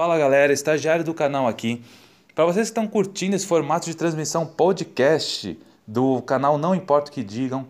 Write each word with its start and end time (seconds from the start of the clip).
Fala 0.00 0.16
galera, 0.16 0.50
estagiário 0.50 1.04
do 1.04 1.12
canal 1.12 1.46
aqui. 1.46 1.84
Para 2.34 2.46
vocês 2.46 2.68
que 2.68 2.70
estão 2.70 2.88
curtindo 2.88 3.36
esse 3.36 3.46
formato 3.46 3.84
de 3.84 3.94
transmissão 3.94 4.46
podcast 4.46 5.60
do 5.86 6.22
canal 6.22 6.56
Não 6.56 6.74
Importa 6.74 7.10
o 7.10 7.12
que 7.12 7.22
Digam, 7.22 7.66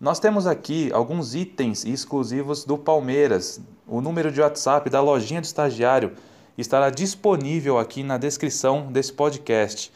nós 0.00 0.20
temos 0.20 0.46
aqui 0.46 0.92
alguns 0.92 1.34
itens 1.34 1.84
exclusivos 1.84 2.64
do 2.64 2.78
Palmeiras. 2.78 3.60
O 3.84 4.00
número 4.00 4.30
de 4.30 4.40
WhatsApp 4.40 4.88
da 4.88 5.00
lojinha 5.00 5.40
do 5.40 5.44
estagiário 5.44 6.12
estará 6.56 6.88
disponível 6.88 7.76
aqui 7.80 8.04
na 8.04 8.16
descrição 8.16 8.86
desse 8.92 9.12
podcast. 9.12 9.92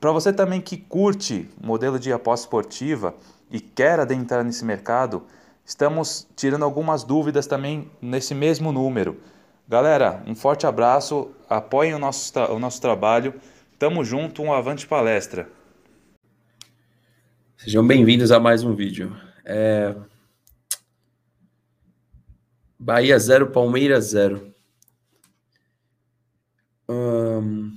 Para 0.00 0.12
você 0.12 0.32
também 0.32 0.62
que 0.62 0.78
curte 0.78 1.46
modelo 1.62 1.98
de 1.98 2.10
aposta 2.10 2.46
esportiva 2.46 3.14
e 3.50 3.60
quer 3.60 4.00
adentrar 4.00 4.42
nesse 4.42 4.64
mercado, 4.64 5.24
estamos 5.62 6.26
tirando 6.34 6.64
algumas 6.64 7.04
dúvidas 7.04 7.46
também 7.46 7.90
nesse 8.00 8.34
mesmo 8.34 8.72
número. 8.72 9.20
Galera, 9.70 10.20
um 10.26 10.34
forte 10.34 10.66
abraço, 10.66 11.30
apoiem 11.48 11.94
o 11.94 11.98
nosso, 12.00 12.36
o 12.36 12.58
nosso 12.58 12.80
trabalho. 12.80 13.40
Tamo 13.78 14.04
junto, 14.04 14.42
um 14.42 14.52
avante 14.52 14.84
palestra. 14.84 15.48
Sejam 17.56 17.86
bem-vindos 17.86 18.32
a 18.32 18.40
mais 18.40 18.64
um 18.64 18.74
vídeo. 18.74 19.16
É... 19.44 19.94
Bahia 22.76 23.16
0, 23.16 23.52
Palmeiras 23.52 24.06
0. 24.06 24.52
Hum... 26.88 27.70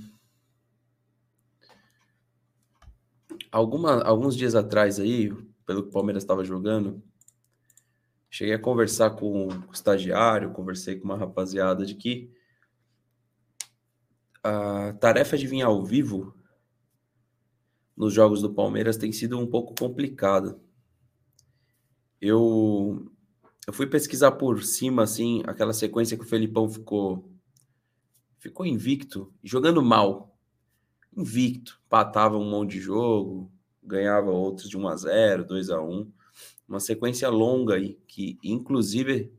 Alguma, 3.52 4.02
alguns 4.02 4.36
dias 4.36 4.56
atrás 4.56 4.98
aí, 4.98 5.32
pelo 5.64 5.84
que 5.84 5.90
o 5.90 5.92
Palmeiras 5.92 6.24
estava 6.24 6.42
jogando, 6.42 7.00
cheguei 8.34 8.54
a 8.54 8.58
conversar 8.58 9.10
com 9.10 9.46
o 9.46 9.72
estagiário, 9.72 10.50
conversei 10.50 10.96
com 10.96 11.04
uma 11.04 11.16
rapaziada 11.16 11.86
de 11.86 11.94
que 11.94 12.32
a 14.42 14.92
tarefa 14.94 15.38
de 15.38 15.46
vir 15.46 15.62
ao 15.62 15.84
vivo 15.84 16.34
nos 17.96 18.12
jogos 18.12 18.42
do 18.42 18.52
Palmeiras 18.52 18.96
tem 18.96 19.12
sido 19.12 19.38
um 19.38 19.46
pouco 19.46 19.72
complicada. 19.78 20.58
Eu, 22.20 23.08
eu 23.68 23.72
fui 23.72 23.86
pesquisar 23.86 24.32
por 24.32 24.64
cima, 24.64 25.04
assim, 25.04 25.44
aquela 25.46 25.72
sequência 25.72 26.16
que 26.16 26.24
o 26.24 26.28
Felipão 26.28 26.68
ficou 26.68 27.30
ficou 28.40 28.66
invicto, 28.66 29.32
jogando 29.44 29.80
mal. 29.80 30.36
Invicto, 31.16 31.80
patava 31.88 32.36
um 32.36 32.50
monte 32.50 32.72
de 32.72 32.80
jogo, 32.80 33.48
ganhava 33.80 34.32
outros 34.32 34.68
de 34.68 34.76
1 34.76 34.88
a 34.88 34.96
0, 34.96 35.44
2 35.44 35.70
a 35.70 35.80
1 35.80 36.12
uma 36.68 36.80
sequência 36.80 37.28
longa 37.28 37.74
aí, 37.74 37.98
que 38.06 38.38
inclusive 38.42 39.32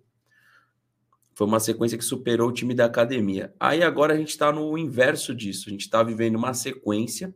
foi 1.33 1.47
uma 1.47 1.59
sequência 1.59 1.97
que 1.97 2.03
superou 2.03 2.49
o 2.49 2.53
time 2.53 2.73
da 2.73 2.85
academia. 2.85 3.53
Aí 3.59 3.83
agora 3.83 4.13
a 4.13 4.17
gente 4.17 4.29
está 4.29 4.51
no 4.51 4.77
inverso 4.77 5.35
disso, 5.35 5.67
a 5.67 5.71
gente 5.71 5.81
está 5.81 6.01
vivendo 6.01 6.35
uma 6.35 6.53
sequência, 6.53 7.35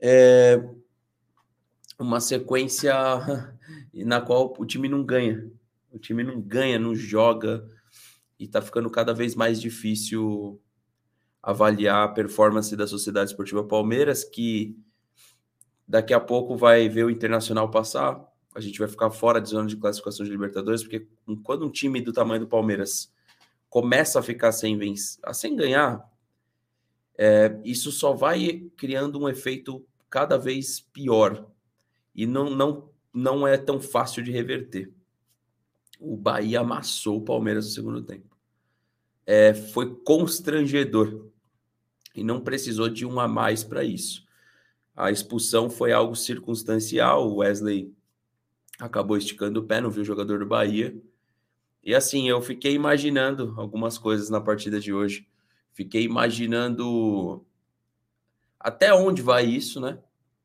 é, 0.00 0.62
uma 1.98 2.18
sequência 2.18 2.94
na 3.92 4.20
qual 4.20 4.54
o 4.58 4.64
time 4.64 4.88
não 4.88 5.04
ganha, 5.04 5.50
o 5.90 5.98
time 5.98 6.24
não 6.24 6.40
ganha, 6.40 6.78
não 6.78 6.94
joga, 6.94 7.66
e 8.38 8.44
está 8.44 8.62
ficando 8.62 8.90
cada 8.90 9.12
vez 9.12 9.34
mais 9.34 9.60
difícil 9.60 10.60
avaliar 11.42 12.04
a 12.04 12.12
performance 12.12 12.74
da 12.74 12.86
Sociedade 12.86 13.30
Esportiva 13.30 13.62
Palmeiras, 13.64 14.24
que 14.24 14.76
daqui 15.86 16.12
a 16.12 16.20
pouco 16.20 16.56
vai 16.56 16.88
ver 16.88 17.04
o 17.04 17.10
Internacional 17.10 17.70
passar, 17.70 18.20
a 18.56 18.60
gente 18.60 18.78
vai 18.78 18.88
ficar 18.88 19.10
fora 19.10 19.38
de 19.38 19.50
zona 19.50 19.68
de 19.68 19.76
classificação 19.76 20.24
de 20.24 20.32
Libertadores, 20.32 20.82
porque 20.82 21.06
quando 21.44 21.66
um 21.66 21.70
time 21.70 22.00
do 22.00 22.10
tamanho 22.10 22.40
do 22.40 22.46
Palmeiras 22.46 23.12
começa 23.68 24.18
a 24.18 24.22
ficar 24.22 24.50
sem, 24.50 24.78
sem 25.34 25.54
ganhar, 25.54 26.10
é, 27.18 27.60
isso 27.62 27.92
só 27.92 28.14
vai 28.14 28.66
criando 28.74 29.20
um 29.20 29.28
efeito 29.28 29.84
cada 30.08 30.38
vez 30.38 30.80
pior 30.80 31.46
e 32.14 32.26
não, 32.26 32.48
não, 32.48 32.88
não 33.12 33.46
é 33.46 33.58
tão 33.58 33.78
fácil 33.78 34.22
de 34.22 34.32
reverter. 34.32 34.90
O 36.00 36.16
Bahia 36.16 36.60
amassou 36.60 37.18
o 37.18 37.24
Palmeiras 37.24 37.66
no 37.66 37.72
segundo 37.72 38.02
tempo. 38.02 38.34
É, 39.26 39.52
foi 39.52 39.94
constrangedor 39.96 41.26
e 42.14 42.24
não 42.24 42.40
precisou 42.40 42.88
de 42.88 43.04
um 43.04 43.20
a 43.20 43.28
mais 43.28 43.62
para 43.62 43.84
isso. 43.84 44.24
A 44.94 45.10
expulsão 45.10 45.68
foi 45.68 45.92
algo 45.92 46.16
circunstancial. 46.16 47.28
O 47.28 47.36
Wesley 47.36 47.94
acabou 48.78 49.16
esticando 49.16 49.60
o 49.60 49.64
pé, 49.64 49.80
não 49.80 49.90
viu 49.90 50.02
o 50.02 50.06
jogador 50.06 50.38
do 50.38 50.46
Bahia. 50.46 50.96
E 51.82 51.94
assim, 51.94 52.28
eu 52.28 52.42
fiquei 52.42 52.74
imaginando 52.74 53.54
algumas 53.56 53.96
coisas 53.96 54.28
na 54.28 54.40
partida 54.40 54.80
de 54.80 54.92
hoje. 54.92 55.26
Fiquei 55.72 56.02
imaginando 56.02 57.44
até 58.58 58.92
onde 58.92 59.22
vai 59.22 59.44
isso, 59.44 59.80
né? 59.80 59.98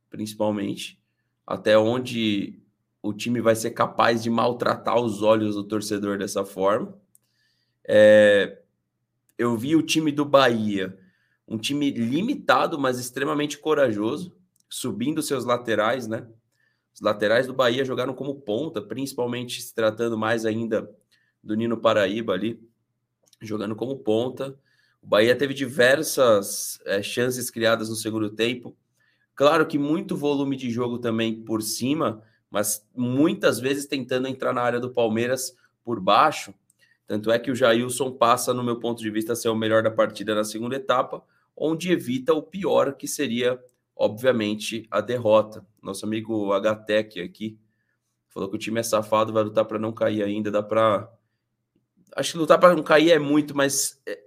Principalmente. 0.10 1.02
Até 1.46 1.78
onde 1.78 2.62
o 3.02 3.14
time 3.14 3.42
vai 3.42 3.56
ser 3.56 3.72
capaz 3.72 4.22
de 4.22 4.30
maltratar 4.30 5.00
os 5.00 5.24
olhos 5.24 5.56
do 5.56 5.64
torcedor 5.64 6.18
dessa 6.18 6.46
forma. 6.46 6.96
É... 7.88 8.60
Eu 9.38 9.58
vi 9.58 9.76
o 9.76 9.82
time 9.82 10.12
do 10.12 10.24
Bahia, 10.24 10.96
um 11.48 11.58
time 11.58 11.90
limitado, 11.90 12.78
mas 12.78 13.00
extremamente 13.00 13.58
corajoso, 13.58 14.36
subindo 14.70 15.24
seus 15.24 15.44
laterais, 15.44 16.06
né? 16.06 16.28
Os 16.94 17.02
laterais 17.02 17.48
do 17.48 17.54
Bahia 17.54 17.86
jogaram 17.86 18.14
como 18.14 18.36
ponta, 18.36 18.82
principalmente 18.82 19.62
se 19.62 19.74
tratando 19.74 20.18
mais 20.18 20.46
ainda 20.46 20.90
do 21.44 21.56
Nino 21.56 21.78
Paraíba 21.78 22.34
ali, 22.34 22.62
jogando 23.42 23.76
como 23.76 23.98
ponta. 23.98 24.58
O 25.02 25.08
Bahia 25.08 25.36
teve 25.36 25.54
diversas 25.54 26.80
é, 26.86 27.02
chances 27.02 27.50
criadas 27.50 27.90
no 27.90 27.96
segundo 27.96 28.30
tempo. 28.30 28.76
Claro 29.34 29.66
que 29.66 29.78
muito 29.78 30.16
volume 30.16 30.56
de 30.56 30.70
jogo 30.70 31.00
também 31.00 31.42
por 31.42 31.62
cima, 31.62 32.22
mas 32.50 32.88
muitas 32.96 33.60
vezes 33.60 33.88
tentando 33.88 34.28
entrar 34.28 34.54
na 34.54 34.62
área 34.62 34.80
do 34.80 34.92
Palmeiras 34.92 35.56
por 35.84 36.00
baixo. 36.00 36.54
Tanto 37.08 37.32
é 37.32 37.40
que 37.40 37.50
o 37.50 37.56
Jailson 37.56 38.12
passa, 38.12 38.54
no 38.54 38.64
meu 38.64 38.80
ponto 38.80 39.02
de 39.02 39.10
vista, 39.10 39.34
a 39.34 39.36
ser 39.36 39.50
o 39.50 39.56
melhor 39.56 39.82
da 39.82 39.92
partida 39.92 40.36
na 40.36 40.44
segunda 40.44 40.76
etapa, 40.76 41.24
onde 41.56 41.92
evita 41.92 42.34
o 42.34 42.44
pior, 42.44 42.94
que 42.94 43.08
seria 43.08 43.60
obviamente, 43.96 44.88
a 44.90 45.02
derrota. 45.02 45.66
Nosso 45.82 46.06
amigo 46.06 46.54
HTEC 46.54 47.22
aqui 47.22 47.60
falou 48.30 48.50
que 48.50 48.56
o 48.56 48.60
time 48.60 48.80
é 48.80 48.84
safado, 48.84 49.34
vai 49.34 49.44
lutar 49.44 49.66
para 49.66 49.80
não 49.80 49.92
cair 49.92 50.24
ainda. 50.24 50.50
Dá 50.50 50.64
para. 50.64 51.12
Acho 52.16 52.34
que 52.34 52.38
lutar 52.38 52.60
para 52.60 52.76
não 52.76 52.84
cair 52.84 53.12
é 53.12 53.20
muito, 53.20 53.56
mas 53.56 54.02
é, 54.06 54.20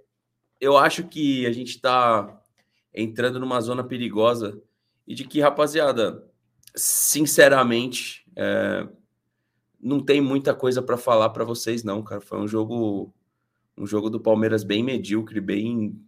eu 0.59 0.77
acho 0.77 1.07
que 1.07 1.45
a 1.45 1.51
gente 1.51 1.71
está 1.71 2.41
entrando 2.93 3.39
numa 3.39 3.59
zona 3.61 3.83
perigosa 3.83 4.61
e 5.05 5.13
de 5.13 5.25
que, 5.25 5.41
rapaziada, 5.41 6.25
sinceramente, 6.75 8.25
é, 8.35 8.87
não 9.79 9.99
tem 9.99 10.21
muita 10.21 10.53
coisa 10.55 10.81
para 10.81 10.97
falar 10.97 11.29
para 11.29 11.43
vocês, 11.43 11.83
não, 11.83 12.01
cara. 12.01 12.21
Foi 12.21 12.39
um 12.39 12.47
jogo, 12.47 13.13
um 13.77 13.85
jogo 13.85 14.09
do 14.09 14.19
Palmeiras 14.19 14.63
bem 14.63 14.83
medíocre, 14.83 15.39
bem, 15.39 16.01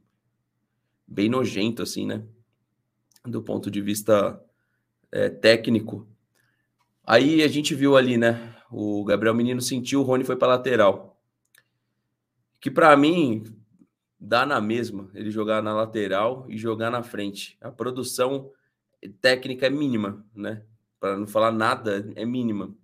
bem 1.08 1.30
nojento, 1.30 1.84
assim, 1.84 2.06
né? 2.06 2.26
Do 3.30 3.42
ponto 3.42 3.70
de 3.70 3.82
vista 3.82 4.42
é, 5.12 5.30
técnico. 5.30 6.08
Aí 7.06 7.42
a 7.44 7.48
gente 7.48 7.74
viu 7.74 7.96
ali, 7.96 8.18
né? 8.18 8.56
O 8.70 9.04
Gabriel 9.06 9.34
Menino 9.34 9.62
sentiu, 9.62 10.02
o 10.02 10.04
Rony 10.04 10.24
foi 10.24 10.36
para 10.36 10.50
lateral. 10.50 11.18
Que 12.60 12.70
para 12.70 12.96
mim 12.98 13.44
dá 14.20 14.46
na 14.46 14.60
mesma 14.60 15.10
ele 15.14 15.30
jogar 15.30 15.62
na 15.62 15.74
lateral 15.74 16.46
e 16.50 16.58
jogar 16.58 16.90
na 16.90 17.04
frente. 17.04 17.58
A 17.62 17.72
produção 17.72 18.52
técnica 19.22 19.68
é 19.68 19.70
mínima, 19.70 20.26
né? 20.34 20.64
Para 21.00 21.16
não 21.16 21.28
falar 21.28 21.52
nada, 21.52 22.12
é 22.16 22.26
mínima. 22.26 22.76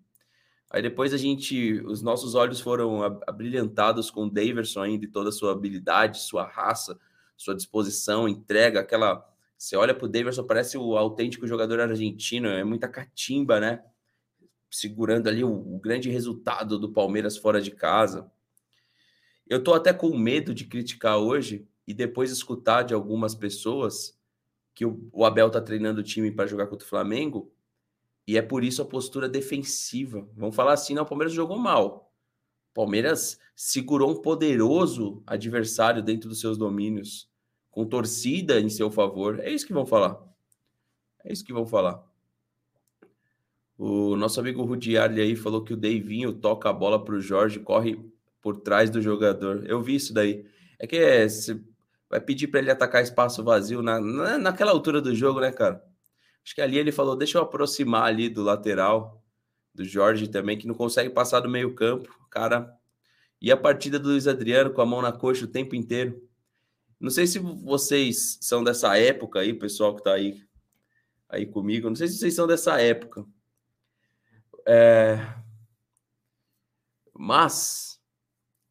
Aí 0.70 0.82
depois 0.82 1.14
a 1.14 1.18
gente, 1.18 1.82
os 1.86 2.02
nossos 2.02 2.34
olhos 2.34 2.60
foram 2.60 3.04
abrilhantados 3.28 4.10
com 4.10 4.26
o 4.26 4.30
Daverson 4.30 4.82
ainda 4.82 5.06
e 5.06 5.08
toda 5.08 5.30
a 5.30 5.32
sua 5.32 5.52
habilidade, 5.52 6.22
sua 6.22 6.46
raça, 6.48 7.00
sua 7.36 7.56
disposição, 7.56 8.28
entrega, 8.28 8.80
aquela 8.80 9.24
você 9.64 9.78
olha 9.78 9.96
para 9.96 10.06
o 10.06 10.10
Davidson, 10.10 10.44
parece 10.44 10.78
o 10.78 10.98
autêntico 10.98 11.48
jogador 11.48 11.80
argentino, 11.80 12.50
é 12.50 12.66
muita 12.66 12.86
catimba, 12.86 13.62
né? 13.62 13.82
Segurando 14.70 15.30
ali 15.30 15.42
o, 15.42 15.54
o 15.54 15.80
grande 15.80 16.10
resultado 16.10 16.78
do 16.78 16.92
Palmeiras 16.92 17.38
fora 17.38 17.62
de 17.62 17.72
casa. 17.72 18.30
Eu 19.48 19.64
tô 19.64 19.74
até 19.74 19.94
com 19.94 20.18
medo 20.18 20.54
de 20.54 20.66
criticar 20.66 21.18
hoje 21.18 21.66
e 21.88 21.94
depois 21.94 22.30
escutar 22.30 22.84
de 22.84 22.94
algumas 22.94 23.34
pessoas 23.34 24.20
que 24.76 24.86
o, 24.86 25.08
o 25.14 25.24
Abel 25.24 25.50
tá 25.50 25.62
treinando 25.62 26.02
o 26.02 26.04
time 26.04 26.30
para 26.30 26.46
jogar 26.46 26.68
contra 26.68 26.86
o 26.86 26.90
Flamengo 26.90 27.50
e 28.28 28.38
é 28.38 28.42
por 28.42 28.66
isso 28.66 28.82
a 28.82 28.86
postura 28.86 29.30
defensiva. 29.30 30.28
Vamos 30.36 30.58
falar 30.58 30.74
assim, 30.74 30.94
não, 30.94 31.04
o 31.04 31.08
Palmeiras 31.08 31.34
jogou 31.34 31.58
mal. 31.58 32.14
Palmeiras 32.74 33.40
segurou 33.56 34.12
um 34.12 34.22
poderoso 34.22 35.24
adversário 35.26 36.04
dentro 36.04 36.28
dos 36.28 36.42
seus 36.42 36.58
domínios 36.58 37.32
com 37.74 37.84
torcida 37.86 38.60
em 38.60 38.70
seu 38.70 38.92
favor. 38.92 39.40
É 39.40 39.50
isso 39.50 39.66
que 39.66 39.74
vão 39.74 39.86
falar. 39.86 40.22
É 41.26 41.34
isso 41.34 41.44
que 41.44 41.52
vão 41.52 41.66
falar. 41.66 42.04
O 43.76 44.16
nosso 44.16 44.40
amigo 44.40 44.64
Rudiarli 44.64 45.20
aí 45.20 45.36
falou 45.36 45.64
que 45.64 45.74
o 45.74 45.78
Deivinho 45.78 46.32
toca 46.32 46.70
a 46.70 46.74
bola 46.74 47.04
para 47.04 47.16
o 47.16 47.20
Jorge, 47.20 47.60
corre 47.60 48.00
por 48.40 48.58
trás 48.58 48.92
do 48.92 49.02
jogador. 49.02 49.66
Eu 49.66 49.82
vi 49.82 49.96
isso 49.96 50.14
daí. 50.14 50.46
É 50.78 50.86
que 50.86 50.98
é, 50.98 51.26
vai 52.08 52.22
pedir 52.22 52.48
para 52.48 52.60
ele 52.60 52.70
atacar 52.70 53.02
espaço 53.02 53.44
vazio 53.44 53.82
na, 53.82 54.00
na, 54.00 54.38
naquela 54.38 54.72
altura 54.72 55.02
do 55.02 55.16
jogo, 55.16 55.40
né, 55.40 55.52
cara? 55.52 55.84
Acho 56.46 56.54
que 56.54 56.62
ali 56.62 56.78
ele 56.78 56.92
falou: 56.92 57.16
deixa 57.16 57.40
eu 57.40 57.42
aproximar 57.42 58.04
ali 58.04 58.30
do 58.30 58.44
lateral, 58.44 59.24
do 59.74 59.84
Jorge 59.84 60.28
também, 60.28 60.60
que 60.60 60.68
não 60.68 60.76
consegue 60.76 61.10
passar 61.10 61.40
do 61.40 61.50
meio-campo. 61.50 62.16
Cara, 62.30 62.72
e 63.42 63.52
a 63.52 63.58
partida 63.58 63.98
do 63.98 64.10
Luiz 64.10 64.28
Adriano 64.28 64.70
com 64.70 64.82
a 64.82 64.86
mão 64.86 65.02
na 65.02 65.12
coxa 65.12 65.46
o 65.46 65.48
tempo 65.48 65.76
inteiro. 65.76 66.22
Não 67.04 67.10
sei 67.10 67.28
se 67.28 67.38
vocês 67.38 68.38
são 68.40 68.64
dessa 68.64 68.98
época 68.98 69.42
aí, 69.42 69.54
pessoal 69.54 69.94
que 69.94 70.02
tá 70.02 70.14
aí, 70.14 70.42
aí 71.28 71.46
comigo. 71.46 71.90
Não 71.90 71.98
sei 71.98 72.08
se 72.08 72.18
vocês 72.18 72.34
são 72.34 72.48
dessa 72.48 72.80
época. 72.80 73.26
É... 74.66 75.18
Mas, 77.14 78.02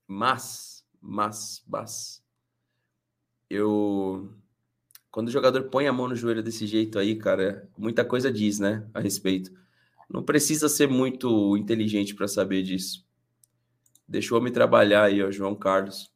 mas, 0.09 0.83
mas, 0.99 1.63
mas, 1.69 2.25
eu 3.51 4.35
quando 5.11 5.29
o 5.29 5.31
jogador 5.31 5.65
põe 5.65 5.87
a 5.87 5.93
mão 5.93 6.09
no 6.09 6.17
joelho 6.17 6.43
desse 6.43 6.67
jeito 6.67 6.99
aí, 6.99 7.17
cara, 7.17 7.69
muita 7.77 8.03
coisa 8.03 8.33
diz, 8.33 8.59
né, 8.59 8.89
a 8.95 9.01
respeito. 9.01 9.53
Não 10.09 10.23
precisa 10.23 10.71
ser 10.71 10.89
muito 10.89 11.55
inteligente 11.59 12.15
para 12.15 12.27
saber 12.27 12.63
disso. 12.63 13.07
Deixa 14.09 14.35
o 14.35 14.39
homem 14.39 14.51
trabalhar 14.51 15.05
aí, 15.05 15.23
ó, 15.23 15.31
João 15.31 15.55
Carlos. 15.55 16.12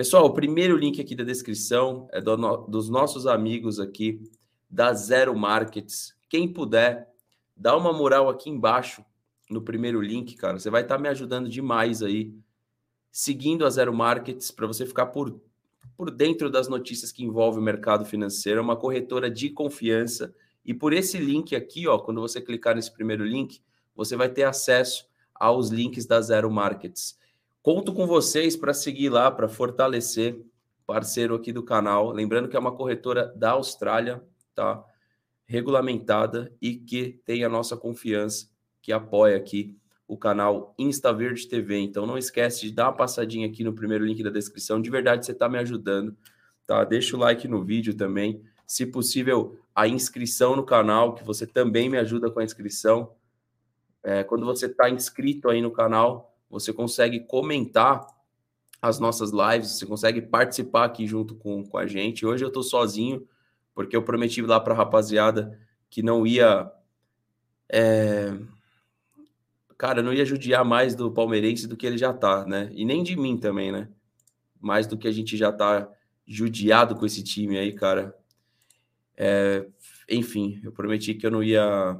Pessoal, 0.00 0.24
o 0.24 0.32
primeiro 0.32 0.78
link 0.78 0.98
aqui 0.98 1.14
da 1.14 1.22
descrição 1.22 2.08
é 2.10 2.22
do 2.22 2.34
dos 2.66 2.88
nossos 2.88 3.26
amigos 3.26 3.78
aqui 3.78 4.18
da 4.66 4.94
Zero 4.94 5.38
Markets. 5.38 6.16
Quem 6.26 6.50
puder, 6.50 7.12
dá 7.54 7.76
uma 7.76 7.92
moral 7.92 8.30
aqui 8.30 8.48
embaixo 8.48 9.04
no 9.50 9.60
primeiro 9.60 10.00
link, 10.00 10.36
cara. 10.36 10.58
Você 10.58 10.70
vai 10.70 10.80
estar 10.80 10.96
tá 10.96 11.02
me 11.02 11.06
ajudando 11.06 11.50
demais 11.50 12.02
aí, 12.02 12.34
seguindo 13.12 13.66
a 13.66 13.68
Zero 13.68 13.92
Markets, 13.92 14.50
para 14.50 14.66
você 14.66 14.86
ficar 14.86 15.04
por 15.08 15.38
por 15.98 16.10
dentro 16.10 16.48
das 16.48 16.66
notícias 16.66 17.12
que 17.12 17.22
envolvem 17.22 17.60
o 17.60 17.62
mercado 17.62 18.06
financeiro, 18.06 18.58
é 18.58 18.62
uma 18.62 18.76
corretora 18.76 19.30
de 19.30 19.50
confiança. 19.50 20.34
E 20.64 20.72
por 20.72 20.94
esse 20.94 21.18
link 21.18 21.54
aqui, 21.54 21.86
ó, 21.86 21.98
quando 21.98 22.22
você 22.22 22.40
clicar 22.40 22.74
nesse 22.74 22.90
primeiro 22.90 23.22
link, 23.22 23.60
você 23.94 24.16
vai 24.16 24.30
ter 24.30 24.44
acesso 24.44 25.06
aos 25.34 25.68
links 25.68 26.06
da 26.06 26.22
Zero 26.22 26.50
Markets. 26.50 27.19
Conto 27.62 27.92
com 27.92 28.06
vocês 28.06 28.56
para 28.56 28.72
seguir 28.72 29.10
lá, 29.10 29.30
para 29.30 29.48
fortalecer 29.48 30.40
parceiro 30.86 31.34
aqui 31.34 31.52
do 31.52 31.62
canal. 31.62 32.10
Lembrando 32.10 32.48
que 32.48 32.56
é 32.56 32.58
uma 32.58 32.74
corretora 32.74 33.32
da 33.36 33.50
Austrália, 33.50 34.22
tá? 34.54 34.82
Regulamentada 35.44 36.52
e 36.60 36.74
que 36.74 37.20
tem 37.24 37.44
a 37.44 37.48
nossa 37.48 37.76
confiança, 37.76 38.48
que 38.80 38.92
apoia 38.92 39.36
aqui 39.36 39.76
o 40.08 40.16
canal 40.16 40.74
InstaVerde 40.78 41.46
TV. 41.46 41.78
Então 41.78 42.06
não 42.06 42.18
esquece 42.18 42.62
de 42.62 42.72
dar 42.72 42.86
uma 42.86 42.96
passadinha 42.96 43.46
aqui 43.46 43.62
no 43.62 43.72
primeiro 43.72 44.04
link 44.04 44.22
da 44.22 44.30
descrição. 44.30 44.82
De 44.82 44.90
verdade, 44.90 45.24
você 45.24 45.32
está 45.32 45.48
me 45.48 45.58
ajudando, 45.58 46.16
tá? 46.66 46.82
Deixa 46.82 47.16
o 47.16 47.20
like 47.20 47.46
no 47.46 47.62
vídeo 47.62 47.94
também. 47.94 48.42
Se 48.66 48.86
possível, 48.86 49.60
a 49.74 49.86
inscrição 49.86 50.56
no 50.56 50.64
canal, 50.64 51.14
que 51.14 51.22
você 51.22 51.46
também 51.46 51.88
me 51.88 51.98
ajuda 51.98 52.30
com 52.30 52.40
a 52.40 52.44
inscrição. 52.44 53.12
É, 54.02 54.24
quando 54.24 54.44
você 54.46 54.66
está 54.66 54.90
inscrito 54.90 55.48
aí 55.48 55.60
no 55.60 55.70
canal, 55.70 56.29
você 56.50 56.72
consegue 56.72 57.20
comentar 57.20 58.06
as 58.82 58.98
nossas 58.98 59.30
lives, 59.30 59.78
você 59.78 59.86
consegue 59.86 60.20
participar 60.20 60.84
aqui 60.84 61.06
junto 61.06 61.34
com, 61.34 61.64
com 61.64 61.78
a 61.78 61.86
gente. 61.86 62.26
Hoje 62.26 62.44
eu 62.44 62.48
estou 62.48 62.62
sozinho, 62.62 63.26
porque 63.74 63.96
eu 63.96 64.02
prometi 64.02 64.42
lá 64.42 64.58
para 64.58 64.74
a 64.74 64.76
rapaziada 64.76 65.58
que 65.88 66.02
não 66.02 66.26
ia. 66.26 66.70
É 67.68 68.32
cara, 69.80 70.02
não 70.02 70.12
ia 70.12 70.26
judiar 70.26 70.62
mais 70.62 70.94
do 70.94 71.10
palmeirense 71.10 71.66
do 71.66 71.74
que 71.74 71.86
ele 71.86 71.96
já 71.96 72.12
tá, 72.12 72.44
né? 72.44 72.70
E 72.74 72.84
nem 72.84 73.02
de 73.02 73.16
mim 73.16 73.38
também, 73.38 73.72
né? 73.72 73.88
Mais 74.60 74.86
do 74.86 74.94
que 74.94 75.08
a 75.08 75.10
gente 75.10 75.38
já 75.38 75.50
tá 75.50 75.90
judiado 76.26 76.94
com 76.94 77.06
esse 77.06 77.22
time 77.24 77.56
aí, 77.56 77.72
cara. 77.72 78.14
É, 79.16 79.66
enfim, 80.06 80.60
eu 80.62 80.70
prometi 80.70 81.14
que 81.14 81.26
eu 81.26 81.30
não 81.30 81.42
ia 81.42 81.98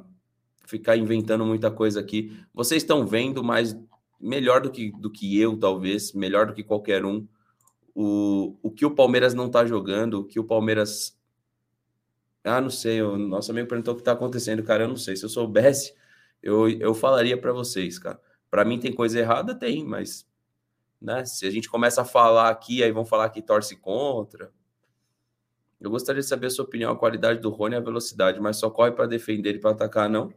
ficar 0.67 0.99
inventando 0.99 1.47
muita 1.47 1.71
coisa 1.71 2.01
aqui. 2.01 2.37
Vocês 2.53 2.83
estão 2.83 3.07
vendo, 3.07 3.43
mas 3.43 3.75
melhor 4.21 4.61
do 4.61 4.71
que, 4.71 4.93
do 4.93 5.11
que 5.11 5.41
eu, 5.41 5.59
talvez, 5.59 6.13
melhor 6.13 6.47
do 6.47 6.53
que 6.53 6.63
qualquer 6.63 7.05
um, 7.05 7.27
o, 7.95 8.57
o 8.63 8.71
que 8.71 8.85
o 8.85 8.95
Palmeiras 8.95 9.35
não 9.35 9.51
tá 9.51 9.65
jogando, 9.65 10.21
o 10.21 10.25
que 10.25 10.39
o 10.39 10.45
Palmeiras. 10.45 11.19
Ah, 12.43 12.61
não 12.61 12.71
sei, 12.71 13.03
o 13.03 13.19
nosso 13.19 13.51
amigo 13.51 13.69
perguntou 13.69 13.95
o 13.95 13.97
que 13.97 14.03
tá 14.03 14.13
acontecendo, 14.13 14.63
cara. 14.63 14.85
Eu 14.85 14.89
não 14.89 14.97
sei. 14.97 15.17
Se 15.17 15.25
eu 15.25 15.29
soubesse, 15.29 15.95
eu, 16.43 16.69
eu 16.69 16.95
falaria 16.95 17.37
para 17.39 17.53
vocês, 17.53 17.99
cara. 17.99 18.21
Para 18.51 18.65
mim 18.65 18.79
tem 18.79 18.93
coisa 18.93 19.19
errada, 19.19 19.55
tem, 19.55 19.85
mas 19.85 20.27
né, 21.01 21.25
se 21.25 21.47
a 21.47 21.51
gente 21.51 21.69
começa 21.69 22.03
a 22.03 22.05
falar 22.05 22.51
aqui, 22.51 22.83
aí 22.83 22.91
vão 22.93 23.05
falar 23.05 23.29
que 23.31 23.43
torce 23.43 23.77
contra. 23.77 24.53
Eu 25.81 25.91
gostaria 25.91 26.21
de 26.21 26.29
saber 26.29 26.49
a 26.49 26.51
sua 26.51 26.65
opinião, 26.65 26.93
a 26.93 26.97
qualidade 26.97 27.41
do 27.41 27.49
Rony 27.49 27.75
e 27.75 27.79
a 27.79 27.81
velocidade, 27.81 28.41
mas 28.41 28.57
só 28.57 28.69
corre 28.69 28.93
para 28.93 29.07
defender 29.07 29.55
e 29.55 29.59
para 29.59 29.71
atacar, 29.71 30.11
não. 30.11 30.33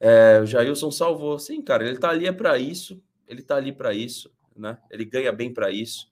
É, 0.00 0.40
o 0.40 0.46
Jailson 0.46 0.90
salvou. 0.90 1.38
Sim, 1.38 1.60
cara, 1.60 1.86
ele 1.86 1.98
tá 1.98 2.08
ali 2.08 2.26
é 2.26 2.32
para 2.32 2.58
isso, 2.58 3.02
ele 3.28 3.42
tá 3.42 3.56
ali 3.56 3.70
para 3.70 3.92
isso, 3.92 4.32
né? 4.56 4.78
Ele 4.90 5.04
ganha 5.04 5.30
bem 5.30 5.52
para 5.52 5.70
isso. 5.70 6.10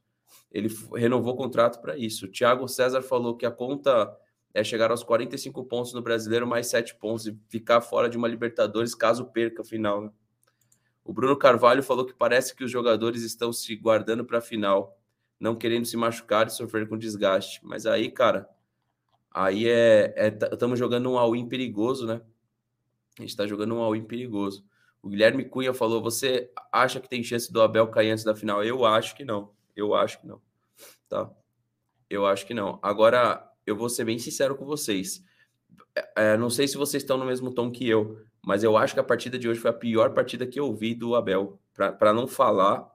Ele 0.52 0.68
renovou 0.94 1.32
o 1.32 1.36
contrato 1.36 1.80
para 1.80 1.96
isso. 1.96 2.26
O 2.26 2.28
Thiago 2.28 2.68
César 2.68 3.02
falou 3.02 3.36
que 3.36 3.46
a 3.46 3.50
conta 3.50 4.14
é 4.52 4.62
chegar 4.62 4.90
aos 4.90 5.02
45 5.02 5.64
pontos 5.64 5.92
no 5.92 6.02
Brasileiro, 6.02 6.46
mais 6.46 6.66
7 6.68 6.96
pontos 6.96 7.26
e 7.26 7.38
ficar 7.48 7.80
fora 7.80 8.08
de 8.08 8.16
uma 8.16 8.28
Libertadores 8.28 8.94
caso 8.94 9.26
perca 9.26 9.62
a 9.62 9.64
final. 9.64 10.02
Né? 10.02 10.10
O 11.04 11.12
Bruno 11.12 11.36
Carvalho 11.36 11.82
falou 11.82 12.04
que 12.04 12.14
parece 12.14 12.54
que 12.54 12.64
os 12.64 12.70
jogadores 12.70 13.22
estão 13.22 13.52
se 13.52 13.74
guardando 13.76 14.24
para 14.24 14.38
a 14.38 14.42
final, 14.42 14.98
não 15.40 15.56
querendo 15.56 15.86
se 15.86 15.96
machucar 15.96 16.46
e 16.46 16.50
sofrer 16.50 16.88
com 16.88 16.98
desgaste. 16.98 17.60
Mas 17.62 17.86
aí, 17.86 18.10
cara, 18.10 18.48
aí 19.30 19.68
é. 19.68 20.14
Estamos 20.52 20.78
é, 20.78 20.80
jogando 20.80 21.10
um 21.10 21.18
all-in 21.18 21.48
perigoso, 21.48 22.06
né? 22.06 22.20
A 23.18 23.22
gente 23.22 23.30
está 23.30 23.46
jogando 23.46 23.74
um 23.74 23.80
all-in 23.80 24.04
perigoso. 24.04 24.64
O 25.02 25.08
Guilherme 25.08 25.44
Cunha 25.44 25.74
falou: 25.74 26.02
você 26.02 26.50
acha 26.72 27.00
que 27.00 27.08
tem 27.08 27.22
chance 27.22 27.52
do 27.52 27.60
Abel 27.60 27.88
cair 27.88 28.10
antes 28.10 28.24
da 28.24 28.34
final? 28.34 28.62
Eu 28.62 28.84
acho 28.84 29.16
que 29.16 29.24
não. 29.24 29.52
Eu 29.74 29.94
acho 29.94 30.20
que 30.20 30.26
não. 30.26 30.40
Tá? 31.08 31.30
Eu 32.08 32.26
acho 32.26 32.46
que 32.46 32.54
não. 32.54 32.78
Agora, 32.82 33.48
eu 33.66 33.76
vou 33.76 33.88
ser 33.88 34.04
bem 34.04 34.18
sincero 34.18 34.56
com 34.56 34.64
vocês. 34.64 35.24
É, 35.94 36.32
é, 36.32 36.36
não 36.36 36.50
sei 36.50 36.66
se 36.66 36.76
vocês 36.76 37.02
estão 37.02 37.18
no 37.18 37.24
mesmo 37.24 37.52
tom 37.52 37.70
que 37.70 37.88
eu, 37.88 38.20
mas 38.44 38.64
eu 38.64 38.76
acho 38.76 38.94
que 38.94 39.00
a 39.00 39.04
partida 39.04 39.38
de 39.38 39.48
hoje 39.48 39.60
foi 39.60 39.70
a 39.70 39.74
pior 39.74 40.14
partida 40.14 40.46
que 40.46 40.58
eu 40.58 40.74
vi 40.74 40.94
do 40.94 41.14
Abel. 41.14 41.60
Para 41.74 42.12
não 42.12 42.26
falar, 42.26 42.90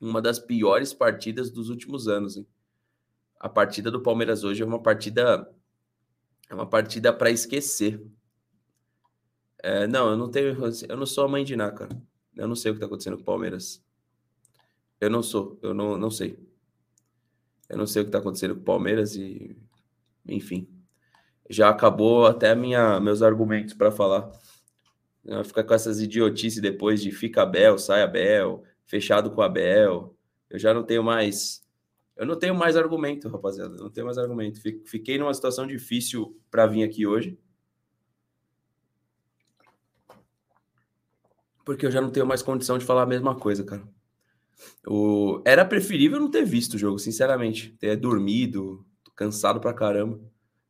uma 0.00 0.22
das 0.22 0.38
piores 0.38 0.94
partidas 0.94 1.50
dos 1.50 1.68
últimos 1.68 2.08
anos. 2.08 2.36
Hein? 2.36 2.46
A 3.38 3.48
partida 3.48 3.90
do 3.90 4.02
Palmeiras 4.02 4.44
hoje 4.44 4.62
é 4.62 4.66
uma 4.66 4.82
partida. 4.82 5.50
É 6.48 6.54
uma 6.54 6.66
partida 6.66 7.12
para 7.12 7.30
esquecer. 7.30 8.00
É, 9.62 9.86
não, 9.86 10.10
eu 10.10 10.16
não 10.16 10.30
tenho. 10.30 10.56
Eu 10.88 10.96
não 10.96 11.06
sou 11.06 11.24
a 11.24 11.28
mãe 11.28 11.44
de 11.44 11.56
Ná, 11.56 11.70
cara. 11.70 11.96
Eu 12.36 12.46
não 12.46 12.54
sei 12.54 12.70
o 12.70 12.74
que 12.74 12.78
está 12.78 12.86
acontecendo 12.86 13.16
com 13.16 13.22
o 13.22 13.26
Palmeiras. 13.26 13.84
Eu 15.00 15.10
não 15.10 15.22
sou, 15.22 15.58
eu 15.62 15.74
não, 15.74 15.96
não 15.96 16.10
sei. 16.10 16.38
Eu 17.68 17.76
não 17.76 17.86
sei 17.86 18.02
o 18.02 18.04
que 18.04 18.08
está 18.08 18.18
acontecendo 18.18 18.54
com 18.54 18.60
o 18.60 18.64
Palmeiras 18.64 19.16
e 19.16 19.56
enfim, 20.28 20.68
já 21.48 21.68
acabou 21.68 22.26
até 22.26 22.54
minha, 22.54 22.98
meus 23.00 23.22
argumentos 23.22 23.74
para 23.74 23.90
falar. 23.90 24.30
Ficar 25.44 25.64
com 25.64 25.74
essas 25.74 26.00
idiotices 26.00 26.60
depois 26.60 27.02
de 27.02 27.10
fica 27.10 27.42
Abel, 27.42 27.78
sai 27.78 28.02
Abel, 28.02 28.62
fechado 28.86 29.30
com 29.30 29.42
Abel. 29.42 30.16
Eu 30.48 30.58
já 30.58 30.72
não 30.72 30.84
tenho 30.84 31.02
mais. 31.02 31.64
Eu 32.16 32.24
não 32.24 32.38
tenho 32.38 32.54
mais 32.54 32.76
argumento, 32.76 33.28
rapaziada. 33.28 33.76
Não 33.76 33.90
tenho 33.90 34.06
mais 34.06 34.18
argumento. 34.18 34.60
Fiquei 34.86 35.18
numa 35.18 35.34
situação 35.34 35.66
difícil 35.66 36.40
para 36.50 36.66
vir 36.66 36.84
aqui 36.84 37.06
hoje. 37.06 37.38
Porque 41.66 41.84
eu 41.84 41.90
já 41.90 42.00
não 42.00 42.10
tenho 42.10 42.24
mais 42.24 42.42
condição 42.42 42.78
de 42.78 42.84
falar 42.84 43.02
a 43.02 43.06
mesma 43.06 43.34
coisa, 43.34 43.64
cara. 43.64 43.82
O... 44.86 45.42
Era 45.44 45.64
preferível 45.64 46.20
não 46.20 46.30
ter 46.30 46.44
visto 46.44 46.74
o 46.74 46.78
jogo, 46.78 46.96
sinceramente. 46.96 47.76
Ter 47.80 47.96
dormido, 47.96 48.86
cansado 49.16 49.60
pra 49.60 49.74
caramba. 49.74 50.20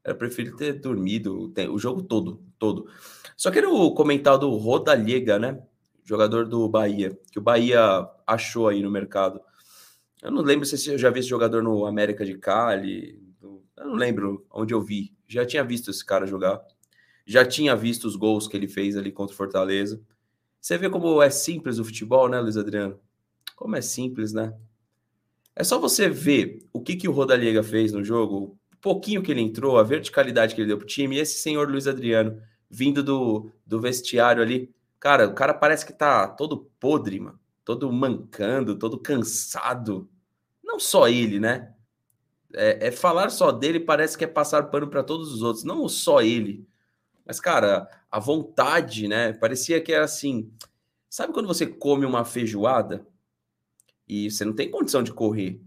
Era 0.02 0.14
preferir 0.14 0.56
ter 0.56 0.72
dormido 0.72 1.52
o 1.70 1.78
jogo 1.78 2.02
todo, 2.02 2.42
todo. 2.58 2.88
Só 3.36 3.50
quero 3.50 3.92
comentar 3.92 4.38
do 4.38 4.48
Rodallega, 4.56 5.38
né? 5.38 5.62
Jogador 6.02 6.46
do 6.46 6.66
Bahia, 6.66 7.18
que 7.30 7.38
o 7.38 7.42
Bahia 7.42 8.08
achou 8.26 8.68
aí 8.68 8.80
no 8.80 8.90
mercado. 8.90 9.40
Eu 10.22 10.30
não 10.30 10.40
lembro 10.40 10.64
se 10.64 10.90
eu 10.90 10.96
já 10.96 11.10
vi 11.10 11.20
esse 11.20 11.28
jogador 11.28 11.62
no 11.62 11.84
América 11.84 12.24
de 12.24 12.38
Cali. 12.38 13.20
Eu 13.42 13.86
não 13.86 13.94
lembro 13.96 14.46
onde 14.50 14.72
eu 14.72 14.80
vi. 14.80 15.14
Já 15.28 15.44
tinha 15.44 15.62
visto 15.62 15.90
esse 15.90 16.02
cara 16.02 16.26
jogar. 16.26 16.62
Já 17.26 17.44
tinha 17.44 17.76
visto 17.76 18.06
os 18.06 18.16
gols 18.16 18.48
que 18.48 18.56
ele 18.56 18.68
fez 18.68 18.96
ali 18.96 19.12
contra 19.12 19.34
o 19.34 19.36
Fortaleza. 19.36 20.00
Você 20.66 20.76
vê 20.76 20.90
como 20.90 21.22
é 21.22 21.30
simples 21.30 21.78
o 21.78 21.84
futebol, 21.84 22.28
né, 22.28 22.40
Luiz 22.40 22.56
Adriano? 22.56 22.98
Como 23.54 23.76
é 23.76 23.80
simples, 23.80 24.32
né? 24.32 24.52
É 25.54 25.62
só 25.62 25.78
você 25.78 26.08
ver 26.08 26.66
o 26.72 26.80
que, 26.80 26.96
que 26.96 27.08
o 27.08 27.12
Rodallega 27.12 27.62
fez 27.62 27.92
no 27.92 28.02
jogo, 28.02 28.58
o 28.72 28.76
pouquinho 28.80 29.22
que 29.22 29.30
ele 29.30 29.40
entrou, 29.42 29.78
a 29.78 29.84
verticalidade 29.84 30.56
que 30.56 30.60
ele 30.60 30.66
deu 30.66 30.76
pro 30.76 30.84
time, 30.84 31.14
e 31.14 31.20
esse 31.20 31.38
senhor 31.38 31.70
Luiz 31.70 31.86
Adriano 31.86 32.42
vindo 32.68 33.00
do, 33.00 33.48
do 33.64 33.80
vestiário 33.80 34.42
ali. 34.42 34.74
Cara, 34.98 35.28
o 35.28 35.34
cara 35.34 35.54
parece 35.54 35.86
que 35.86 35.92
tá 35.92 36.26
todo 36.26 36.68
podre, 36.80 37.20
mano. 37.20 37.38
Todo 37.64 37.92
mancando, 37.92 38.76
todo 38.76 38.98
cansado. 38.98 40.10
Não 40.64 40.80
só 40.80 41.06
ele, 41.06 41.38
né? 41.38 41.72
É, 42.52 42.88
é, 42.88 42.90
falar 42.90 43.30
só 43.30 43.52
dele 43.52 43.78
parece 43.78 44.18
que 44.18 44.24
é 44.24 44.26
passar 44.26 44.64
pano 44.64 44.88
para 44.88 45.04
todos 45.04 45.32
os 45.32 45.42
outros, 45.42 45.62
não 45.62 45.88
só 45.88 46.22
ele. 46.22 46.66
Mas, 47.26 47.40
cara, 47.40 47.88
a 48.10 48.20
vontade, 48.20 49.08
né? 49.08 49.32
Parecia 49.32 49.80
que 49.80 49.92
era 49.92 50.04
assim. 50.04 50.52
Sabe 51.10 51.32
quando 51.32 51.48
você 51.48 51.66
come 51.66 52.06
uma 52.06 52.24
feijoada 52.24 53.06
e 54.08 54.30
você 54.30 54.44
não 54.44 54.52
tem 54.52 54.70
condição 54.70 55.02
de 55.02 55.12
correr? 55.12 55.60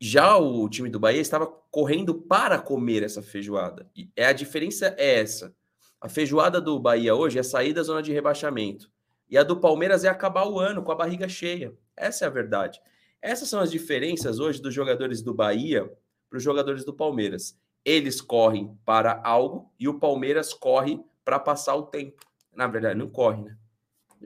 Já 0.00 0.36
o 0.36 0.68
time 0.68 0.88
do 0.88 1.00
Bahia 1.00 1.20
estava 1.20 1.46
correndo 1.46 2.14
para 2.14 2.58
comer 2.58 3.02
essa 3.02 3.22
feijoada. 3.22 3.90
E 3.96 4.10
é 4.14 4.26
a 4.26 4.32
diferença 4.32 4.94
é 4.96 5.18
essa. 5.20 5.54
A 6.00 6.08
feijoada 6.08 6.60
do 6.60 6.78
Bahia 6.78 7.14
hoje 7.14 7.38
é 7.38 7.42
sair 7.42 7.72
da 7.72 7.82
zona 7.82 8.02
de 8.02 8.12
rebaixamento. 8.12 8.90
E 9.28 9.36
a 9.36 9.42
do 9.42 9.58
Palmeiras 9.58 10.04
é 10.04 10.08
acabar 10.08 10.46
o 10.46 10.60
ano 10.60 10.82
com 10.82 10.92
a 10.92 10.96
barriga 10.96 11.28
cheia. 11.28 11.74
Essa 11.96 12.26
é 12.26 12.28
a 12.28 12.30
verdade. 12.30 12.80
Essas 13.20 13.48
são 13.48 13.58
as 13.58 13.72
diferenças 13.72 14.38
hoje 14.38 14.60
dos 14.60 14.72
jogadores 14.72 15.20
do 15.22 15.34
Bahia 15.34 15.90
para 16.28 16.36
os 16.36 16.42
jogadores 16.42 16.84
do 16.84 16.92
Palmeiras. 16.92 17.58
Eles 17.86 18.20
correm 18.20 18.76
para 18.84 19.22
algo 19.24 19.72
e 19.78 19.86
o 19.86 19.98
Palmeiras 20.00 20.52
corre 20.52 21.00
para 21.24 21.38
passar 21.38 21.76
o 21.76 21.84
tempo. 21.84 22.26
Na 22.52 22.66
verdade, 22.66 22.98
não 22.98 23.08
corre, 23.08 23.44
né? 23.44 23.56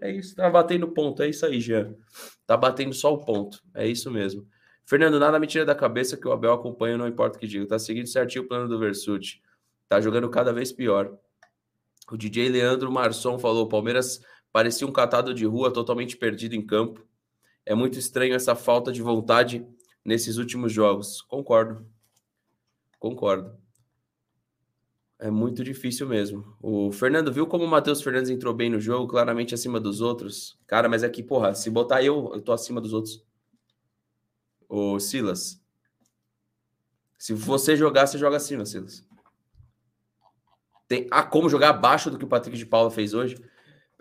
É 0.01 0.11
isso, 0.11 0.35
tá 0.35 0.49
batendo 0.49 0.89
ponto. 0.89 1.23
É 1.23 1.29
isso 1.29 1.45
aí, 1.45 1.61
Jean. 1.61 1.95
Tá 2.47 2.57
batendo 2.57 2.95
só 2.95 3.13
o 3.13 3.19
ponto. 3.19 3.63
É 3.75 3.87
isso 3.87 4.11
mesmo. 4.11 4.49
Fernando, 4.87 5.21
nada 5.21 5.39
me 5.39 5.47
tira 5.47 5.67
da 5.67 5.75
cabeça 5.75 6.17
que 6.17 6.27
o 6.27 6.33
Abel 6.33 6.55
acompanha, 6.55 6.97
não 6.97 7.07
importa 7.07 7.37
o 7.37 7.41
que 7.41 7.47
diga. 7.47 7.67
Tá 7.67 7.79
seguindo 7.79 8.07
certinho 8.07 8.45
o 8.45 8.49
plano 8.49 8.67
do 8.67 8.79
Versuti. 8.79 9.43
Tá 9.89 10.01
jogando 10.01 10.31
cada 10.31 10.53
vez 10.53 10.73
pior. 10.73 11.19
O 12.11 12.17
DJ 12.17 12.49
Leandro 12.49 12.91
Marçom 12.91 13.39
falou: 13.39 13.69
Palmeiras 13.69 14.21
parecia 14.51 14.87
um 14.87 14.93
catado 14.93 15.35
de 15.35 15.45
rua 15.45 15.71
totalmente 15.71 16.17
perdido 16.17 16.55
em 16.55 16.65
campo. 16.65 17.07
É 17.67 17.75
muito 17.75 17.99
estranho 17.99 18.35
essa 18.35 18.57
falta 18.57 18.91
de 18.91 19.03
vontade 19.03 19.67
nesses 20.05 20.39
últimos 20.39 20.73
jogos. 20.73 21.21
Concordo. 21.23 21.87
Concordo. 23.01 23.59
É 25.19 25.31
muito 25.31 25.65
difícil 25.65 26.07
mesmo. 26.07 26.57
O 26.63 26.93
Fernando 26.93 27.33
viu 27.33 27.47
como 27.47 27.65
o 27.65 27.69
Matheus 27.69 28.03
Fernandes 28.03 28.31
entrou 28.31 28.55
bem 28.55 28.71
no 28.71 28.79
jogo, 28.79 29.09
claramente 29.09 29.55
acima 29.55 29.81
dos 29.81 30.01
outros. 30.01 30.59
Cara, 30.67 30.89
mas 30.89 31.03
aqui, 31.03 31.23
é 31.23 31.25
porra, 31.25 31.55
se 31.55 31.71
botar 31.71 32.03
eu, 32.03 32.31
eu 32.35 32.41
tô 32.41 32.53
acima 32.53 32.81
dos 32.81 32.93
outros. 32.93 33.25
Ô, 34.69 35.01
Silas. 35.01 35.61
Se 37.19 37.33
você 37.35 37.75
jogar, 37.75 38.07
você 38.07 38.19
joga 38.19 38.37
acima, 38.37 38.65
Silas. 38.65 39.05
Tem, 40.87 41.07
ah, 41.11 41.23
como 41.23 41.49
jogar 41.49 41.71
abaixo 41.71 42.11
do 42.11 42.19
que 42.19 42.25
o 42.25 42.29
Patrick 42.29 42.57
de 42.57 42.67
Paula 42.67 42.91
fez 42.91 43.15
hoje? 43.15 43.43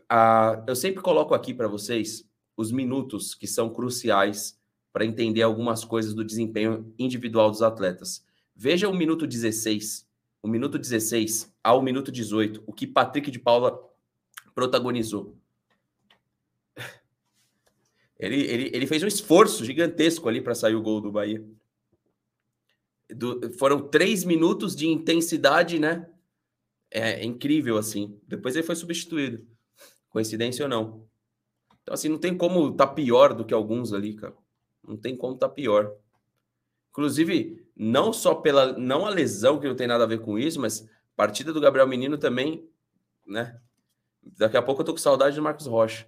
Ah, 0.10 0.64
eu 0.68 0.76
sempre 0.76 1.02
coloco 1.02 1.34
aqui 1.34 1.54
para 1.54 1.68
vocês 1.68 2.30
os 2.56 2.72
minutos 2.72 3.34
que 3.34 3.48
são 3.48 3.70
cruciais 3.70 4.60
para 4.92 5.06
entender 5.06 5.42
algumas 5.42 5.86
coisas 5.86 6.14
do 6.14 6.26
desempenho 6.26 6.94
individual 6.98 7.50
dos 7.50 7.62
atletas. 7.62 8.28
Veja 8.62 8.90
o 8.90 8.94
minuto 8.94 9.26
16 9.26 10.10
o 10.42 10.48
minuto 10.48 10.78
16 10.78 11.54
ao 11.64 11.82
minuto 11.82 12.12
18, 12.12 12.64
o 12.66 12.74
que 12.74 12.88
Patrick 12.88 13.30
de 13.30 13.40
Paula 13.40 13.80
protagonizou. 14.56 15.38
Ele, 18.18 18.42
ele, 18.42 18.72
ele 18.74 18.88
fez 18.88 19.02
um 19.02 19.08
esforço 19.08 19.64
gigantesco 19.64 20.28
ali 20.28 20.42
para 20.42 20.54
sair 20.56 20.76
o 20.76 20.82
gol 20.82 21.00
do 21.00 21.12
Bahia. 21.12 21.42
Do, 23.10 23.52
foram 23.54 23.88
três 23.88 24.26
minutos 24.26 24.76
de 24.76 24.88
intensidade, 24.88 25.80
né? 25.80 26.06
É, 26.92 27.22
é 27.22 27.24
incrível, 27.24 27.78
assim. 27.78 28.20
Depois 28.28 28.56
ele 28.56 28.66
foi 28.66 28.76
substituído. 28.76 29.48
Coincidência 30.10 30.64
ou 30.64 30.70
não. 30.70 31.08
Então, 31.82 31.94
assim, 31.94 32.10
não 32.10 32.18
tem 32.18 32.38
como 32.38 32.74
tá 32.74 32.86
pior 32.86 33.34
do 33.34 33.46
que 33.46 33.54
alguns 33.54 33.94
ali, 33.94 34.14
cara. 34.14 34.36
Não 34.86 34.98
tem 34.98 35.16
como 35.16 35.38
tá 35.38 35.48
pior. 35.48 35.96
Inclusive, 36.92 37.66
não 37.82 38.12
só 38.12 38.36
pela 38.36 38.74
não 38.78 39.06
a 39.06 39.10
lesão 39.10 39.58
que 39.58 39.66
não 39.66 39.74
tem 39.74 39.88
nada 39.88 40.04
a 40.04 40.08
ver 40.08 40.20
com 40.20 40.38
isso, 40.38 40.60
mas 40.60 40.86
partida 41.16 41.54
do 41.54 41.62
Gabriel 41.62 41.88
Menino 41.88 42.18
também, 42.18 42.68
né? 43.26 43.58
Daqui 44.22 44.58
a 44.58 44.62
pouco 44.62 44.82
eu 44.82 44.86
tô 44.86 44.92
com 44.92 44.98
saudade 44.98 45.38
do 45.38 45.42
Marcos 45.42 45.66
Rocha. 45.66 46.06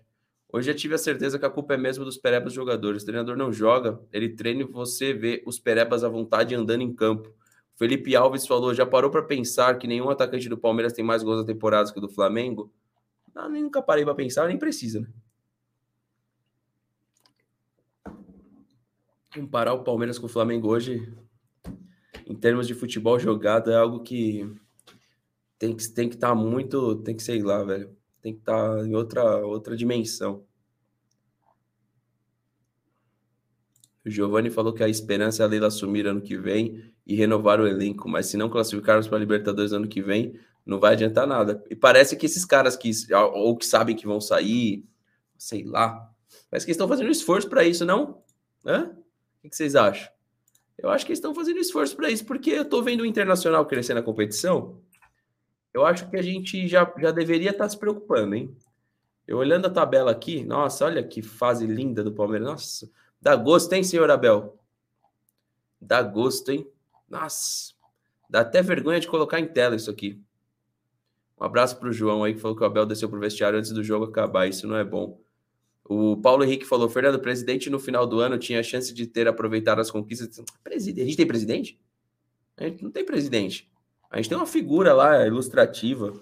Hoje 0.52 0.70
eu 0.70 0.76
tive 0.76 0.96
a 0.96 0.98
certeza 0.98 1.40
que 1.40 1.46
a 1.46 1.50
culpa 1.50 1.76
é 1.76 1.78
mesmo 1.78 2.04
dos 2.04 2.18
perebas 2.18 2.52
jogadores. 2.52 3.04
O 3.04 3.06
treinador 3.06 3.38
não 3.38 3.54
joga, 3.54 4.02
ele 4.12 4.28
treina 4.28 4.64
e 4.64 4.66
você 4.66 5.14
vê 5.14 5.42
os 5.46 5.60
perebas 5.60 6.04
à 6.04 6.10
vontade 6.10 6.54
andando 6.54 6.82
em 6.82 6.94
campo. 6.94 7.34
Felipe 7.78 8.18
Alves 8.18 8.46
falou: 8.46 8.74
já 8.74 8.86
parou 8.86 9.10
para 9.10 9.24
pensar 9.24 9.78
que 9.78 9.88
nenhum 9.88 10.10
atacante 10.10 10.50
do 10.50 10.58
Palmeiras 10.58 10.92
tem 10.92 11.06
mais 11.06 11.24
gols 11.24 11.40
na 11.40 11.46
temporada 11.46 11.90
que 11.90 12.00
o 12.00 12.02
do 12.02 12.10
Flamengo? 12.10 12.70
Não, 13.34 13.50
nunca 13.50 13.82
parei 13.82 14.04
para 14.04 14.14
pensar, 14.14 14.50
nem 14.50 14.58
precisa, 14.58 15.00
né? 15.00 15.08
Comparar 19.34 19.74
o 19.74 19.86
Palmeiras 19.86 20.20
com 20.20 20.26
o 20.26 20.30
Flamengo 20.30 20.68
hoje 20.68 21.10
em 22.28 22.36
termos 22.36 22.68
de 22.68 22.74
futebol 22.74 23.20
jogado, 23.20 23.72
é 23.72 23.76
algo 23.76 24.02
que 24.02 24.50
tem 25.58 25.76
que 25.76 25.88
tem 25.90 26.10
que 26.10 26.16
estar 26.16 26.30
tá 26.30 26.36
muito, 26.36 26.96
tem 26.98 27.16
que 27.16 27.24
sei 27.24 27.42
lá, 27.42 27.64
velho. 27.64 27.96
Tem 28.22 28.34
que 28.34 28.40
estar 28.40 28.78
tá 28.78 28.88
em 28.88 28.96
outra 28.96 29.46
outra 29.46 29.76
dimensão. 29.76 30.46
O 34.04 34.10
Giovanni 34.10 34.50
falou 34.50 34.74
que 34.74 34.84
a 34.84 34.90
esperança 34.90 35.44
é 35.44 35.46
a 35.46 35.50
Leila 35.50 35.68
assumir 35.68 36.08
ano 36.08 36.22
que 36.22 36.36
vem 36.36 36.92
e 37.06 37.16
renovar 37.16 37.60
o 37.60 37.68
elenco, 37.68 38.10
mas 38.10 38.26
se 38.26 38.38
não 38.38 38.50
classificarmos 38.50 39.08
para 39.08 39.18
a 39.18 39.20
Libertadores 39.20 39.74
ano 39.74 39.88
que 39.88 40.02
vem, 40.02 40.40
não 40.66 40.80
vai 40.80 40.94
adiantar 40.94 41.28
nada. 41.28 41.64
E 41.70 41.76
parece 41.76 42.16
que 42.16 42.26
esses 42.26 42.44
caras 42.44 42.76
que 42.76 42.90
ou 43.14 43.56
que 43.56 43.66
sabem 43.66 43.96
que 43.96 44.08
vão 44.08 44.20
sair, 44.20 44.84
sei 45.38 45.64
lá, 45.64 46.12
parece 46.50 46.66
que 46.66 46.72
estão 46.72 46.88
fazendo 46.88 47.12
esforço 47.12 47.48
para 47.48 47.64
isso, 47.64 47.86
não? 47.86 48.24
Hã? 48.66 48.96
O 49.44 49.50
que 49.50 49.56
vocês 49.56 49.76
acham? 49.76 50.11
Eu 50.82 50.90
acho 50.90 51.06
que 51.06 51.12
eles 51.12 51.20
estão 51.20 51.36
fazendo 51.36 51.60
esforço 51.60 51.96
para 51.96 52.10
isso, 52.10 52.26
porque 52.26 52.50
eu 52.50 52.64
estou 52.64 52.82
vendo 52.82 53.02
o 53.02 53.06
Internacional 53.06 53.66
crescer 53.66 53.94
na 53.94 54.02
competição. 54.02 54.82
Eu 55.74 55.86
acho 55.86 56.10
que 56.10 56.18
a 56.18 56.22
gente 56.22 56.68
já, 56.68 56.92
já 56.98 57.12
deveria 57.12 57.52
estar 57.52 57.66
tá 57.66 57.70
se 57.70 57.78
preocupando, 57.78 58.34
hein? 58.36 58.56
Eu 59.28 59.38
olhando 59.38 59.68
a 59.68 59.70
tabela 59.70 60.12
aqui, 60.12 60.44
nossa, 60.44 60.86
olha 60.86 61.04
que 61.04 61.22
fase 61.22 61.68
linda 61.68 62.04
do 62.04 62.12
Palmeiras. 62.12 62.48
Nossa, 62.48 62.92
dá 63.22 63.36
gosto, 63.36 63.72
hein, 63.74 63.84
senhor 63.84 64.10
Abel? 64.10 64.58
Dá 65.80 66.02
gosto, 66.02 66.52
hein? 66.52 66.68
Nossa, 67.08 67.74
dá 68.28 68.42
até 68.42 68.62
vergonha 68.62 69.00
de 69.00 69.08
colocar 69.08 69.40
em 69.40 69.48
tela 69.48 69.76
isso 69.76 69.90
aqui. 69.90 70.20
Um 71.40 71.44
abraço 71.44 71.78
para 71.78 71.90
o 71.90 71.94
João 71.94 72.24
aí 72.24 72.34
que 72.34 72.40
falou 72.40 72.58
que 72.58 72.64
o 72.64 72.66
Abel 72.66 72.86
desceu 72.86 73.08
para 73.08 73.18
o 73.18 73.22
vestiário 73.22 73.58
antes 73.58 73.72
do 73.72 73.84
jogo 73.84 74.06
acabar. 74.06 74.48
Isso 74.48 74.68
não 74.68 74.76
é 74.76 74.84
bom. 74.84 75.20
O 75.84 76.18
Paulo 76.18 76.44
Henrique 76.44 76.66
falou: 76.66 76.90
Fernando, 76.90 77.20
presidente 77.20 77.70
no 77.70 77.80
final 77.80 78.08
do 78.08 78.20
ano 78.20 78.38
tinha 78.38 78.60
a 78.60 78.64
chance 78.64 78.94
de 78.94 79.08
ter 79.08 79.28
aproveitado 79.28 79.80
as 79.80 79.92
conquistas. 79.92 80.44
Presidente, 80.64 81.02
a 81.02 81.06
gente 81.06 81.18
tem 81.18 81.28
presidente? 81.28 81.80
A 82.58 82.66
gente 82.66 82.84
não 82.84 82.92
tem 82.92 83.06
presidente. 83.06 83.72
A 84.10 84.18
gente 84.18 84.30
tem 84.30 84.38
uma 84.38 84.46
figura 84.46 84.94
lá 84.94 85.26
ilustrativa. 85.26 86.14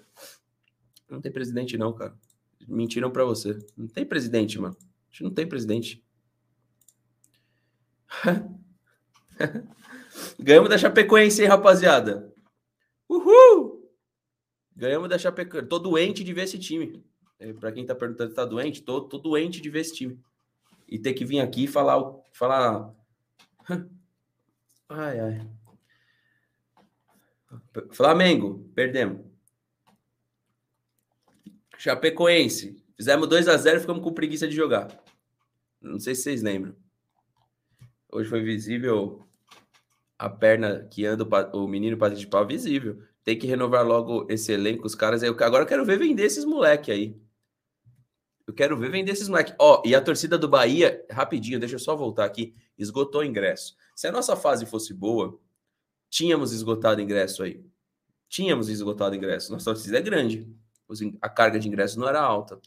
Não 1.09 1.19
tem 1.19 1.31
presidente, 1.31 1.77
não, 1.77 1.91
cara. 1.91 2.15
Mentiram 2.67 3.09
para 3.09 3.25
você. 3.25 3.57
Não 3.75 3.87
tem 3.87 4.05
presidente, 4.05 4.59
mano. 4.59 4.77
A 4.79 5.11
gente 5.11 5.23
não 5.23 5.31
tem 5.31 5.47
presidente. 5.47 6.05
Ganhamos 10.39 10.69
da 10.69 10.77
Chapecoense, 10.77 11.41
hein, 11.41 11.47
rapaziada? 11.47 12.31
Uhul! 13.07 13.89
Ganhamos 14.75 15.09
da 15.09 15.17
Chapecoense. 15.17 15.67
Tô 15.67 15.79
doente 15.79 16.23
de 16.23 16.33
ver 16.33 16.43
esse 16.43 16.59
time. 16.59 17.03
É, 17.39 17.53
para 17.53 17.71
quem 17.71 17.83
está 17.83 17.95
perguntando 17.95 18.29
se 18.29 18.33
está 18.33 18.43
doente, 18.43 18.83
tô, 18.83 19.01
tô 19.01 19.17
doente 19.17 19.61
de 19.61 19.83
time. 19.93 20.19
E 20.87 20.99
ter 20.99 21.13
que 21.13 21.23
vir 21.23 21.39
aqui 21.39 21.63
e 21.63 21.67
falar. 21.67 22.13
falar... 22.33 22.93
ai, 24.89 25.19
ai. 25.19 25.47
Flamengo, 27.91 28.69
perdemos. 28.75 29.25
Chapecoense, 31.77 32.83
fizemos 32.97 33.29
2 33.29 33.47
a 33.47 33.55
0 33.55 33.77
e 33.77 33.79
ficamos 33.79 34.03
com 34.03 34.13
preguiça 34.13 34.47
de 34.47 34.55
jogar. 34.55 35.01
Não 35.81 35.99
sei 35.99 36.13
se 36.13 36.23
vocês 36.23 36.43
lembram. 36.43 36.75
Hoje 38.11 38.29
foi 38.29 38.41
visível 38.41 39.25
a 40.17 40.29
perna 40.29 40.85
que 40.91 41.05
anda 41.05 41.23
o 41.55 41.67
menino 41.67 41.97
para 41.97 42.13
de 42.13 42.27
pau 42.27 42.45
visível. 42.45 43.01
Tem 43.23 43.39
que 43.39 43.47
renovar 43.47 43.85
logo 43.85 44.27
esse 44.29 44.51
elenco, 44.51 44.85
os 44.85 44.95
caras. 44.95 45.23
Eu, 45.23 45.31
agora 45.39 45.63
eu 45.63 45.67
quero 45.67 45.85
ver 45.85 45.97
vender 45.97 46.23
esses 46.23 46.43
moleque 46.43 46.91
aí. 46.91 47.28
Eu 48.49 48.53
quero 48.55 48.75
ver 48.75 48.89
vender 48.89 49.11
esses 49.11 49.29
moleques. 49.29 49.53
Ó, 49.59 49.77
oh, 49.77 49.87
e 49.87 49.93
a 49.93 50.01
torcida 50.01 50.35
do 50.35 50.49
Bahia, 50.49 51.05
rapidinho, 51.11 51.59
deixa 51.59 51.75
eu 51.75 51.79
só 51.79 51.95
voltar 51.95 52.25
aqui, 52.25 52.55
esgotou 52.75 53.21
o 53.21 53.23
ingresso. 53.23 53.77
Se 53.95 54.07
a 54.07 54.11
nossa 54.11 54.35
fase 54.35 54.65
fosse 54.65 54.91
boa, 54.91 55.39
tínhamos 56.09 56.51
esgotado 56.51 56.99
ingresso 56.99 57.43
aí. 57.43 57.63
Tínhamos 58.27 58.67
esgotado 58.67 59.15
ingresso. 59.15 59.51
Nossa 59.51 59.65
torcida 59.65 59.99
é 59.99 60.01
grande. 60.01 60.51
A 61.21 61.29
carga 61.29 61.59
de 61.59 61.67
ingresso 61.67 61.99
não 61.99 62.09
era 62.09 62.19
alta. 62.19 62.59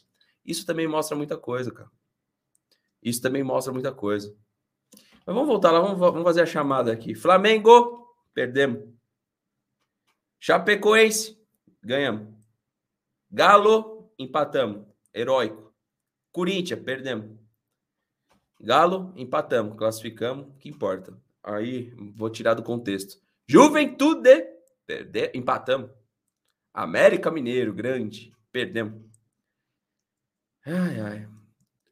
Isso 0.45 0.65
também 0.65 0.87
mostra 0.87 1.17
muita 1.17 1.35
coisa, 1.35 1.69
cara. 1.69 1.91
Isso 3.01 3.21
também 3.21 3.43
mostra 3.43 3.73
muita 3.73 3.91
coisa. 3.91 4.33
Mas 5.25 5.35
vamos 5.35 5.47
voltar 5.47 5.71
lá, 5.71 5.81
vamos, 5.81 5.99
vamos 5.99 6.23
fazer 6.23 6.43
a 6.43 6.45
chamada 6.45 6.93
aqui. 6.93 7.13
Flamengo, 7.13 8.15
perdemos. 8.33 8.87
Chapecoense, 10.39 11.37
ganhamos. 11.81 12.33
Galo, 13.29 14.09
empatamos. 14.17 14.85
Heróico. 15.13 15.72
Corinthians, 16.33 16.83
perdemos. 16.83 17.39
Galo, 18.59 19.13
empatamos, 19.15 19.77
classificamos, 19.77 20.47
que 20.59 20.67
importa. 20.67 21.17
Aí, 21.43 21.93
vou 22.15 22.29
tirar 22.29 22.55
do 22.55 22.63
contexto. 22.63 23.21
Juventude, 23.47 24.47
perder, 24.85 25.31
empatamos. 25.35 25.91
América 26.73 27.29
Mineiro, 27.29 27.73
grande, 27.73 28.33
perdemos. 28.51 29.01
Ai, 30.65 30.99
ai. 30.99 31.29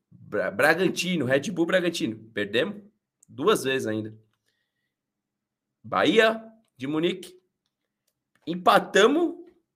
Bra 0.09 0.49
Bragantino, 0.49 1.25
Red 1.25 1.51
Bull 1.51 1.65
Bragantino, 1.65 2.17
perdemos 2.33 2.81
duas 3.27 3.63
vezes 3.63 3.85
ainda. 3.85 4.17
Bahia 5.83 6.41
de 6.77 6.87
Munique, 6.87 7.39
empatamos, 8.47 9.35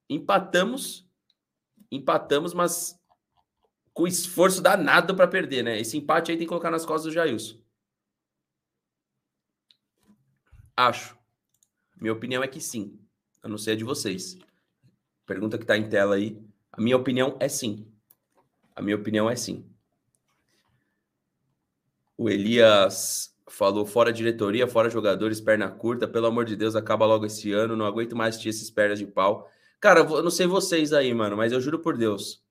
empatamos, 0.09 1.07
empatamos, 1.91 2.53
mas 2.53 2.99
com 3.95 4.05
esforço 4.05 4.61
danado 4.61 5.15
para 5.15 5.25
perder, 5.25 5.63
né? 5.63 5.79
Esse 5.79 5.97
empate 5.97 6.29
aí 6.29 6.37
tem 6.37 6.45
que 6.45 6.49
colocar 6.49 6.69
nas 6.69 6.85
costas 6.85 7.05
do 7.05 7.15
Jailson. 7.15 7.57
Acho. 10.75 11.17
Minha 11.99 12.11
opinião 12.11 12.43
é 12.43 12.47
que 12.47 12.59
sim. 12.59 12.99
A 13.41 13.47
não 13.47 13.57
ser 13.57 13.71
a 13.71 13.75
de 13.75 13.85
vocês. 13.85 14.37
Pergunta 15.25 15.57
que 15.57 15.63
está 15.63 15.77
em 15.77 15.87
tela 15.87 16.15
aí. 16.15 16.37
A 16.73 16.81
minha 16.81 16.97
opinião 16.97 17.37
é 17.39 17.47
sim. 17.47 17.87
A 18.75 18.81
minha 18.81 18.97
opinião 18.97 19.29
é 19.29 19.35
sim. 19.37 19.65
O 22.17 22.29
Elias 22.29 23.33
falou 23.47 23.85
fora 23.85 24.11
diretoria, 24.11 24.67
fora 24.67 24.89
jogadores, 24.89 25.39
perna 25.39 25.71
curta. 25.71 26.05
Pelo 26.05 26.27
amor 26.27 26.43
de 26.43 26.57
Deus, 26.57 26.75
acaba 26.75 27.05
logo 27.05 27.25
esse 27.25 27.53
ano. 27.53 27.77
Não 27.77 27.85
aguento 27.85 28.13
mais 28.13 28.35
assistir 28.35 28.49
esses 28.49 28.69
pernas 28.69 28.99
de 28.99 29.07
pau. 29.07 29.49
Cara, 29.79 30.01
eu 30.01 30.21
não 30.21 30.31
sei 30.31 30.47
vocês 30.47 30.91
aí, 30.91 31.13
mano, 31.13 31.37
mas 31.37 31.53
eu 31.53 31.61
juro 31.61 31.79
por 31.79 31.97
Deus. 31.97 32.44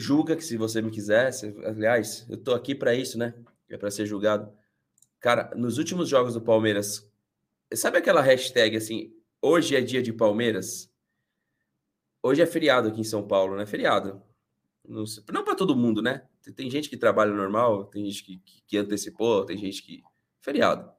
Julga 0.00 0.34
que 0.34 0.42
se 0.42 0.56
você 0.56 0.80
me 0.80 0.90
quiser, 0.90 1.30
se, 1.30 1.54
aliás, 1.62 2.26
eu 2.30 2.38
tô 2.38 2.54
aqui 2.54 2.74
para 2.74 2.94
isso, 2.94 3.18
né? 3.18 3.34
É 3.68 3.76
para 3.76 3.90
ser 3.90 4.06
julgado. 4.06 4.50
Cara, 5.20 5.52
nos 5.54 5.76
últimos 5.76 6.08
jogos 6.08 6.32
do 6.32 6.40
Palmeiras, 6.40 7.06
sabe 7.74 7.98
aquela 7.98 8.22
hashtag 8.22 8.78
assim, 8.78 9.14
hoje 9.42 9.76
é 9.76 9.82
dia 9.82 10.02
de 10.02 10.10
Palmeiras? 10.10 10.90
Hoje 12.22 12.40
é 12.40 12.46
feriado 12.46 12.88
aqui 12.88 13.02
em 13.02 13.04
São 13.04 13.28
Paulo, 13.28 13.56
né? 13.56 13.66
Feriado. 13.66 14.22
Não, 14.88 15.04
não 15.30 15.44
para 15.44 15.54
todo 15.54 15.76
mundo, 15.76 16.00
né? 16.00 16.26
Tem 16.56 16.70
gente 16.70 16.88
que 16.88 16.96
trabalha 16.96 17.34
normal, 17.34 17.84
tem 17.84 18.06
gente 18.06 18.24
que, 18.24 18.38
que, 18.38 18.62
que 18.66 18.78
antecipou, 18.78 19.44
tem 19.44 19.58
gente 19.58 19.82
que. 19.82 20.02
Feriado. 20.40 20.90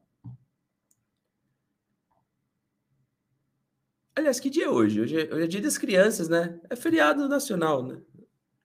Aliás, 4.15 4.39
que 4.39 4.51
dia 4.51 4.65
é 4.65 4.69
hoje? 4.69 5.01
Hoje 5.01 5.19
é, 5.19 5.33
hoje 5.33 5.43
é 5.43 5.47
dia 5.47 5.61
das 5.61 5.79
crianças, 5.79 6.29
né? 6.29 6.59
É 6.69 6.75
feriado 6.75 7.27
nacional, 7.27 7.83
né? 7.83 7.99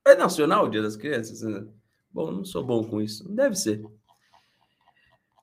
É 0.06 0.14
nacional 0.14 0.66
o 0.66 0.70
dia 0.70 0.80
das 0.80 0.96
crianças? 0.96 1.42
Né? 1.42 1.66
Bom, 2.12 2.30
não 2.30 2.44
sou 2.44 2.64
bom 2.64 2.84
com 2.84 3.02
isso. 3.02 3.28
Deve 3.28 3.56
ser. 3.56 3.84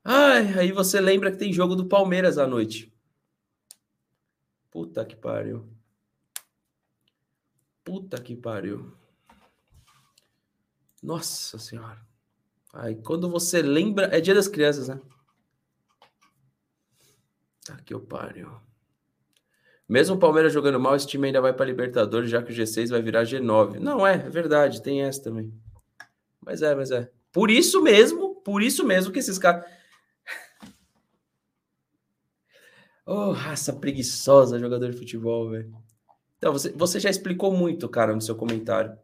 Ai, 0.02 0.58
aí 0.58 0.72
você 0.72 1.02
lembra 1.02 1.32
que 1.32 1.38
tem 1.38 1.52
jogo 1.52 1.76
do 1.76 1.86
Palmeiras 1.86 2.38
à 2.38 2.48
noite. 2.48 2.94
Puta 4.72 5.06
que 5.06 5.18
pariu. 5.18 5.68
Puta 7.84 8.22
que 8.22 8.38
pariu. 8.38 8.96
Nossa 11.02 11.60
senhora. 11.60 12.02
Aí 12.72 12.96
quando 12.96 13.30
você 13.30 13.62
lembra. 13.62 14.06
É 14.16 14.22
dia 14.22 14.34
das 14.34 14.48
crianças, 14.48 14.88
né? 14.88 15.00
Tá 17.66 17.76
que 17.82 17.94
eu 17.94 18.00
pariu. 18.00 18.62
Mesmo 19.88 20.16
o 20.16 20.20
Palmeiras 20.20 20.54
jogando 20.54 20.80
mal, 20.80 20.96
esse 20.96 21.08
time 21.08 21.28
ainda 21.28 21.42
vai 21.42 21.54
para 21.54 21.66
Libertadores, 21.66 22.30
já 22.30 22.42
que 22.42 22.52
o 22.52 22.56
G6 22.56 22.90
vai 22.90 23.02
virar 23.02 23.24
G9. 23.24 23.80
Não 23.80 24.06
é, 24.08 24.16
é 24.16 24.30
verdade, 24.30 24.82
tem 24.82 25.02
essa 25.02 25.24
também. 25.24 25.54
Mas 26.42 26.62
é, 26.62 26.74
mas 26.74 26.92
é. 26.92 27.10
Por 27.32 27.52
isso 27.52 27.82
mesmo, 27.82 28.36
por 28.36 28.62
isso 28.62 28.86
mesmo 28.86 29.12
que 29.12 29.20
esses 29.20 29.38
caras. 29.38 29.66
Oh, 33.06 33.32
raça 33.32 33.74
preguiçosa, 33.74 34.58
jogador 34.58 34.90
de 34.90 34.98
futebol, 34.98 35.50
velho. 35.50 35.76
Então, 36.38 36.54
você, 36.54 36.72
você 36.72 37.00
já 37.02 37.10
explicou 37.10 37.52
muito, 37.52 37.90
cara, 37.90 38.16
no 38.16 38.22
seu 38.22 38.36
comentário. 38.36 38.98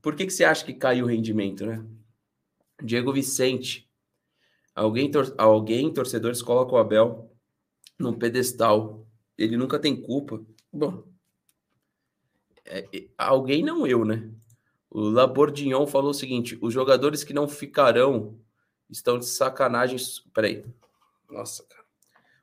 Por 0.00 0.14
que, 0.14 0.24
que 0.24 0.32
você 0.32 0.44
acha 0.44 0.64
que 0.64 0.72
caiu 0.72 1.04
o 1.04 1.08
rendimento, 1.08 1.66
né? 1.66 1.84
Diego 2.82 3.12
Vicente. 3.12 3.90
Alguém, 4.74 5.10
tor 5.10 5.34
alguém 5.36 5.92
torcedores 5.92 6.40
coloca 6.40 6.74
o 6.74 6.78
Abel 6.78 7.35
num 7.98 8.12
pedestal. 8.12 9.06
Ele 9.36 9.56
nunca 9.56 9.78
tem 9.78 10.00
culpa. 10.00 10.40
Bom, 10.72 11.04
é, 12.64 12.88
é, 12.92 13.06
alguém 13.16 13.62
não 13.62 13.86
eu, 13.86 14.04
né? 14.04 14.28
O 14.90 15.00
Labordignon 15.00 15.86
falou 15.86 16.10
o 16.10 16.14
seguinte: 16.14 16.58
os 16.60 16.72
jogadores 16.72 17.22
que 17.22 17.32
não 17.32 17.48
ficarão 17.48 18.38
estão 18.90 19.18
de 19.18 19.26
sacanagem. 19.26 19.98
Peraí. 20.32 20.64
Nossa, 21.30 21.64
cara. 21.64 21.84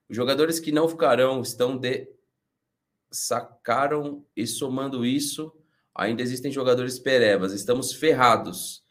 Os 0.09 0.15
jogadores 0.15 0.59
que 0.59 0.71
não 0.71 0.87
ficarão 0.87 1.41
estão 1.41 1.77
de. 1.77 2.07
Sacaram 3.11 4.25
e 4.35 4.47
somando 4.47 5.05
isso, 5.05 5.53
ainda 5.93 6.21
existem 6.21 6.51
jogadores 6.51 6.97
perebas. 6.97 7.53
Estamos 7.53 7.93
ferrados. 7.93 8.83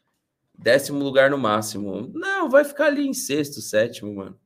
Décimo 0.57 1.03
lugar 1.03 1.29
no 1.29 1.37
máximo. 1.37 2.09
Não, 2.13 2.49
vai 2.49 2.63
ficar 2.63 2.85
ali 2.85 3.05
em 3.05 3.13
sexto, 3.13 3.59
sétimo, 3.59 4.13
mano. 4.15 4.39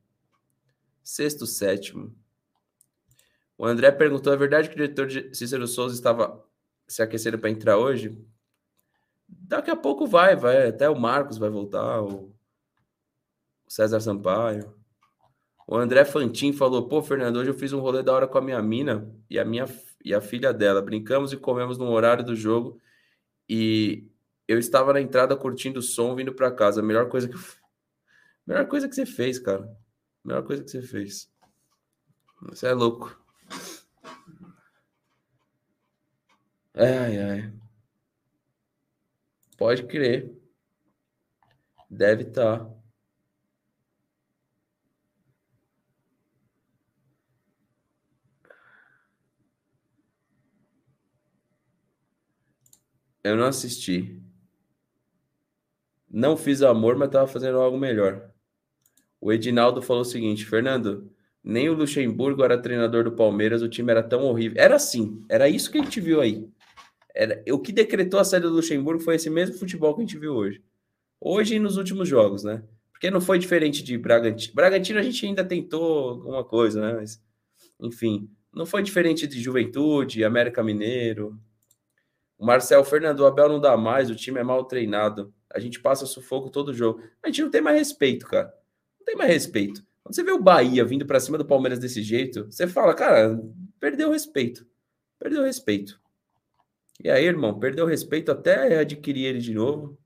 Sexto, 1.08 1.46
sétimo. 1.46 2.14
O 3.56 3.64
André 3.64 3.90
perguntou: 3.90 4.30
é 4.30 4.36
verdade 4.36 4.68
que 4.68 4.74
o 4.74 4.76
diretor 4.76 5.08
Cícero 5.34 5.66
Souza 5.66 5.94
estava 5.94 6.44
se 6.86 7.00
aquecendo 7.00 7.38
para 7.38 7.48
entrar 7.48 7.78
hoje? 7.78 8.22
Daqui 9.26 9.70
a 9.70 9.76
pouco 9.76 10.06
vai, 10.06 10.36
vai. 10.36 10.68
Até 10.68 10.86
o 10.86 11.00
Marcos 11.00 11.38
vai 11.38 11.48
voltar, 11.48 12.02
o 12.02 12.30
César 13.66 14.00
Sampaio. 14.00 14.74
O 15.66 15.76
André 15.76 16.04
Fantin 16.04 16.52
falou: 16.52 16.86
pô, 16.86 17.02
Fernando, 17.02 17.36
hoje 17.36 17.48
eu 17.48 17.54
fiz 17.54 17.72
um 17.72 17.80
rolê 17.80 18.02
da 18.02 18.12
hora 18.12 18.28
com 18.28 18.36
a 18.36 18.42
minha 18.42 18.60
mina 18.60 19.10
e 19.30 19.38
a 19.38 19.46
minha 19.46 19.64
e 20.04 20.12
a 20.12 20.20
filha 20.20 20.52
dela. 20.52 20.82
Brincamos 20.82 21.32
e 21.32 21.38
comemos 21.38 21.78
no 21.78 21.86
horário 21.86 22.22
do 22.22 22.36
jogo 22.36 22.78
e 23.48 24.06
eu 24.46 24.58
estava 24.58 24.92
na 24.92 25.00
entrada 25.00 25.34
curtindo 25.34 25.80
o 25.80 25.82
som 25.82 26.14
vindo 26.14 26.34
para 26.34 26.52
casa. 26.52 26.82
A 26.82 26.84
melhor 26.84 27.08
coisa 27.08 27.26
que 27.26 27.36
melhor 28.46 28.68
coisa 28.68 28.86
que 28.86 28.94
você 28.94 29.06
fez, 29.06 29.38
cara. 29.38 29.74
Melhor 30.28 30.44
coisa 30.44 30.62
que 30.62 30.68
você 30.68 30.82
fez. 30.82 31.32
Você 32.42 32.66
é 32.66 32.74
louco. 32.74 33.18
Ai, 36.74 37.18
ai. 37.18 37.52
Pode 39.56 39.86
crer. 39.86 40.38
Deve 41.88 42.24
estar. 42.24 42.58
Tá. 42.58 42.70
Eu 53.24 53.34
não 53.34 53.46
assisti. 53.46 54.22
Não 56.10 56.36
fiz 56.36 56.60
amor, 56.60 56.96
mas 56.98 57.08
tava 57.08 57.26
fazendo 57.26 57.58
algo 57.58 57.78
melhor. 57.78 58.27
O 59.20 59.32
Edinaldo 59.32 59.82
falou 59.82 60.02
o 60.02 60.06
seguinte: 60.06 60.44
Fernando, 60.44 61.10
nem 61.42 61.68
o 61.68 61.74
Luxemburgo 61.74 62.42
era 62.42 62.60
treinador 62.60 63.04
do 63.04 63.12
Palmeiras, 63.12 63.62
o 63.62 63.68
time 63.68 63.90
era 63.90 64.02
tão 64.02 64.24
horrível. 64.24 64.60
Era 64.60 64.76
assim, 64.76 65.24
era 65.28 65.48
isso 65.48 65.70
que 65.70 65.78
a 65.78 65.82
gente 65.82 66.00
viu 66.00 66.20
aí. 66.20 66.48
Era, 67.14 67.42
o 67.50 67.58
que 67.58 67.72
decretou 67.72 68.20
a 68.20 68.24
saída 68.24 68.48
do 68.48 68.54
Luxemburgo 68.54 69.02
foi 69.02 69.16
esse 69.16 69.28
mesmo 69.28 69.56
futebol 69.56 69.94
que 69.94 70.02
a 70.02 70.04
gente 70.04 70.18
viu 70.18 70.34
hoje. 70.34 70.62
Hoje 71.20 71.56
e 71.56 71.58
nos 71.58 71.76
últimos 71.76 72.08
jogos, 72.08 72.44
né? 72.44 72.62
Porque 72.92 73.10
não 73.10 73.20
foi 73.20 73.38
diferente 73.38 73.82
de 73.82 73.96
Bragantino. 73.98 74.54
Bragantino 74.54 74.98
a 74.98 75.02
gente 75.02 75.24
ainda 75.24 75.44
tentou 75.44 76.10
alguma 76.10 76.44
coisa, 76.44 76.80
né? 76.80 76.92
Mas, 76.94 77.22
enfim, 77.80 78.30
não 78.52 78.66
foi 78.66 78.82
diferente 78.82 79.26
de 79.26 79.40
Juventude, 79.40 80.24
América 80.24 80.62
Mineiro. 80.62 81.38
O 82.36 82.46
Marcel 82.46 82.84
Fernando 82.84 83.26
Abel 83.26 83.48
não 83.48 83.60
dá 83.60 83.76
mais, 83.76 84.10
o 84.10 84.14
time 84.16 84.38
é 84.38 84.44
mal 84.44 84.64
treinado. 84.64 85.32
A 85.52 85.58
gente 85.58 85.80
passa 85.80 86.06
sufoco 86.06 86.50
todo 86.50 86.74
jogo. 86.74 87.02
A 87.22 87.28
gente 87.28 87.42
não 87.42 87.50
tem 87.50 87.60
mais 87.60 87.76
respeito, 87.76 88.26
cara 88.26 88.52
tem 89.08 89.16
mais 89.16 89.30
respeito. 89.30 89.82
Quando 90.02 90.14
você 90.14 90.22
vê 90.22 90.32
o 90.32 90.42
Bahia 90.42 90.84
vindo 90.84 91.06
para 91.06 91.18
cima 91.18 91.38
do 91.38 91.46
Palmeiras 91.46 91.78
desse 91.78 92.02
jeito, 92.02 92.44
você 92.44 92.66
fala, 92.66 92.94
cara, 92.94 93.40
perdeu 93.80 94.08
o 94.08 94.12
respeito. 94.12 94.66
Perdeu 95.18 95.40
o 95.40 95.44
respeito. 95.44 95.98
E 97.02 97.10
aí, 97.10 97.24
irmão, 97.24 97.58
perdeu 97.58 97.86
o 97.86 97.88
respeito 97.88 98.30
até 98.30 98.78
adquirir 98.78 99.24
ele 99.24 99.38
de 99.38 99.54
novo. 99.54 99.98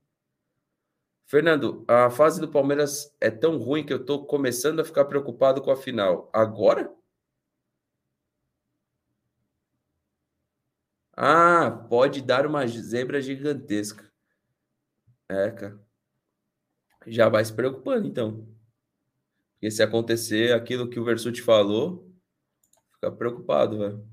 Fernando, 1.25 1.83
a 1.87 2.09
fase 2.09 2.39
do 2.39 2.49
Palmeiras 2.49 3.13
é 3.19 3.29
tão 3.29 3.57
ruim 3.57 3.85
que 3.85 3.91
eu 3.91 4.05
tô 4.05 4.23
começando 4.25 4.79
a 4.79 4.85
ficar 4.85 5.05
preocupado 5.05 5.61
com 5.61 5.71
a 5.71 5.75
final. 5.75 6.29
Agora? 6.31 6.93
Ah, 11.15 11.71
pode 11.89 12.21
dar 12.21 12.45
uma 12.45 12.65
zebra 12.67 13.21
gigantesca. 13.21 14.11
É, 15.27 15.51
cara. 15.51 15.79
Já 17.07 17.27
vai 17.27 17.43
se 17.43 17.53
preocupando, 17.53 18.07
então. 18.07 18.52
Porque 19.63 19.71
se 19.71 19.81
acontecer 19.81 20.51
aquilo 20.51 20.89
que 20.89 20.99
o 20.99 21.05
Versuti 21.05 21.41
falou, 21.41 22.05
fica 22.95 23.09
preocupado, 23.09 23.77
velho. 23.77 24.05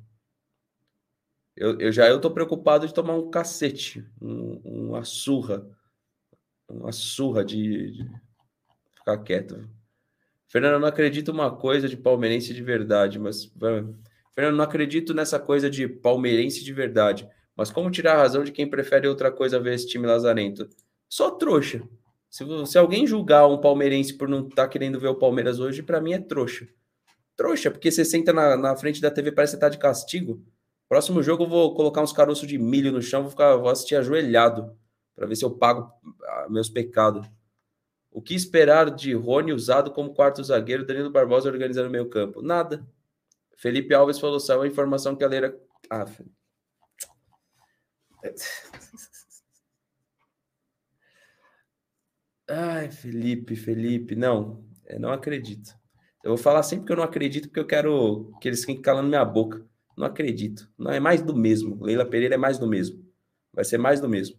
Eu, 1.56 1.76
eu 1.80 1.90
já 1.90 2.08
eu 2.08 2.20
tô 2.20 2.30
preocupado 2.30 2.86
de 2.86 2.94
tomar 2.94 3.16
um 3.16 3.28
cacete, 3.32 4.08
um, 4.22 4.60
uma 4.64 5.02
surra 5.02 5.68
uma 6.68 6.92
surra 6.92 7.44
de, 7.44 7.90
de 7.90 8.10
ficar 8.94 9.18
quieto. 9.24 9.68
Fernando, 10.46 10.80
não 10.80 10.86
acredito 10.86 11.32
uma 11.32 11.50
coisa 11.50 11.88
de 11.88 11.96
palmeirense 11.96 12.54
de 12.54 12.62
verdade, 12.62 13.18
mas. 13.18 13.52
Fernando, 14.32 14.56
não 14.56 14.62
acredito 14.62 15.12
nessa 15.12 15.40
coisa 15.40 15.68
de 15.68 15.88
palmeirense 15.88 16.62
de 16.62 16.72
verdade. 16.72 17.28
Mas 17.56 17.72
como 17.72 17.90
tirar 17.90 18.14
a 18.14 18.18
razão 18.18 18.44
de 18.44 18.52
quem 18.52 18.70
prefere 18.70 19.08
outra 19.08 19.32
coisa 19.32 19.58
ver 19.58 19.74
esse 19.74 19.88
time 19.88 20.06
lazarento? 20.06 20.68
Só 21.08 21.32
trouxa. 21.32 21.82
Se, 22.30 22.44
se 22.66 22.78
alguém 22.78 23.06
julgar 23.06 23.46
um 23.48 23.60
palmeirense 23.60 24.14
por 24.14 24.28
não 24.28 24.46
estar 24.46 24.62
tá 24.62 24.68
querendo 24.68 25.00
ver 25.00 25.08
o 25.08 25.16
Palmeiras 25.16 25.58
hoje, 25.58 25.82
para 25.82 26.00
mim 26.00 26.12
é 26.12 26.18
trouxa. 26.20 26.68
Trouxa, 27.36 27.70
porque 27.70 27.90
você 27.90 28.04
senta 28.04 28.32
na, 28.32 28.56
na 28.56 28.76
frente 28.76 29.00
da 29.00 29.10
TV 29.10 29.32
parece 29.32 29.56
que 29.56 29.60
tá 29.60 29.68
de 29.68 29.78
castigo. 29.78 30.40
Próximo 30.88 31.22
jogo 31.22 31.44
eu 31.44 31.48
vou 31.48 31.74
colocar 31.74 32.02
uns 32.02 32.12
caroços 32.12 32.46
de 32.46 32.56
milho 32.56 32.92
no 32.92 33.02
chão, 33.02 33.22
vou, 33.22 33.30
ficar, 33.30 33.56
vou 33.56 33.68
assistir 33.68 33.96
ajoelhado 33.96 34.76
para 35.16 35.26
ver 35.26 35.34
se 35.34 35.44
eu 35.44 35.50
pago 35.50 35.90
ah, 36.22 36.46
meus 36.48 36.70
pecados. 36.70 37.28
O 38.12 38.22
que 38.22 38.34
esperar 38.34 38.90
de 38.90 39.12
Rony 39.12 39.52
usado 39.52 39.90
como 39.90 40.14
quarto 40.14 40.42
zagueiro, 40.42 40.86
Danilo 40.86 41.10
Barbosa 41.10 41.48
organizando 41.48 41.88
o 41.88 41.92
meio 41.92 42.08
campo? 42.08 42.42
Nada. 42.42 42.86
Felipe 43.56 43.92
Alves 43.92 44.18
falou, 44.18 44.40
saiu 44.40 44.62
a 44.62 44.66
informação 44.66 45.16
que 45.16 45.24
a 45.24 45.28
Leira... 45.28 45.56
Ah, 45.88 46.06
Ai, 52.52 52.90
Felipe, 52.90 53.54
Felipe, 53.54 54.16
não, 54.16 54.64
eu 54.84 54.98
não 54.98 55.12
acredito. 55.12 55.72
Eu 56.24 56.30
vou 56.30 56.36
falar 56.36 56.64
sempre 56.64 56.84
que 56.84 56.90
eu 56.90 56.96
não 56.96 57.04
acredito, 57.04 57.46
porque 57.46 57.60
eu 57.60 57.66
quero 57.66 58.32
que 58.40 58.48
eles 58.48 58.60
fiquem 58.60 58.82
calando 58.82 59.08
minha 59.08 59.24
boca. 59.24 59.64
Não 59.96 60.04
acredito. 60.04 60.68
Não 60.76 60.90
é 60.90 60.98
mais 60.98 61.22
do 61.22 61.34
mesmo. 61.34 61.78
Leila 61.80 62.04
Pereira 62.04 62.34
é 62.34 62.38
mais 62.38 62.58
do 62.58 62.66
mesmo. 62.66 63.04
Vai 63.54 63.64
ser 63.64 63.78
mais 63.78 64.00
do 64.00 64.08
mesmo. 64.08 64.36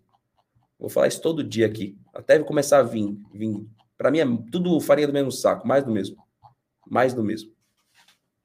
Vou 0.77 0.89
falar 0.89 1.07
isso 1.07 1.21
todo 1.21 1.41
dia 1.41 1.65
aqui. 1.65 1.97
Até 2.13 2.37
começar 2.39 2.79
a 2.79 2.83
vir. 2.83 3.17
vir. 3.33 3.65
Para 3.97 4.11
mim 4.11 4.19
é 4.19 4.25
tudo 4.51 4.77
farinha 4.81 5.07
do 5.07 5.13
mesmo 5.13 5.31
saco. 5.31 5.65
Mais 5.65 5.85
do 5.85 5.91
mesmo. 5.91 6.17
Mais 6.85 7.13
do 7.13 7.23
mesmo. 7.23 7.53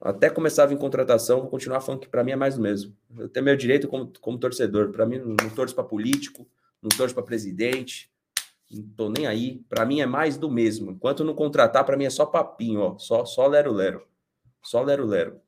Até 0.00 0.30
começar 0.30 0.62
a 0.62 0.66
vir 0.66 0.78
contratação, 0.78 1.40
vou 1.40 1.50
continuar 1.50 1.80
falando 1.80 2.02
que 2.02 2.08
para 2.08 2.22
mim 2.22 2.30
é 2.30 2.36
mais 2.36 2.54
do 2.54 2.62
mesmo. 2.62 2.96
Eu 3.18 3.28
tenho 3.28 3.44
meu 3.44 3.56
direito 3.56 3.88
como, 3.88 4.12
como 4.20 4.38
torcedor. 4.38 4.92
Para 4.92 5.06
mim, 5.06 5.18
não 5.18 5.50
torço 5.50 5.74
para 5.74 5.82
político, 5.82 6.46
não 6.80 6.90
torço 6.90 7.14
para 7.14 7.24
presidente. 7.24 8.12
Não 8.70 8.88
tô 8.96 9.08
nem 9.08 9.26
aí. 9.26 9.64
Para 9.68 9.84
mim 9.84 10.00
é 10.00 10.06
mais 10.06 10.36
do 10.36 10.50
mesmo. 10.50 10.92
Enquanto 10.92 11.24
não 11.24 11.34
contratar, 11.34 11.84
para 11.84 11.96
mim 11.96 12.04
é 12.04 12.10
só 12.10 12.26
papinho, 12.26 12.80
ó. 12.80 12.98
Só, 12.98 13.24
só 13.24 13.46
lero-lero. 13.46 14.06
Só 14.62 14.82
lero-lero. 14.82 15.40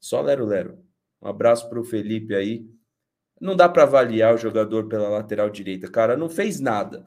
Só 0.00 0.20
lero-lero. 0.20 0.78
Um 1.20 1.28
abraço 1.28 1.68
para 1.68 1.80
o 1.80 1.84
Felipe 1.84 2.34
aí. 2.34 2.66
Não 3.40 3.56
dá 3.56 3.68
para 3.68 3.84
avaliar 3.84 4.34
o 4.34 4.38
jogador 4.38 4.88
pela 4.88 5.08
lateral 5.08 5.50
direita, 5.50 5.90
cara. 5.90 6.16
Não 6.16 6.28
fez 6.28 6.60
nada. 6.60 7.06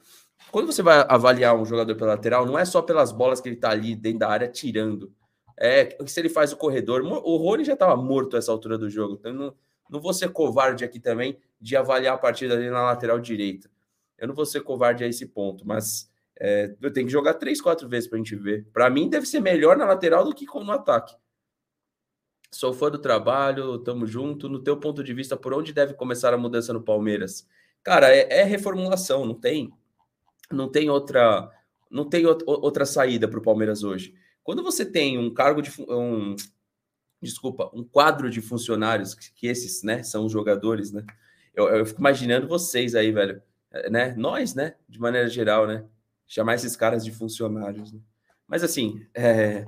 Quando 0.52 0.68
você 0.68 0.82
vai 0.82 1.06
avaliar 1.08 1.56
um 1.56 1.66
jogador 1.66 1.96
pela 1.96 2.12
lateral, 2.12 2.46
não 2.46 2.58
é 2.58 2.66
só 2.66 2.82
pelas 2.82 3.12
bolas 3.12 3.40
que 3.40 3.50
ele 3.50 3.56
tá 3.56 3.70
ali 3.70 3.96
dentro 3.96 4.20
da 4.20 4.30
área 4.30 4.48
tirando. 4.48 5.14
É 5.58 5.98
se 6.06 6.20
ele 6.20 6.30
faz 6.30 6.52
o 6.52 6.58
corredor. 6.58 7.02
O 7.02 7.38
Rony 7.38 7.64
já 7.64 7.74
estava 7.74 7.96
morto 7.96 8.36
essa 8.36 8.52
altura 8.52 8.78
do 8.78 8.90
jogo. 8.90 9.16
Então 9.16 9.34
não, 9.34 9.56
não 9.90 10.00
vou 10.02 10.14
ser 10.14 10.30
covarde 10.30 10.84
aqui 10.84 11.00
também 11.00 11.38
de 11.60 11.76
avaliar 11.76 12.16
a 12.16 12.18
partida 12.18 12.58
dele 12.58 12.70
na 12.70 12.84
lateral 12.84 13.20
direita. 13.20 13.70
Eu 14.18 14.28
não 14.28 14.36
vou 14.36 14.46
ser 14.46 14.62
covarde 14.62 15.04
a 15.04 15.08
esse 15.08 15.26
ponto, 15.26 15.66
mas 15.68 16.10
é, 16.40 16.76
eu 16.82 16.92
tenho 16.92 17.08
que 17.08 17.14
jogar 17.14 17.36
três, 17.36 17.62
quatro 17.62 17.88
vezes 17.88 18.10
para 18.10 18.18
a 18.18 18.20
gente 18.20 18.36
ver. 18.36 18.66
Para 18.74 18.90
mim, 18.90 19.10
deve 19.10 19.26
ser 19.26 19.40
melhor 19.40 19.78
na 19.78 19.86
lateral 19.86 20.24
do 20.24 20.34
que 20.34 20.46
no 20.46 20.72
ataque. 20.72 21.16
Sou 22.52 22.74
fã 22.74 22.90
do 22.90 23.00
trabalho, 23.00 23.80
tamo 23.80 24.06
junto. 24.06 24.48
No 24.48 24.60
teu 24.64 24.78
ponto 24.78 25.04
de 25.04 25.14
vista, 25.14 25.36
por 25.36 25.54
onde 25.54 25.74
deve 25.74 25.94
começar 25.94 26.34
a 26.34 26.38
mudança 26.38 26.72
no 26.72 26.82
Palmeiras? 26.82 27.48
Cara, 27.84 28.10
é, 28.14 28.40
é 28.40 28.44
reformulação, 28.44 29.26
não 29.26 29.36
tem, 29.36 29.72
não 30.52 30.70
tem 30.70 30.90
outra, 30.90 31.52
não 31.90 32.08
tem 32.08 32.26
outra 32.26 32.86
saída 32.86 33.28
para 33.28 33.40
o 33.40 33.44
Palmeiras 33.44 33.84
hoje. 33.84 34.16
Quando 34.44 34.64
você 34.64 34.86
tem 34.86 35.18
um 35.18 35.34
cargo 35.34 35.62
de 35.62 35.72
um, 35.82 36.36
desculpa, 37.22 37.70
um 37.74 37.84
quadro 37.84 38.30
de 38.30 38.42
funcionários 38.42 39.14
que, 39.14 39.34
que 39.34 39.48
esses, 39.48 39.84
né, 39.84 40.04
são 40.04 40.26
os 40.26 40.32
jogadores, 40.32 40.92
né? 40.92 41.06
Eu, 41.54 41.68
eu 41.70 41.86
fico 41.86 42.00
imaginando 42.00 42.48
vocês 42.48 42.96
aí, 42.96 43.12
velho, 43.12 43.42
né? 43.90 44.14
Nós, 44.18 44.54
né, 44.54 44.76
de 44.88 45.00
maneira 45.00 45.28
geral, 45.28 45.68
né? 45.68 45.86
Chamar 46.28 46.56
esses 46.56 46.76
caras 46.76 47.04
de 47.04 47.12
funcionários. 47.12 47.92
Né? 47.92 48.00
Mas 48.48 48.64
assim, 48.64 49.06
é... 49.14 49.66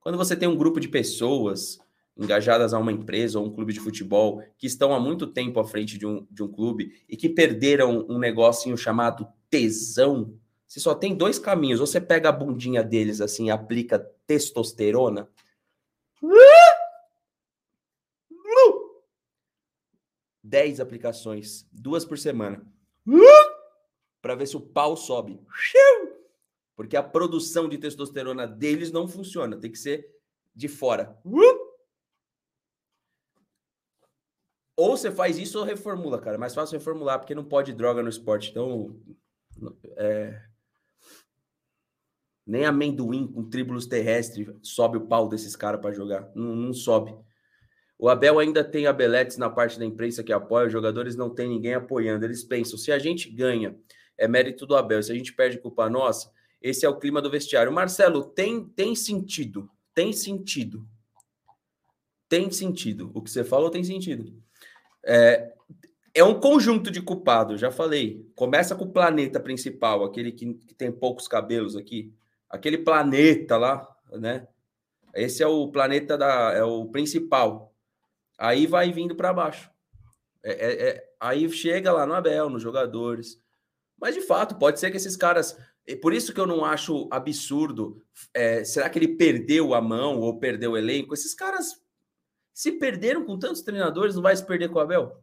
quando 0.00 0.18
você 0.18 0.36
tem 0.36 0.48
um 0.48 0.56
grupo 0.56 0.80
de 0.80 0.88
pessoas 0.88 1.78
engajadas 2.16 2.74
a 2.74 2.78
uma 2.78 2.92
empresa 2.92 3.38
ou 3.38 3.46
um 3.46 3.52
clube 3.52 3.72
de 3.72 3.78
futebol 3.78 4.42
que 4.58 4.66
estão 4.66 4.92
há 4.92 4.98
muito 4.98 5.26
tempo 5.26 5.60
à 5.60 5.64
frente 5.64 5.96
de 5.96 6.04
um, 6.04 6.26
de 6.28 6.42
um 6.42 6.48
clube 6.48 7.00
e 7.08 7.16
que 7.16 7.28
perderam 7.28 8.04
um 8.08 8.18
negocinho 8.18 8.76
chamado 8.76 9.28
tesão, 9.48 10.36
você 10.68 10.80
só 10.80 10.94
tem 10.94 11.16
dois 11.16 11.38
caminhos. 11.38 11.80
Você 11.80 11.98
pega 11.98 12.28
a 12.28 12.32
bundinha 12.32 12.84
deles 12.84 13.22
assim 13.22 13.46
e 13.46 13.50
aplica 13.50 13.98
testosterona. 14.26 15.28
Dez 20.42 20.78
aplicações, 20.80 21.66
duas 21.72 22.04
por 22.04 22.18
semana. 22.18 22.66
Para 24.20 24.34
ver 24.34 24.46
se 24.46 24.56
o 24.56 24.60
pau 24.60 24.96
sobe. 24.96 25.40
Porque 26.76 26.96
a 26.96 27.02
produção 27.02 27.68
de 27.68 27.78
testosterona 27.78 28.46
deles 28.46 28.92
não 28.92 29.08
funciona. 29.08 29.56
Tem 29.56 29.70
que 29.70 29.78
ser 29.78 30.08
de 30.54 30.68
fora. 30.68 31.18
Ou 34.76 34.96
você 34.96 35.10
faz 35.10 35.38
isso 35.38 35.58
ou 35.58 35.64
reformula, 35.64 36.20
cara. 36.20 36.36
É 36.36 36.38
mais 36.38 36.54
fácil 36.54 36.78
reformular, 36.78 37.18
porque 37.18 37.34
não 37.34 37.44
pode 37.44 37.72
droga 37.72 38.00
no 38.00 38.08
esporte. 38.08 38.50
Então, 38.50 38.96
é... 39.96 40.40
nem 42.46 42.64
amendoim 42.64 43.26
com 43.26 43.50
tríbulos 43.50 43.86
terrestres 43.86 44.48
sobe 44.62 44.98
o 44.98 45.06
pau 45.08 45.28
desses 45.28 45.56
caras 45.56 45.80
para 45.80 45.92
jogar. 45.92 46.30
Não, 46.32 46.54
não, 46.54 46.72
sobe. 46.72 47.12
O 47.98 48.08
Abel 48.08 48.38
ainda 48.38 48.62
tem 48.62 48.86
abeletes 48.86 49.36
na 49.36 49.50
parte 49.50 49.78
da 49.78 49.84
imprensa 49.84 50.22
que 50.22 50.32
apoia, 50.32 50.66
os 50.66 50.72
jogadores 50.72 51.16
não 51.16 51.28
tem 51.28 51.48
ninguém 51.48 51.74
apoiando. 51.74 52.24
Eles 52.24 52.44
pensam, 52.44 52.78
se 52.78 52.92
a 52.92 52.98
gente 52.98 53.28
ganha, 53.28 53.76
é 54.16 54.28
mérito 54.28 54.64
do 54.66 54.76
Abel. 54.76 55.02
Se 55.02 55.10
a 55.10 55.14
gente 55.14 55.32
perde 55.32 55.58
culpa 55.58 55.90
nossa, 55.90 56.30
esse 56.62 56.86
é 56.86 56.88
o 56.88 56.98
clima 56.98 57.20
do 57.20 57.30
vestiário. 57.30 57.72
Marcelo, 57.72 58.24
tem, 58.24 58.64
tem 58.64 58.94
sentido. 58.94 59.68
Tem 59.92 60.12
sentido. 60.12 60.86
Tem 62.28 62.50
sentido. 62.50 63.10
O 63.14 63.20
que 63.20 63.30
você 63.30 63.42
falou 63.42 63.70
tem 63.70 63.82
sentido. 63.82 64.32
É, 65.04 65.52
é 66.14 66.22
um 66.22 66.38
conjunto 66.38 66.90
de 66.90 67.00
culpados, 67.00 67.60
já 67.60 67.70
falei. 67.70 68.28
Começa 68.34 68.74
com 68.74 68.84
o 68.84 68.92
planeta 68.92 69.40
principal, 69.40 70.04
aquele 70.04 70.32
que, 70.32 70.54
que 70.54 70.74
tem 70.74 70.92
poucos 70.92 71.26
cabelos 71.26 71.76
aqui. 71.76 72.12
Aquele 72.50 72.78
planeta 72.78 73.56
lá, 73.56 73.88
né? 74.12 74.46
Esse 75.14 75.42
é 75.42 75.46
o 75.46 75.68
planeta 75.68 76.16
da. 76.16 76.52
É 76.52 76.62
o 76.62 76.86
principal. 76.86 77.67
Aí 78.38 78.66
vai 78.66 78.92
vindo 78.92 79.16
para 79.16 79.32
baixo. 79.32 79.68
É, 80.42 80.52
é, 80.52 80.88
é, 80.88 81.10
aí 81.20 81.50
chega 81.50 81.92
lá 81.92 82.06
no 82.06 82.14
Abel, 82.14 82.48
nos 82.48 82.62
jogadores. 82.62 83.42
Mas 84.00 84.14
de 84.14 84.20
fato, 84.20 84.56
pode 84.56 84.78
ser 84.78 84.90
que 84.90 84.96
esses 84.96 85.16
caras. 85.16 85.58
Por 86.00 86.12
isso 86.12 86.32
que 86.32 86.40
eu 86.40 86.46
não 86.46 86.64
acho 86.64 87.08
absurdo. 87.10 88.00
É, 88.32 88.62
será 88.62 88.88
que 88.88 88.98
ele 88.98 89.16
perdeu 89.16 89.74
a 89.74 89.80
mão 89.80 90.20
ou 90.20 90.38
perdeu 90.38 90.72
o 90.72 90.76
elenco? 90.76 91.14
Esses 91.14 91.34
caras 91.34 91.82
se 92.54 92.72
perderam 92.72 93.24
com 93.24 93.38
tantos 93.38 93.62
treinadores, 93.62 94.14
não 94.14 94.22
vai 94.22 94.36
se 94.36 94.46
perder 94.46 94.68
com 94.68 94.78
o 94.78 94.82
Abel? 94.82 95.22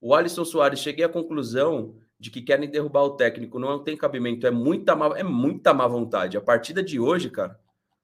O 0.00 0.14
Alisson 0.14 0.44
Soares, 0.44 0.80
cheguei 0.80 1.04
à 1.04 1.08
conclusão 1.08 1.96
de 2.18 2.30
que 2.30 2.42
querem 2.42 2.68
derrubar 2.68 3.02
o 3.04 3.16
técnico, 3.16 3.58
não 3.58 3.82
tem 3.82 3.96
cabimento, 3.96 4.46
é 4.46 4.50
muita 4.50 4.94
má, 4.94 5.18
é 5.18 5.22
muita 5.22 5.72
má 5.72 5.86
vontade. 5.86 6.36
A 6.36 6.40
partida 6.40 6.82
de 6.82 7.00
hoje, 7.00 7.30
cara, 7.30 7.58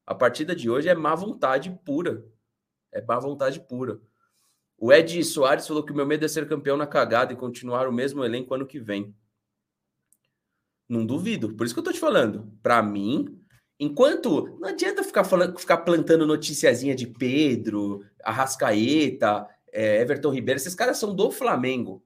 a 0.06 0.14
partida 0.14 0.54
de 0.54 0.70
hoje 0.70 0.88
é 0.88 0.94
má 0.94 1.14
vontade 1.14 1.70
pura. 1.84 2.24
É 2.92 3.02
má 3.02 3.18
vontade 3.18 3.60
pura. 3.60 4.00
O 4.80 4.92
Ed 4.92 5.22
Soares 5.22 5.68
falou 5.68 5.84
que 5.84 5.92
o 5.92 5.94
meu 5.94 6.06
medo 6.06 6.24
é 6.24 6.28
ser 6.28 6.48
campeão 6.48 6.76
na 6.76 6.86
cagada 6.86 7.32
e 7.32 7.36
continuar 7.36 7.86
o 7.86 7.92
mesmo 7.92 8.24
elenco 8.24 8.52
ano 8.52 8.66
que 8.66 8.80
vem. 8.80 9.14
Não 10.88 11.06
duvido. 11.06 11.54
Por 11.54 11.64
isso 11.64 11.74
que 11.74 11.78
eu 11.78 11.84
tô 11.84 11.92
te 11.92 12.00
falando. 12.00 12.52
Para 12.60 12.82
mim, 12.82 13.40
Enquanto 13.82 14.58
não 14.60 14.68
adianta 14.68 15.02
ficar 15.02 15.24
falando, 15.24 15.58
ficar 15.58 15.78
plantando 15.78 16.26
noticiazinha 16.26 16.94
de 16.94 17.06
Pedro, 17.06 18.04
Arrascaeta, 18.22 19.48
é, 19.72 20.02
Everton 20.02 20.28
Ribeiro, 20.28 20.60
esses 20.60 20.74
caras 20.74 20.98
são 20.98 21.14
do 21.14 21.30
Flamengo. 21.30 22.04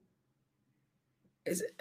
Esse... 1.45 1.75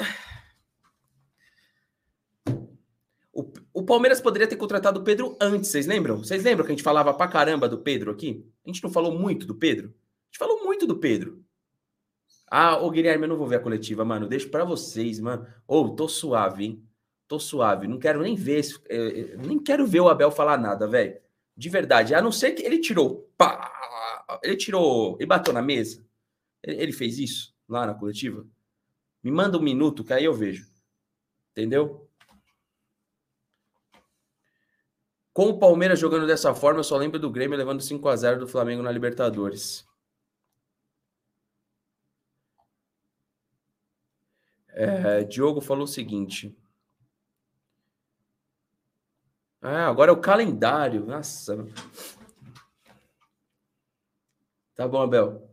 O, 3.32 3.52
o, 3.72 3.84
Palmeiras 3.84 4.20
poderia 4.20 4.48
ter 4.48 4.56
contratado 4.56 5.00
o 5.00 5.04
Pedro 5.04 5.38
antes, 5.40 5.70
vocês 5.70 5.86
lembram? 5.86 6.18
Vocês 6.18 6.44
lembram 6.44 6.66
que 6.66 6.72
a 6.72 6.76
gente 6.76 6.84
falava 6.84 7.14
pra 7.14 7.28
caramba 7.28 7.70
do 7.70 7.78
Pedro 7.78 8.12
aqui? 8.12 8.44
A 8.66 8.70
gente 8.70 8.84
não 8.84 8.92
falou 8.92 9.12
muito 9.18 9.46
do 9.46 9.54
Pedro? 9.54 9.94
Gente 10.34 10.40
falou 10.40 10.66
muito 10.66 10.88
do 10.88 10.98
Pedro. 10.98 11.46
Ah, 12.50 12.78
ô 12.78 12.90
Guilherme, 12.90 13.26
eu 13.26 13.30
não 13.30 13.38
vou 13.38 13.46
ver 13.46 13.58
a 13.58 13.60
coletiva, 13.60 14.04
mano. 14.04 14.28
Deixo 14.28 14.50
para 14.50 14.66
vocês, 14.66 15.20
mano. 15.20 15.46
Ô, 15.68 15.82
oh, 15.82 15.90
tô 15.96 16.08
suave, 16.08 16.66
hein? 16.66 16.88
tô 17.34 17.40
suave, 17.40 17.88
não 17.88 17.98
quero 17.98 18.22
nem 18.22 18.36
ver, 18.36 18.64
nem 19.46 19.58
quero 19.58 19.88
ver 19.88 20.02
o 20.02 20.10
Abel 20.10 20.30
falar 20.30 20.58
nada, 20.58 20.88
velho. 20.88 21.20
De 21.58 21.68
verdade, 21.70 22.14
a 22.14 22.22
não 22.22 22.32
ser 22.32 22.52
que 22.52 22.64
ele 22.64 22.80
tirou, 22.80 23.28
pá, 23.38 23.72
ele 24.44 24.56
tirou 24.56 25.18
e 25.20 25.26
bateu 25.26 25.54
na 25.54 25.62
mesa. 25.62 26.06
Ele, 26.62 26.82
ele, 26.82 26.92
fez 26.92 27.18
isso 27.18 27.56
lá 27.68 27.88
na 27.88 27.94
coletiva. 27.94 28.46
Me 29.24 29.32
manda 29.32 29.58
um 29.58 29.62
minuto 29.62 30.04
que 30.04 30.14
aí 30.14 30.26
eu 30.26 30.34
vejo. 30.34 30.68
Entendeu? 31.52 32.08
Com 35.32 35.50
o 35.50 35.60
Palmeiras 35.60 36.00
jogando 36.00 36.28
dessa 36.28 36.54
forma, 36.54 36.80
eu 36.80 36.84
só 36.84 36.98
lembro 36.98 37.20
do 37.20 37.32
Grêmio 37.32 37.58
levando 37.58 37.82
5 37.82 38.08
a 38.08 38.16
0 38.16 38.40
do 38.42 38.48
Flamengo 38.48 38.84
na 38.84 38.92
Libertadores. 38.92 39.88
É, 44.74 45.24
Diogo 45.24 45.62
falou 45.62 45.84
o 45.84 45.88
seguinte. 45.88 46.58
Ah, 49.62 49.88
agora 49.88 50.12
é 50.12 50.14
o 50.14 50.20
calendário. 50.20 51.06
Nossa. 51.06 51.66
Tá 54.76 54.88
bom, 54.88 55.02
Abel. 55.02 55.48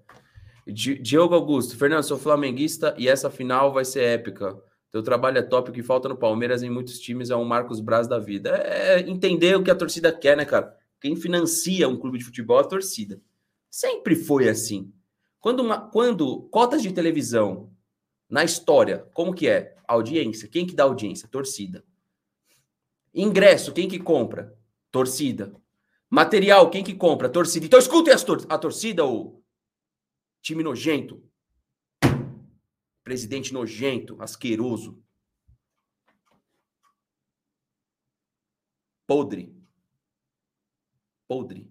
Diogo 0.66 1.34
Augusto. 1.34 1.76
Fernando, 1.76 2.02
sou 2.02 2.18
flamenguista 2.18 2.94
e 2.98 3.08
essa 3.08 3.30
final 3.30 3.72
vai 3.72 3.84
ser 3.84 4.02
épica. 4.02 4.60
Teu 4.90 5.02
trabalho 5.02 5.38
é 5.38 5.42
top, 5.42 5.70
o 5.70 5.72
que 5.72 5.82
falta 5.82 6.08
no 6.08 6.16
Palmeiras 6.16 6.62
em 6.62 6.70
muitos 6.70 6.98
times 6.98 7.30
é 7.30 7.36
um 7.36 7.44
Marcos 7.44 7.80
Braz 7.80 8.08
da 8.08 8.18
vida. 8.18 8.50
É 8.56 9.00
entender 9.00 9.56
o 9.56 9.62
que 9.62 9.70
a 9.70 9.76
torcida 9.76 10.12
quer, 10.12 10.36
né, 10.36 10.44
cara? 10.44 10.76
Quem 11.00 11.14
financia 11.14 11.88
um 11.88 11.96
clube 11.96 12.18
de 12.18 12.24
futebol 12.24 12.58
é 12.58 12.62
a 12.62 12.66
torcida. 12.66 13.20
Sempre 13.70 14.16
foi 14.16 14.48
assim. 14.48 14.92
Quando, 15.38 15.60
uma, 15.60 15.80
quando 15.80 16.42
cotas 16.50 16.82
de 16.82 16.92
televisão 16.92 17.69
na 18.30 18.44
história, 18.44 18.98
como 19.12 19.34
que 19.34 19.48
é? 19.48 19.76
Audiência. 19.86 20.48
Quem 20.48 20.66
que 20.66 20.74
dá 20.74 20.84
audiência? 20.84 21.28
Torcida. 21.28 21.84
Ingresso, 23.12 23.72
quem 23.72 23.88
que 23.88 23.98
compra? 23.98 24.56
Torcida. 24.90 25.52
Material, 26.08 26.70
quem 26.70 26.84
que 26.84 26.94
compra? 26.94 27.28
Torcida. 27.28 27.66
Então 27.66 27.78
escutem 27.78 28.16
tor 28.24 28.46
a 28.48 28.56
torcida, 28.56 29.04
o 29.04 29.42
time 30.40 30.62
nojento. 30.62 31.22
Presidente 33.02 33.52
nojento, 33.52 34.16
asqueroso. 34.22 35.02
Podre. 39.06 39.52
Podre. 41.26 41.68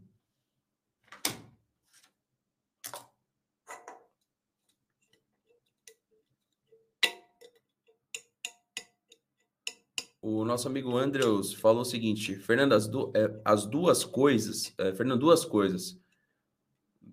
O 10.21 10.43
nosso 10.43 10.67
amigo 10.67 10.97
Andrews 10.97 11.53
falou 11.53 11.81
o 11.81 11.85
seguinte: 11.85 12.35
Fernando, 12.35 12.73
as, 12.73 12.87
du 12.87 13.11
é, 13.15 13.39
as 13.45 13.65
duas 13.65 14.03
coisas. 14.03 14.73
É, 14.77 14.93
Fernando, 14.93 15.19
duas 15.19 15.45
coisas. 15.45 15.97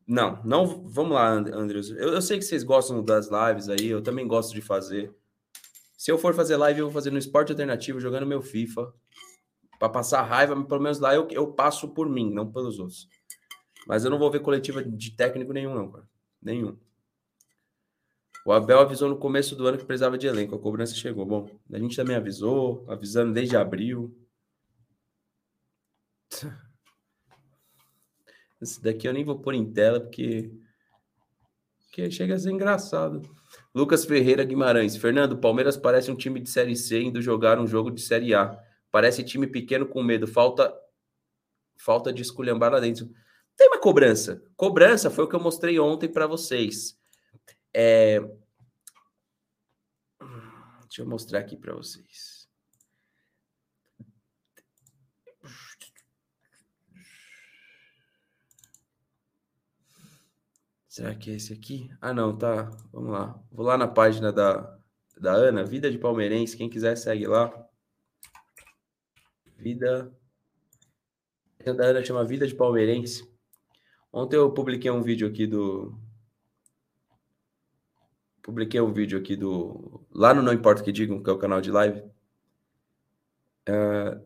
Não, 0.06 0.42
não. 0.44 0.86
Vamos 0.88 1.12
lá, 1.12 1.30
Andrews. 1.30 1.90
Eu, 1.90 2.10
eu, 2.14 2.22
sei 2.22 2.38
que 2.38 2.44
vocês 2.44 2.64
gostam 2.64 3.04
das 3.04 3.28
lives 3.30 3.68
aí, 3.68 3.86
eu 3.86 4.02
também 4.02 4.26
gosto 4.26 4.54
de 4.54 4.60
fazer. 4.60 5.14
Se 5.96 6.10
eu 6.10 6.18
for 6.18 6.34
fazer 6.34 6.56
live, 6.56 6.80
eu 6.80 6.86
vou 6.86 6.92
fazer 6.92 7.10
no 7.10 7.18
esporte 7.18 7.52
alternativo, 7.52 8.00
jogando 8.00 8.26
meu 8.26 8.42
FIFA. 8.42 8.92
Para 9.78 9.88
passar 9.88 10.22
raiva, 10.22 10.60
pelo 10.64 10.80
menos 10.80 10.98
lá 10.98 11.14
eu, 11.14 11.28
eu 11.30 11.52
passo 11.52 11.88
por 11.88 12.08
mim, 12.08 12.32
não 12.32 12.50
pelos 12.50 12.78
outros. 12.78 13.08
Mas 13.86 14.04
eu 14.04 14.10
não 14.10 14.18
vou 14.18 14.30
ver 14.30 14.40
coletiva 14.40 14.82
de 14.82 15.10
técnico 15.12 15.52
nenhum, 15.52 15.74
não, 15.74 15.90
cara. 15.90 16.08
Nenhum. 16.42 16.76
O 18.46 18.52
Abel 18.52 18.78
avisou 18.78 19.08
no 19.08 19.16
começo 19.16 19.56
do 19.56 19.66
ano 19.66 19.76
que 19.76 19.84
precisava 19.84 20.16
de 20.16 20.28
elenco. 20.28 20.54
A 20.54 20.58
cobrança 20.60 20.94
chegou. 20.94 21.26
Bom, 21.26 21.50
a 21.72 21.78
gente 21.80 21.96
também 21.96 22.14
avisou, 22.14 22.84
avisando 22.86 23.32
desde 23.32 23.56
abril. 23.56 24.16
Esse 28.62 28.80
daqui 28.80 29.08
eu 29.08 29.12
nem 29.12 29.24
vou 29.24 29.40
pôr 29.40 29.54
em 29.54 29.68
tela 29.72 29.98
porque, 29.98 30.52
porque 31.80 32.08
chega 32.08 32.36
a 32.36 32.38
ser 32.38 32.52
engraçado. 32.52 33.20
Lucas 33.74 34.04
Ferreira 34.04 34.44
Guimarães. 34.44 34.96
Fernando, 34.96 35.38
Palmeiras 35.38 35.76
parece 35.76 36.08
um 36.12 36.16
time 36.16 36.38
de 36.38 36.48
Série 36.48 36.76
C 36.76 37.02
indo 37.02 37.20
jogar 37.20 37.58
um 37.58 37.66
jogo 37.66 37.90
de 37.90 38.00
Série 38.00 38.32
A. 38.32 38.56
Parece 38.92 39.24
time 39.24 39.48
pequeno 39.48 39.88
com 39.88 40.04
medo. 40.04 40.24
Falta 40.24 40.72
falta 41.76 42.12
de 42.12 42.22
esculhambar 42.22 42.70
lá 42.70 42.78
dentro. 42.78 43.10
Tem 43.56 43.66
uma 43.66 43.80
cobrança. 43.80 44.40
Cobrança 44.56 45.10
foi 45.10 45.24
o 45.24 45.28
que 45.28 45.34
eu 45.34 45.40
mostrei 45.40 45.80
ontem 45.80 46.08
para 46.08 46.28
vocês. 46.28 46.95
É... 47.78 48.20
Deixa 50.84 51.02
eu 51.02 51.06
mostrar 51.06 51.40
aqui 51.40 51.58
para 51.58 51.74
vocês. 51.74 52.48
Será 60.88 61.14
que 61.14 61.30
é 61.30 61.34
esse 61.34 61.52
aqui? 61.52 61.90
Ah, 62.00 62.14
não, 62.14 62.34
tá. 62.34 62.70
Vamos 62.90 63.10
lá. 63.12 63.38
Vou 63.52 63.66
lá 63.66 63.76
na 63.76 63.86
página 63.86 64.32
da, 64.32 64.78
da 65.20 65.32
Ana, 65.32 65.62
Vida 65.62 65.90
de 65.90 65.98
Palmeirense. 65.98 66.56
Quem 66.56 66.70
quiser, 66.70 66.96
segue 66.96 67.26
lá. 67.26 67.52
Vida. 69.58 70.10
A 71.66 71.72
da 71.72 71.84
Ana 71.84 72.02
chama 72.02 72.24
Vida 72.24 72.46
de 72.46 72.54
Palmeirense. 72.54 73.30
Ontem 74.10 74.36
eu 74.36 74.50
publiquei 74.54 74.90
um 74.90 75.02
vídeo 75.02 75.28
aqui 75.28 75.46
do, 75.46 76.00
publiquei 78.46 78.80
um 78.80 78.92
vídeo 78.92 79.18
aqui 79.18 79.34
do. 79.34 80.00
Lá 80.14 80.32
no 80.32 80.40
Não 80.40 80.52
Importa 80.52 80.80
o 80.80 80.84
que 80.84 80.92
Digam, 80.92 81.20
que 81.20 81.28
é 81.28 81.32
o 81.32 81.38
canal 81.38 81.60
de 81.60 81.72
live. 81.72 82.00
Uh, 83.68 84.24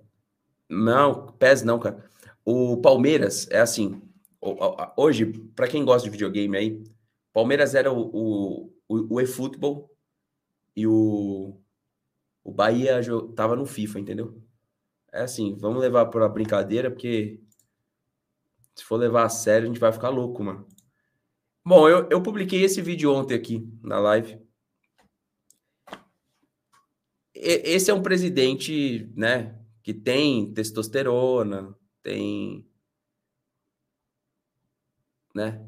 não, 0.69 1.33
PES 1.33 1.63
não, 1.63 1.79
cara. 1.79 2.05
O 2.45 2.77
Palmeiras 2.77 3.49
é 3.51 3.61
assim. 3.61 4.03
Hoje, 4.95 5.27
para 5.57 5.69
quem 5.69 5.85
gosta 5.85 6.05
de 6.05 6.11
videogame 6.11 6.57
aí, 6.57 6.85
Palmeiras 7.33 7.75
era 7.75 7.91
o, 7.91 8.11
o, 8.13 8.73
o, 8.89 9.15
o 9.15 9.21
eFootball 9.21 9.91
e 10.77 10.87
o, 10.87 11.59
o 12.45 12.53
Bahia 12.53 13.01
tava 13.35 13.57
no 13.57 13.65
FIFA, 13.65 14.01
entendeu? 14.01 14.43
É 15.13 15.23
assim, 15.23 15.57
vamos 15.57 15.81
levar 15.81 16.07
para 16.07 16.29
brincadeira, 16.29 16.91
porque 16.91 17.41
se 18.75 18.85
for 18.85 18.97
levar 18.97 19.25
a 19.25 19.29
sério, 19.29 19.65
a 19.65 19.69
gente 19.69 19.81
vai 19.81 19.93
ficar 19.93 20.11
louco, 20.11 20.43
mano. 20.43 20.67
Bom, 21.71 21.89
eu, 21.89 22.09
eu 22.11 22.21
publiquei 22.21 22.65
esse 22.65 22.83
vídeo 22.83 23.15
ontem 23.15 23.33
aqui 23.33 23.65
na 23.81 24.01
live. 24.01 24.41
E, 27.33 27.63
esse 27.65 27.93
é 27.93 27.95
um 27.95 28.03
presidente, 28.03 29.09
né, 29.15 29.57
que 29.81 29.95
tem 29.95 30.53
testosterona, 30.53 31.73
tem, 32.03 32.69
né? 35.33 35.65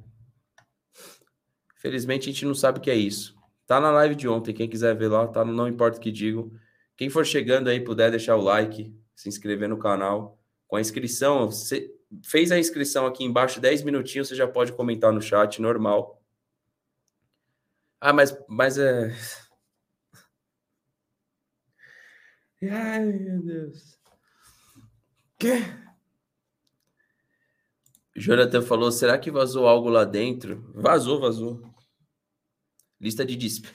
Felizmente 1.77 2.29
a 2.29 2.33
gente 2.33 2.47
não 2.47 2.55
sabe 2.57 2.81
o 2.81 2.83
que 2.83 2.91
é 2.91 2.97
isso. 2.97 3.37
Tá 3.65 3.79
na 3.79 3.93
live 3.93 4.17
de 4.17 4.27
ontem, 4.27 4.53
quem 4.53 4.69
quiser 4.69 4.97
ver 4.97 5.07
lá, 5.07 5.29
tá 5.29 5.45
no 5.45 5.53
Não 5.53 5.69
Importa 5.69 5.99
o 5.99 6.01
que 6.01 6.11
digo. 6.11 6.53
Quem 6.97 7.09
for 7.09 7.25
chegando 7.25 7.69
aí, 7.69 7.79
puder 7.79 8.11
deixar 8.11 8.35
o 8.35 8.43
like, 8.43 8.93
se 9.15 9.29
inscrever 9.29 9.69
no 9.69 9.79
canal. 9.79 10.37
Com 10.67 10.75
a 10.75 10.81
inscrição, 10.81 11.49
você 11.49 11.95
fez 12.25 12.53
a 12.53 12.59
inscrição 12.59 13.07
aqui 13.07 13.25
embaixo, 13.25 13.61
10 13.61 13.83
minutinhos, 13.83 14.29
você 14.29 14.35
já 14.35 14.47
pode 14.47 14.73
comentar 14.73 15.13
no 15.13 15.23
chat, 15.23 15.61
normal. 15.61 16.21
Ah, 18.01 18.13
mas, 18.13 18.37
mas 18.49 18.79
é. 18.79 19.15
Ai, 22.71 23.05
meu 23.05 23.43
Deus. 23.43 23.99
Que? 25.39 25.83
Jonathan 28.15 28.63
falou: 28.63 28.93
será 28.93 29.19
que 29.19 29.31
vazou 29.31 29.67
algo 29.67 29.89
lá 29.89 30.05
dentro? 30.05 30.71
Vazou, 30.75 31.21
vazou. 31.21 31.63
Lista 33.01 33.25
de 33.25 33.35
disp. 33.37 33.67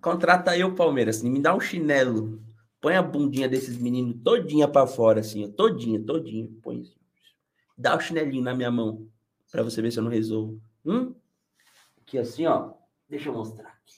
Contrata 0.00 0.56
eu, 0.56 0.74
Palmeiras. 0.74 1.22
Me 1.22 1.40
dá 1.40 1.54
um 1.54 1.60
chinelo. 1.60 2.40
Põe 2.82 2.96
a 2.96 3.02
bundinha 3.02 3.48
desses 3.48 3.78
meninos 3.78 4.20
todinha 4.24 4.66
para 4.66 4.88
fora, 4.88 5.20
assim, 5.20 5.44
ó, 5.44 5.48
todinha, 5.48 6.02
todinha. 6.04 6.50
Põe 6.60 6.80
assim. 6.80 6.96
Dá 7.78 7.96
o 7.96 8.00
chinelinho 8.00 8.42
na 8.42 8.56
minha 8.56 8.72
mão, 8.72 9.08
para 9.52 9.62
você 9.62 9.80
ver 9.80 9.92
se 9.92 10.00
eu 10.00 10.02
não 10.02 10.10
resolvo. 10.10 10.60
Hum? 10.84 11.14
Aqui 12.00 12.18
assim, 12.18 12.44
ó. 12.44 12.74
Deixa 13.08 13.28
eu 13.28 13.34
mostrar 13.34 13.68
aqui. 13.68 13.94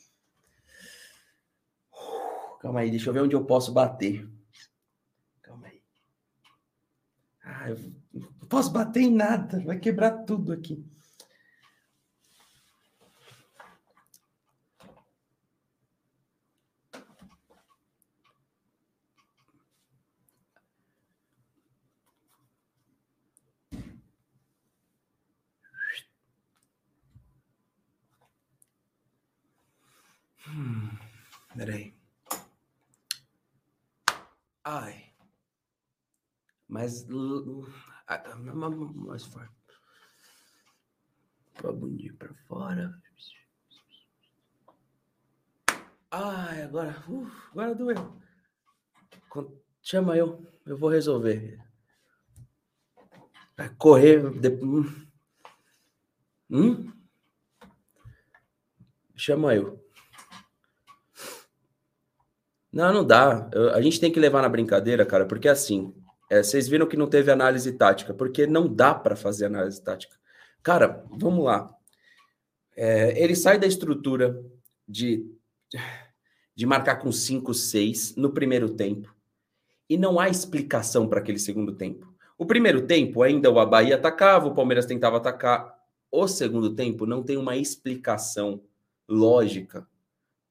Calma 2.60 2.80
aí, 2.80 2.90
deixa 2.90 3.08
eu 3.08 3.14
ver 3.14 3.22
onde 3.22 3.34
eu 3.34 3.46
posso 3.46 3.72
bater. 3.72 4.28
Calma 5.40 5.68
aí. 5.68 5.82
Ah, 7.42 7.70
eu 7.70 7.78
não 8.12 8.48
posso 8.48 8.70
bater 8.70 9.00
em 9.00 9.14
nada, 9.14 9.60
vai 9.60 9.78
quebrar 9.78 10.24
tudo 10.24 10.52
aqui. 10.52 10.84
Hum, 30.48 30.90
peraí. 31.56 31.94
Ai. 34.64 35.12
Mas. 36.68 37.06
Mais 38.94 39.24
forte. 39.24 39.54
Põe 41.54 41.70
a 41.70 41.72
bundinha 41.72 42.14
pra 42.14 42.34
fora. 42.46 43.02
Ai, 46.10 46.62
agora. 46.62 47.04
Uh, 47.08 47.30
agora 47.50 47.74
doeu. 47.74 48.22
Chama 49.82 50.16
eu, 50.16 50.46
eu 50.64 50.78
vou 50.78 50.88
resolver. 50.88 51.58
Vai 53.56 53.68
correr. 53.76 54.30
De... 54.40 54.48
Hum? 54.48 55.06
hum? 56.50 56.92
Chama 59.14 59.54
eu. 59.54 59.83
Não, 62.74 62.92
não 62.92 63.06
dá. 63.06 63.48
Eu, 63.52 63.70
a 63.72 63.80
gente 63.80 64.00
tem 64.00 64.10
que 64.10 64.18
levar 64.18 64.42
na 64.42 64.48
brincadeira, 64.48 65.06
cara, 65.06 65.24
porque 65.24 65.48
assim, 65.48 65.94
é, 66.28 66.42
vocês 66.42 66.66
viram 66.66 66.88
que 66.88 66.96
não 66.96 67.06
teve 67.06 67.30
análise 67.30 67.70
tática, 67.72 68.12
porque 68.12 68.48
não 68.48 68.66
dá 68.66 68.92
para 68.92 69.14
fazer 69.14 69.46
análise 69.46 69.80
tática. 69.80 70.16
Cara, 70.60 71.04
vamos 71.08 71.44
lá. 71.44 71.72
É, 72.76 73.22
ele 73.22 73.36
sai 73.36 73.60
da 73.60 73.66
estrutura 73.68 74.42
de, 74.88 75.24
de 76.56 76.66
marcar 76.66 76.96
com 76.96 77.12
5, 77.12 77.54
6 77.54 78.16
no 78.16 78.32
primeiro 78.32 78.68
tempo. 78.70 79.14
E 79.88 79.96
não 79.96 80.18
há 80.18 80.28
explicação 80.28 81.06
para 81.06 81.20
aquele 81.20 81.38
segundo 81.38 81.76
tempo. 81.76 82.12
O 82.36 82.44
primeiro 82.44 82.88
tempo, 82.88 83.22
ainda 83.22 83.50
o 83.50 83.66
Bahia 83.66 83.94
atacava, 83.94 84.48
o 84.48 84.54
Palmeiras 84.54 84.86
tentava 84.86 85.18
atacar. 85.18 85.72
O 86.10 86.26
segundo 86.26 86.74
tempo 86.74 87.06
não 87.06 87.22
tem 87.22 87.36
uma 87.36 87.56
explicação 87.56 88.64
lógica, 89.08 89.86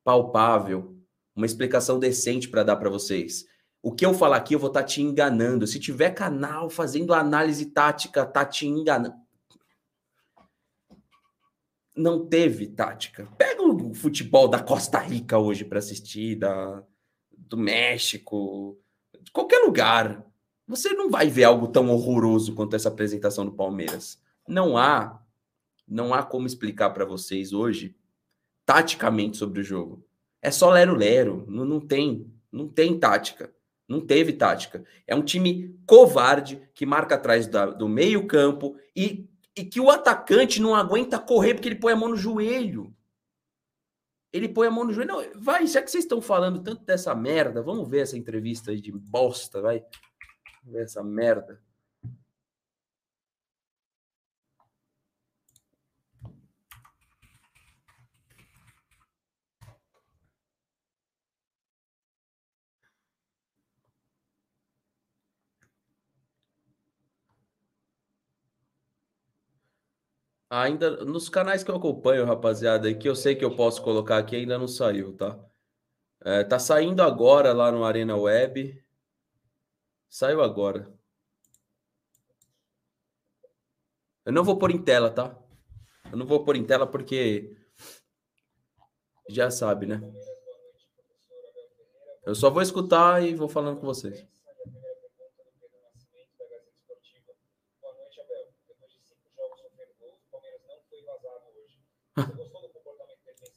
palpável, 0.06 1.03
uma 1.36 1.46
explicação 1.46 2.00
decente 2.00 2.48
para 2.48 2.64
dar 2.64 2.76
para 2.76 2.90
vocês. 2.90 3.46
O 3.82 3.92
que 3.92 4.06
eu 4.06 4.14
falar 4.14 4.38
aqui, 4.38 4.56
eu 4.56 4.60
vou 4.60 4.70
estar 4.70 4.82
tá 4.82 4.86
te 4.86 5.02
enganando. 5.02 5.68
Se 5.68 5.80
tiver 5.80 6.12
canal 6.12 6.70
fazendo 6.70 7.14
análise 7.14 7.66
tática, 7.66 8.26
tá 8.26 8.46
te 8.46 8.66
enganando. 8.66 9.16
Não 11.96 12.26
teve 12.26 12.68
tática. 12.68 13.28
Pega 13.38 13.62
o 13.62 13.94
futebol 13.94 14.48
da 14.48 14.60
Costa 14.60 15.00
Rica 15.00 15.38
hoje 15.38 15.66
para 15.66 15.80
assistir, 15.80 16.36
da, 16.38 16.84
do 17.32 17.58
México, 17.58 18.80
de 19.22 19.32
qualquer 19.32 19.60
lugar. 19.60 20.26
Você 20.68 20.94
não 20.94 21.10
vai 21.10 21.28
ver 21.28 21.44
algo 21.44 21.68
tão 21.68 21.90
horroroso 21.90 22.56
quanto 22.56 22.76
essa 22.76 22.88
apresentação 22.88 23.46
do 23.46 23.52
Palmeiras. 23.52 24.20
Não 24.48 24.78
há, 24.78 25.22
não 25.88 26.14
há 26.14 26.24
como 26.24 26.48
explicar 26.48 26.92
para 26.92 27.06
vocês 27.06 27.54
hoje 27.54 27.96
taticamente 28.66 29.38
sobre 29.38 29.60
o 29.60 29.64
jogo. 29.64 30.04
É 30.44 30.52
só 30.52 30.70
lero-lero, 30.70 31.46
não, 31.48 31.64
não 31.64 31.80
tem, 31.80 32.30
não 32.52 32.68
tem 32.68 33.00
tática. 33.00 33.56
Não 33.88 34.02
teve 34.06 34.34
tática. 34.34 34.84
É 35.08 35.16
um 35.16 35.24
time 35.24 35.80
covarde 35.86 36.62
que 36.74 36.86
marca 36.86 37.16
atrás 37.16 37.48
da, 37.48 37.68
do 37.68 37.88
meio-campo 37.88 38.76
e, 38.94 39.30
e 39.56 39.64
que 39.64 39.80
o 39.80 39.90
atacante 39.90 40.62
não 40.62 40.76
aguenta 40.76 41.18
correr 41.18 41.54
porque 41.54 41.70
ele 41.70 41.80
põe 41.80 41.94
a 41.94 41.96
mão 41.96 42.10
no 42.10 42.18
joelho. 42.18 42.94
Ele 44.34 44.50
põe 44.50 44.68
a 44.68 44.72
mão 44.72 44.84
no 44.84 44.92
joelho. 44.92 45.14
Não, 45.14 45.42
vai, 45.42 45.66
já 45.66 45.82
que 45.82 45.90
vocês 45.90 46.04
estão 46.04 46.22
falando 46.22 46.62
tanto 46.62 46.84
dessa 46.84 47.16
merda, 47.16 47.62
vamos 47.62 47.88
ver 47.88 48.00
essa 48.00 48.18
entrevista 48.18 48.72
aí 48.72 48.82
de 48.82 48.92
bosta, 48.92 49.62
vai. 49.62 49.80
Vamos 50.64 50.74
ver 50.74 50.84
essa 50.84 51.04
merda. 51.04 51.62
Ainda 70.54 71.04
nos 71.04 71.30
canais 71.30 71.64
que 71.64 71.72
eu 71.72 71.76
acompanho, 71.76 72.28
rapaziada, 72.28 72.94
que 72.94 73.10
eu 73.10 73.16
sei 73.16 73.36
que 73.36 73.44
eu 73.44 73.56
posso 73.56 73.82
colocar 73.82 74.20
aqui, 74.20 74.36
ainda 74.36 74.56
não 74.56 74.68
saiu, 74.68 75.18
tá? 75.18 75.44
É, 76.24 76.44
tá 76.44 76.60
saindo 76.60 77.02
agora 77.02 77.52
lá 77.52 77.72
no 77.72 77.84
Arena 77.84 78.16
Web. 78.16 78.80
Saiu 80.08 80.44
agora. 80.44 80.94
Eu 84.24 84.32
não 84.32 84.44
vou 84.44 84.60
pôr 84.60 84.70
em 84.70 84.78
tela, 84.78 85.10
tá? 85.10 85.36
Eu 86.12 86.20
não 86.20 86.26
vou 86.28 86.46
pôr 86.46 86.56
em 86.56 86.64
tela 86.64 86.86
porque 86.86 87.58
já 89.28 89.50
sabe, 89.50 89.88
né? 89.88 90.02
Eu 92.28 92.36
só 92.36 92.52
vou 92.52 92.62
escutar 92.62 93.24
e 93.24 93.34
vou 93.34 93.50
falando 93.50 93.80
com 93.80 93.88
vocês. 93.88 94.24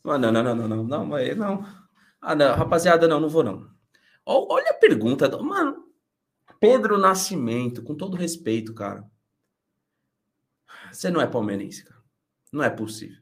Não, 0.04 0.18
não, 0.18 0.30
não, 0.30 0.42
não, 0.42 0.54
não, 0.54 0.68
não, 0.68 0.84
não, 0.84 1.34
não. 1.34 1.66
Ah, 2.20 2.34
não, 2.34 2.54
rapaziada, 2.54 3.08
não, 3.08 3.20
não 3.20 3.28
vou 3.28 3.42
não. 3.42 3.68
Olha 4.24 4.70
a 4.70 4.74
pergunta, 4.74 5.28
mano. 5.42 5.84
Pedro 6.60 6.96
Nascimento, 6.96 7.82
com 7.82 7.94
todo 7.94 8.16
respeito, 8.16 8.72
cara. 8.72 9.04
Você 10.92 11.10
não 11.10 11.20
é 11.20 11.26
palmeirense, 11.26 11.84
cara. 11.84 12.00
Não 12.52 12.62
é 12.62 12.70
possível. 12.70 13.18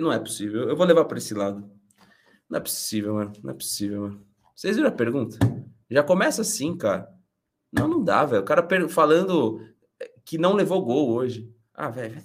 Não 0.00 0.12
é 0.12 0.18
possível. 0.18 0.68
Eu 0.68 0.76
vou 0.76 0.86
levar 0.86 1.04
para 1.04 1.18
esse 1.18 1.34
lado. 1.34 1.70
Não 2.48 2.58
é 2.58 2.60
possível, 2.60 3.14
mano. 3.14 3.32
Não 3.42 3.50
é 3.50 3.54
possível, 3.54 4.02
mano. 4.02 4.26
Vocês 4.54 4.76
viram 4.76 4.88
a 4.88 4.92
pergunta? 4.92 5.38
Já 5.90 6.02
começa 6.02 6.42
assim, 6.42 6.76
cara. 6.76 7.12
Não, 7.72 7.88
não 7.88 8.02
dá, 8.02 8.24
velho. 8.24 8.42
O 8.42 8.44
cara 8.44 8.66
falando 8.88 9.66
que 10.24 10.38
não 10.38 10.54
levou 10.54 10.84
gol 10.84 11.10
hoje. 11.10 11.52
Ah, 11.72 11.88
velho. 11.88 12.22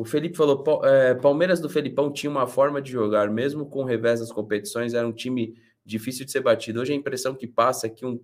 O 0.00 0.04
Felipe 0.06 0.34
falou: 0.34 0.64
é, 0.82 1.12
Palmeiras 1.12 1.60
do 1.60 1.68
Felipão 1.68 2.10
tinha 2.10 2.30
uma 2.30 2.46
forma 2.46 2.80
de 2.80 2.90
jogar, 2.90 3.28
mesmo 3.28 3.66
com 3.66 3.80
o 3.82 3.84
revés 3.84 4.20
das 4.20 4.32
competições, 4.32 4.94
era 4.94 5.06
um 5.06 5.12
time 5.12 5.54
difícil 5.84 6.24
de 6.24 6.32
ser 6.32 6.40
batido. 6.40 6.80
Hoje 6.80 6.94
a 6.94 6.96
impressão 6.96 7.34
que 7.34 7.46
passa 7.46 7.86
é 7.86 7.90
que, 7.90 8.06
um, 8.06 8.18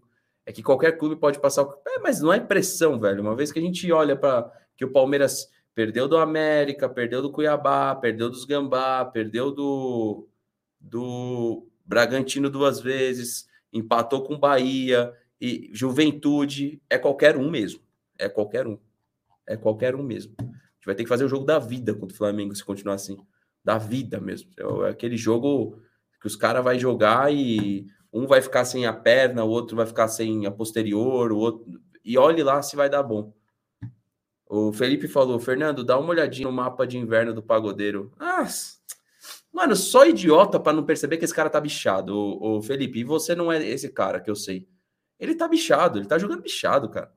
é 0.46 0.52
que 0.52 0.62
qualquer 0.62 0.92
clube 0.92 1.16
pode 1.16 1.38
passar. 1.38 1.66
É, 1.86 1.98
mas 1.98 2.22
não 2.22 2.32
é 2.32 2.40
pressão, 2.40 2.98
velho. 2.98 3.20
Uma 3.20 3.36
vez 3.36 3.52
que 3.52 3.58
a 3.58 3.62
gente 3.62 3.92
olha 3.92 4.16
para 4.16 4.50
que 4.74 4.86
o 4.86 4.90
Palmeiras 4.90 5.50
perdeu 5.74 6.08
do 6.08 6.16
América, 6.16 6.88
perdeu 6.88 7.20
do 7.20 7.30
Cuiabá, 7.30 7.94
perdeu 7.94 8.30
dos 8.30 8.46
Gambá, 8.46 9.04
perdeu 9.04 9.50
do, 9.50 10.26
do 10.80 11.66
Bragantino 11.84 12.48
duas 12.48 12.80
vezes, 12.80 13.50
empatou 13.70 14.22
com 14.22 14.38
Bahia 14.38 15.12
e 15.38 15.68
Juventude, 15.74 16.80
é 16.88 16.96
qualquer 16.96 17.36
um 17.36 17.50
mesmo. 17.50 17.82
É 18.18 18.30
qualquer 18.30 18.66
um. 18.66 18.78
É 19.46 19.58
qualquer 19.58 19.94
um 19.94 20.02
mesmo 20.02 20.34
vai 20.86 20.94
ter 20.94 21.02
que 21.02 21.08
fazer 21.08 21.24
o 21.24 21.28
jogo 21.28 21.44
da 21.44 21.58
vida 21.58 21.92
contra 21.92 22.14
o 22.14 22.16
Flamengo 22.16 22.54
se 22.54 22.64
continuar 22.64 22.94
assim. 22.94 23.18
Da 23.62 23.76
vida 23.76 24.20
mesmo. 24.20 24.50
É, 24.56 24.86
é 24.86 24.90
aquele 24.90 25.16
jogo 25.16 25.82
que 26.20 26.26
os 26.26 26.36
caras 26.36 26.62
vão 26.62 26.78
jogar 26.78 27.32
e 27.32 27.86
um 28.12 28.26
vai 28.26 28.40
ficar 28.40 28.64
sem 28.64 28.86
a 28.86 28.92
perna, 28.92 29.44
o 29.44 29.48
outro 29.48 29.76
vai 29.76 29.84
ficar 29.84 30.08
sem 30.08 30.46
a 30.46 30.50
posterior, 30.50 31.32
o 31.32 31.38
outro. 31.38 31.66
E 32.04 32.16
olhe 32.16 32.42
lá 32.42 32.62
se 32.62 32.76
vai 32.76 32.88
dar 32.88 33.02
bom. 33.02 33.34
O 34.48 34.72
Felipe 34.72 35.08
falou, 35.08 35.40
Fernando, 35.40 35.84
dá 35.84 35.98
uma 35.98 36.10
olhadinha 36.10 36.46
no 36.46 36.54
mapa 36.54 36.86
de 36.86 36.96
inverno 36.96 37.34
do 37.34 37.42
pagodeiro. 37.42 38.12
Ah, 38.16 38.46
mano, 39.52 39.74
só 39.74 40.06
idiota 40.06 40.60
para 40.60 40.72
não 40.72 40.84
perceber 40.84 41.16
que 41.16 41.24
esse 41.24 41.34
cara 41.34 41.50
tá 41.50 41.60
bichado. 41.60 42.16
O, 42.16 42.58
o 42.58 42.62
Felipe, 42.62 43.00
e 43.00 43.04
você 43.04 43.34
não 43.34 43.50
é 43.50 43.62
esse 43.66 43.88
cara 43.88 44.20
que 44.20 44.30
eu 44.30 44.36
sei. 44.36 44.68
Ele 45.18 45.34
tá 45.34 45.48
bichado, 45.48 45.98
ele 45.98 46.06
tá 46.06 46.16
jogando 46.16 46.42
bichado, 46.42 46.88
cara. 46.88 47.12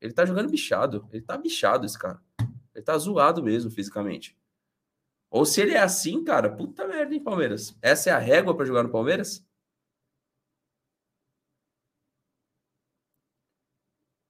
Ele 0.00 0.12
tá 0.12 0.24
jogando 0.24 0.48
bichado. 0.48 1.08
Ele 1.12 1.22
tá 1.22 1.36
bichado, 1.36 1.84
esse 1.84 1.98
cara. 1.98 2.20
Ele 2.78 2.84
tá 2.84 2.96
zoado 2.96 3.42
mesmo 3.42 3.70
fisicamente. 3.70 4.36
Ou 5.30 5.44
se 5.44 5.60
ele 5.60 5.72
é 5.72 5.80
assim, 5.80 6.24
cara, 6.24 6.48
puta 6.50 6.86
merda, 6.86 7.12
hein, 7.12 7.22
Palmeiras? 7.22 7.76
Essa 7.82 8.10
é 8.10 8.12
a 8.12 8.18
régua 8.18 8.56
para 8.56 8.64
jogar 8.64 8.84
no 8.84 8.90
Palmeiras? 8.90 9.44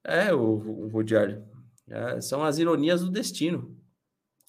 É, 0.04 0.32
o, 0.32 0.84
o 0.84 0.88
Rodiário. 0.88 1.46
É, 1.86 2.20
são 2.20 2.42
as 2.42 2.58
ironias 2.58 3.02
do 3.02 3.10
destino. 3.10 3.76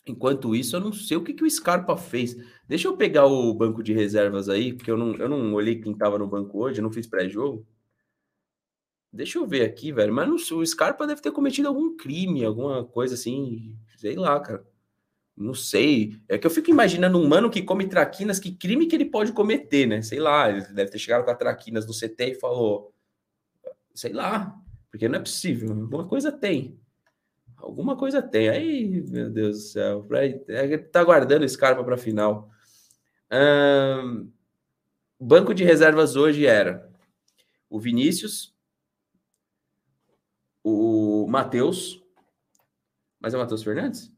Enquanto 0.07 0.55
isso, 0.55 0.75
eu 0.75 0.79
não 0.79 0.93
sei 0.93 1.17
o 1.17 1.23
que, 1.23 1.33
que 1.33 1.43
o 1.43 1.51
Scarpa 1.51 1.97
fez. 1.97 2.35
Deixa 2.67 2.87
eu 2.87 2.95
pegar 2.97 3.25
o 3.25 3.53
banco 3.53 3.83
de 3.83 3.93
reservas 3.93 4.47
aí, 4.47 4.73
porque 4.73 4.89
eu 4.89 4.97
não, 4.97 5.15
eu 5.15 5.27
não 5.27 5.53
olhei 5.53 5.81
quem 5.81 5.95
tava 5.95 6.17
no 6.17 6.27
banco 6.27 6.57
hoje, 6.63 6.79
eu 6.79 6.83
não 6.83 6.91
fiz 6.91 7.05
pré-jogo. 7.05 7.67
Deixa 9.11 9.39
eu 9.39 9.47
ver 9.47 9.63
aqui, 9.63 9.91
velho. 9.91 10.13
Mas 10.13 10.27
não, 10.27 10.35
o 10.57 10.65
Scarpa 10.65 11.07
deve 11.07 11.21
ter 11.21 11.31
cometido 11.31 11.67
algum 11.67 11.95
crime, 11.97 12.45
alguma 12.45 12.85
coisa 12.85 13.15
assim 13.15 13.75
Sei 13.97 14.15
lá, 14.15 14.39
cara. 14.39 14.65
Não 15.35 15.53
sei. 15.53 16.21
É 16.27 16.37
que 16.37 16.47
eu 16.47 16.51
fico 16.51 16.69
imaginando 16.69 17.17
um 17.19 17.27
mano 17.27 17.49
que 17.49 17.61
come 17.61 17.87
traquinas, 17.87 18.39
que 18.39 18.51
crime 18.51 18.87
que 18.87 18.95
ele 18.95 19.05
pode 19.05 19.33
cometer, 19.33 19.85
né? 19.85 20.01
Sei 20.01 20.19
lá, 20.19 20.49
ele 20.49 20.61
deve 20.73 20.91
ter 20.91 20.99
chegado 20.99 21.25
com 21.25 21.31
a 21.31 21.35
traquinas 21.35 21.85
no 21.85 21.93
CT 21.93 22.31
e 22.31 22.35
falou. 22.35 22.93
Sei 23.93 24.13
lá, 24.13 24.55
porque 24.89 25.09
não 25.09 25.17
é 25.17 25.19
possível. 25.19 25.69
Alguma 25.71 26.07
coisa 26.07 26.31
tem. 26.31 26.79
Alguma 27.57 27.97
coisa 27.97 28.21
tem. 28.21 28.47
Aí, 28.47 29.03
meu 29.09 29.29
Deus 29.29 29.57
do 29.57 29.63
céu. 29.63 30.07
É, 30.47 30.77
tá 30.77 31.03
guardando 31.03 31.43
esse 31.43 31.57
cara 31.57 31.83
para 31.83 31.97
final. 31.97 32.49
Banco 35.19 35.53
de 35.53 35.65
reservas 35.65 36.15
hoje 36.15 36.45
era 36.45 36.89
o 37.69 37.79
Vinícius, 37.79 38.55
o 40.69 41.27
Matheus, 41.27 42.03
mas 43.19 43.33
é 43.33 43.37
Matheus 43.37 43.63
Fernandes? 43.63 44.11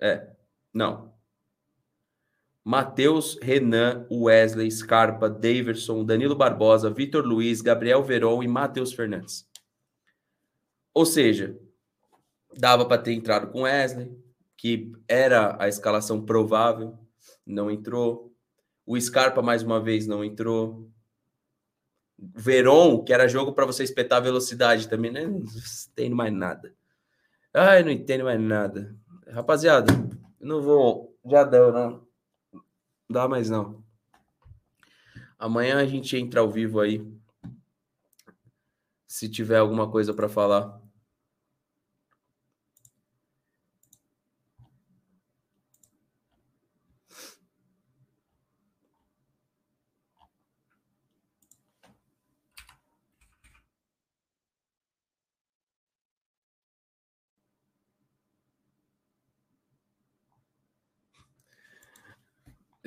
É. 0.00 0.30
Não. 0.72 1.12
Matheus, 2.64 3.38
Renan, 3.42 4.06
Wesley, 4.10 4.70
Scarpa, 4.70 5.28
Daverson, 5.28 6.04
Danilo 6.04 6.36
Barbosa, 6.36 6.90
Vitor 6.90 7.24
Luiz, 7.24 7.60
Gabriel 7.60 8.02
Veron 8.02 8.42
e 8.42 8.48
Matheus 8.48 8.92
Fernandes. 8.92 9.48
Ou 10.94 11.06
seja, 11.06 11.58
dava 12.58 12.86
para 12.86 13.00
ter 13.00 13.12
entrado 13.12 13.50
com 13.50 13.62
Wesley, 13.62 14.14
que 14.56 14.92
era 15.08 15.56
a 15.60 15.68
escalação 15.68 16.24
provável, 16.24 16.98
não 17.46 17.70
entrou. 17.70 18.32
O 18.84 19.00
Scarpa, 19.00 19.40
mais 19.40 19.62
uma 19.62 19.80
vez, 19.82 20.06
não 20.06 20.24
entrou. 20.24 20.90
Veron, 22.20 23.02
que 23.02 23.12
era 23.12 23.28
jogo 23.28 23.52
para 23.52 23.64
você 23.64 23.82
espetar 23.82 24.22
velocidade 24.22 24.88
também, 24.88 25.10
né? 25.10 25.26
Não 25.26 25.44
tem 25.94 26.10
mais 26.10 26.32
nada. 26.32 26.74
Ai, 27.52 27.82
não 27.82 27.90
entendo 27.90 28.24
mais 28.24 28.40
nada. 28.40 28.94
Rapaziada, 29.26 29.92
não 30.40 30.60
vou. 30.60 31.16
Já 31.24 31.44
deu, 31.44 31.72
não. 31.72 31.90
Não 32.52 32.62
dá 33.08 33.26
mais 33.26 33.48
não. 33.48 33.82
Amanhã 35.38 35.78
a 35.78 35.86
gente 35.86 36.16
entra 36.16 36.40
ao 36.40 36.50
vivo 36.50 36.80
aí. 36.80 37.02
Se 39.06 39.28
tiver 39.28 39.56
alguma 39.56 39.90
coisa 39.90 40.12
para 40.12 40.28
falar. 40.28 40.80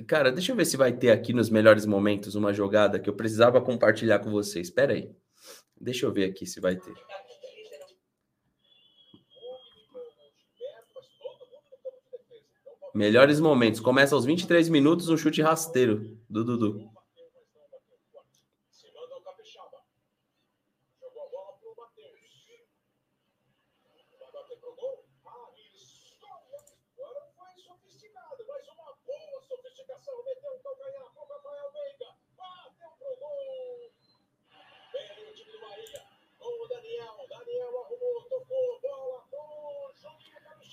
Cara, 0.08 0.32
deixa 0.32 0.52
eu 0.52 0.56
ver 0.56 0.66
se 0.66 0.78
vai 0.78 0.92
ter 0.92 1.12
aqui 1.12 1.34
nos 1.34 1.50
melhores 1.50 1.86
momentos 1.86 2.36
uma 2.36 2.54
jogada 2.54 3.00
que 3.00 3.10
eu 3.10 3.16
precisava 3.16 3.62
compartilhar 3.62 4.20
com 4.20 4.32
vocês. 4.32 4.68
Espera 4.68 4.94
aí. 4.94 5.12
Deixa 5.80 6.06
eu 6.06 6.12
ver 6.12 6.26
aqui 6.30 6.46
se 6.46 6.60
vai 6.60 6.76
ter. 6.76 6.94
Melhores 12.94 13.40
momentos. 13.40 13.80
Começa 13.80 14.14
aos 14.14 14.24
23 14.24 14.70
minutos, 14.70 15.10
um 15.10 15.18
chute 15.18 15.42
rasteiro 15.42 16.18
do 16.30 16.44
Dudu. 16.44 16.93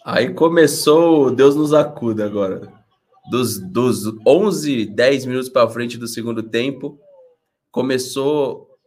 Aí 0.04 0.32
começou, 0.32 1.30
Deus 1.30 1.54
nos 1.54 1.74
acuda 1.74 2.24
agora. 2.24 2.72
Dos, 3.30 3.58
dos 3.58 4.06
11, 4.26 4.86
10 4.86 5.26
minutos 5.26 5.48
para 5.48 5.68
frente 5.68 5.98
do 5.98 6.08
segundo 6.08 6.42
tempo, 6.42 6.98
começou. 7.70 8.78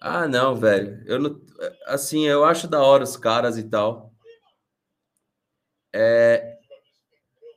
Ah, 0.00 0.28
não, 0.28 0.54
velho. 0.54 1.02
Eu 1.06 1.18
não, 1.18 1.40
assim, 1.86 2.26
eu 2.26 2.44
acho 2.44 2.68
da 2.68 2.82
hora 2.82 3.04
os 3.04 3.16
caras 3.16 3.56
e 3.56 3.64
tal. 3.64 4.12
É, 5.94 6.58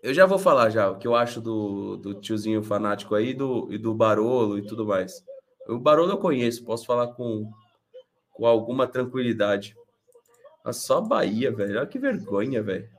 eu 0.06 0.14
já 0.14 0.26
vou 0.26 0.38
falar 0.38 0.70
já 0.70 0.90
o 0.90 0.98
que 0.98 1.08
eu 1.08 1.16
acho 1.16 1.42
do, 1.42 1.98
do 1.98 2.14
tiozinho 2.14 2.62
fanático 2.62 3.16
aí 3.16 3.34
do, 3.34 3.68
e 3.72 3.78
do 3.78 3.94
Barolo 3.94 4.58
e 4.58 4.66
tudo 4.66 4.86
mais. 4.86 5.24
O 5.68 5.80
Barolo 5.80 6.12
eu 6.12 6.18
conheço, 6.20 6.64
posso 6.64 6.86
falar 6.86 7.08
com, 7.08 7.52
com 8.32 8.46
alguma 8.46 8.88
tranquilidade. 8.88 9.76
Mas 10.66 10.84
só 10.84 11.00
Bahia, 11.00 11.52
velho. 11.52 11.78
Olha 11.78 11.86
que 11.86 12.00
vergonha, 12.00 12.64
velho. 12.64 12.90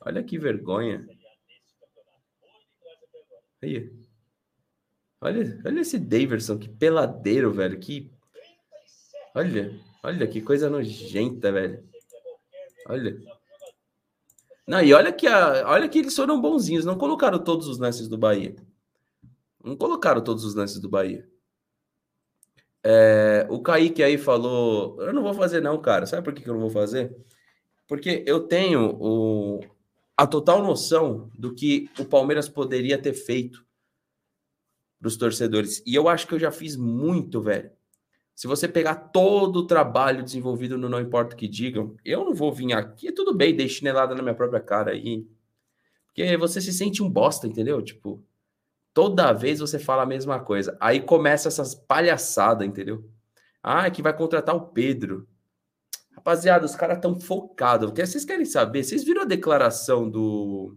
Olha 0.00 0.22
que 0.24 0.36
vergonha. 0.36 1.06
Aí. 3.62 3.88
Olha, 5.20 5.62
olha 5.64 5.80
esse 5.80 5.96
Daverson, 5.96 6.58
que 6.58 6.68
peladeiro, 6.68 7.52
velho. 7.52 7.78
Que. 7.78 8.10
Olha, 9.32 9.80
olha 10.02 10.26
que 10.26 10.42
coisa 10.42 10.68
nojenta, 10.68 11.52
velho. 11.52 11.88
Olha. 12.88 13.16
Não, 14.66 14.82
e 14.82 14.92
olha 14.92 15.12
que, 15.12 15.26
a, 15.26 15.68
olha 15.68 15.88
que 15.88 16.00
eles 16.00 16.16
foram 16.16 16.40
bonzinhos, 16.40 16.84
não 16.84 16.98
colocaram 16.98 17.38
todos 17.38 17.68
os 17.68 17.78
lances 17.78 18.08
do 18.08 18.18
Bahia. 18.18 18.56
Não 19.64 19.76
colocaram 19.76 20.22
todos 20.22 20.44
os 20.44 20.54
lances 20.54 20.80
do 20.80 20.88
Bahia. 20.88 21.28
É, 22.84 23.46
o 23.50 23.60
Kaique 23.60 24.02
aí 24.02 24.16
falou: 24.16 25.00
Eu 25.02 25.12
não 25.12 25.22
vou 25.22 25.34
fazer, 25.34 25.60
não, 25.60 25.80
cara. 25.80 26.06
Sabe 26.06 26.22
por 26.22 26.32
que 26.32 26.48
eu 26.48 26.54
não 26.54 26.60
vou 26.60 26.70
fazer? 26.70 27.14
Porque 27.86 28.22
eu 28.26 28.40
tenho 28.40 28.96
o, 29.00 29.60
a 30.16 30.26
total 30.26 30.62
noção 30.62 31.30
do 31.34 31.54
que 31.54 31.90
o 31.98 32.04
Palmeiras 32.04 32.48
poderia 32.48 32.98
ter 33.00 33.14
feito 33.14 33.64
para 34.98 35.08
os 35.08 35.16
torcedores. 35.16 35.82
E 35.86 35.94
eu 35.94 36.08
acho 36.08 36.26
que 36.26 36.34
eu 36.34 36.38
já 36.38 36.50
fiz 36.50 36.76
muito, 36.76 37.40
velho. 37.40 37.70
Se 38.34 38.46
você 38.46 38.68
pegar 38.68 38.94
todo 38.94 39.56
o 39.56 39.66
trabalho 39.66 40.22
desenvolvido 40.22 40.78
no 40.78 40.88
Não 40.88 41.00
Importa 41.00 41.34
o 41.34 41.36
que 41.36 41.48
Digam, 41.48 41.96
eu 42.04 42.24
não 42.24 42.34
vou 42.34 42.52
vir 42.52 42.72
aqui, 42.72 43.10
tudo 43.10 43.34
bem, 43.34 43.56
dei 43.56 43.68
chinelada 43.68 44.14
na 44.14 44.22
minha 44.22 44.34
própria 44.34 44.60
cara 44.60 44.92
aí. 44.92 45.26
Porque 46.06 46.36
você 46.36 46.60
se 46.60 46.72
sente 46.72 47.02
um 47.02 47.10
bosta, 47.10 47.46
entendeu? 47.46 47.82
Tipo, 47.82 48.24
Toda 48.98 49.32
vez 49.32 49.60
você 49.60 49.78
fala 49.78 50.02
a 50.02 50.06
mesma 50.06 50.40
coisa. 50.40 50.76
Aí 50.80 51.00
começa 51.00 51.46
essas 51.46 51.72
palhaçadas, 51.72 52.66
entendeu? 52.66 53.08
Ah, 53.62 53.88
que 53.88 54.02
vai 54.02 54.12
contratar 54.12 54.56
o 54.56 54.72
Pedro. 54.72 55.28
Rapaziada, 56.10 56.66
os 56.66 56.74
caras 56.74 56.96
estão 56.96 57.14
focados. 57.14 57.92
Vocês 57.92 58.24
querem 58.24 58.44
saber? 58.44 58.82
Vocês 58.82 59.04
viram 59.04 59.22
a 59.22 59.24
declaração 59.24 60.10
do. 60.10 60.76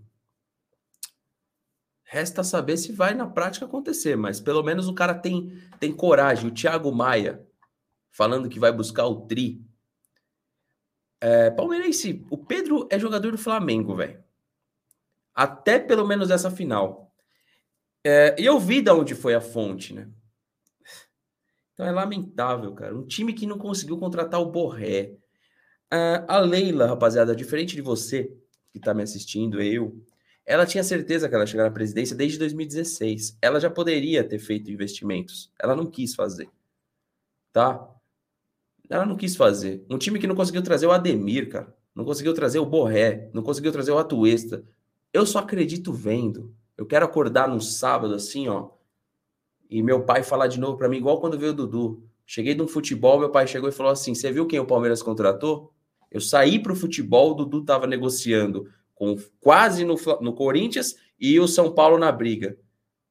Resta 2.04 2.44
saber 2.44 2.78
se 2.78 2.92
vai 2.92 3.16
na 3.16 3.26
prática 3.26 3.66
acontecer, 3.66 4.16
mas 4.16 4.40
pelo 4.40 4.62
menos 4.62 4.88
o 4.88 4.94
cara 4.94 5.16
tem, 5.16 5.60
tem 5.80 5.92
coragem. 5.92 6.52
O 6.52 6.54
Thiago 6.54 6.92
Maia 6.92 7.44
falando 8.12 8.50
que 8.50 8.60
vai 8.60 8.72
buscar 8.72 9.08
o 9.08 9.22
Tri. 9.22 9.66
É, 11.20 11.50
palmeirense, 11.50 12.24
o 12.30 12.38
Pedro 12.38 12.88
é 12.92 13.00
jogador 13.00 13.32
do 13.32 13.38
Flamengo, 13.40 13.96
velho. 13.96 14.24
Até 15.34 15.80
pelo 15.80 16.08
menos 16.08 16.30
essa 16.30 16.52
final. 16.52 17.11
É, 18.04 18.36
e 18.40 18.46
eu 18.46 18.60
vi 18.60 18.82
de 18.82 18.92
onde 18.92 19.14
foi 19.14 19.34
a 19.34 19.42
fonte, 19.42 19.94
né? 19.94 20.10
Então 21.74 21.86
é 21.86 21.92
lamentável, 21.92 22.74
cara. 22.74 22.96
Um 22.96 23.06
time 23.06 23.34
que 23.34 23.48
não 23.48 23.58
conseguiu 23.58 23.98
contratar 23.98 24.40
o 24.40 24.52
Borré. 24.52 25.18
A 26.28 26.40
Leila, 26.40 26.88
rapaziada, 26.88 27.36
diferente 27.36 27.76
de 27.76 27.82
você 27.82 28.32
que 28.72 28.78
está 28.78 28.94
me 28.94 29.04
assistindo, 29.04 29.62
eu, 29.62 30.02
ela 30.46 30.66
tinha 30.66 30.84
certeza 30.84 31.28
que 31.28 31.36
ela 31.36 31.44
ia 31.44 31.48
chegar 31.48 31.64
na 31.66 31.72
presidência 31.72 32.16
desde 32.16 32.38
2016. 32.40 33.38
Ela 33.42 33.60
já 33.60 33.70
poderia 33.70 34.24
ter 34.24 34.40
feito 34.40 34.72
investimentos. 34.72 35.52
Ela 35.60 35.76
não 35.76 35.86
quis 35.86 36.16
fazer. 36.16 36.50
Tá? 37.52 37.90
Ela 38.90 39.06
não 39.06 39.18
quis 39.18 39.36
fazer. 39.36 39.86
Um 39.90 39.98
time 39.98 40.20
que 40.20 40.28
não 40.28 40.36
conseguiu 40.36 40.62
trazer 40.62 40.88
o 40.88 40.92
Ademir, 40.92 41.50
cara. 41.50 41.76
Não 41.94 42.06
conseguiu 42.06 42.34
trazer 42.34 42.60
o 42.60 42.66
Borré. 42.66 43.30
Não 43.34 43.44
conseguiu 43.44 43.72
trazer 43.72 43.92
o 43.92 43.98
Atuesta. 43.98 44.64
Eu 45.12 45.26
só 45.26 45.40
acredito 45.40 45.92
vendo. 45.92 46.56
Eu 46.78 46.86
quero 46.86 47.06
acordar 47.06 47.48
num 47.48 47.60
sábado 47.60 48.14
assim, 48.14 48.48
ó, 48.48 48.70
e 49.70 49.82
meu 49.82 50.04
pai 50.04 50.24
falar 50.24 50.48
de 50.48 50.60
novo 50.60 50.78
para 50.78 50.90
mim, 50.90 50.98
igual 50.98 51.20
quando 51.22 51.40
veio 51.40 51.52
o 51.52 51.56
Dudu. 51.56 52.04
Cheguei 52.26 52.54
de 52.54 52.62
um 52.62 52.68
futebol, 52.68 53.20
meu 53.20 53.30
pai 53.30 53.48
chegou 53.48 53.70
e 53.70 53.72
falou 53.72 53.92
assim: 53.92 54.14
Você 54.14 54.32
viu 54.32 54.46
quem 54.46 54.60
o 54.60 54.66
Palmeiras 54.66 55.02
contratou? 55.02 55.74
Eu 56.10 56.20
saí 56.20 56.62
para 56.62 56.74
o 56.74 56.76
futebol, 56.76 57.32
o 57.32 57.34
Dudu 57.34 57.60
estava 57.60 57.88
negociando 57.88 58.70
com 58.94 59.16
quase 59.40 59.84
no, 59.86 59.96
no 60.20 60.34
Corinthians 60.34 60.96
e 61.20 61.40
o 61.40 61.48
São 61.48 61.74
Paulo 61.74 61.98
na 61.98 62.12
briga. 62.12 62.58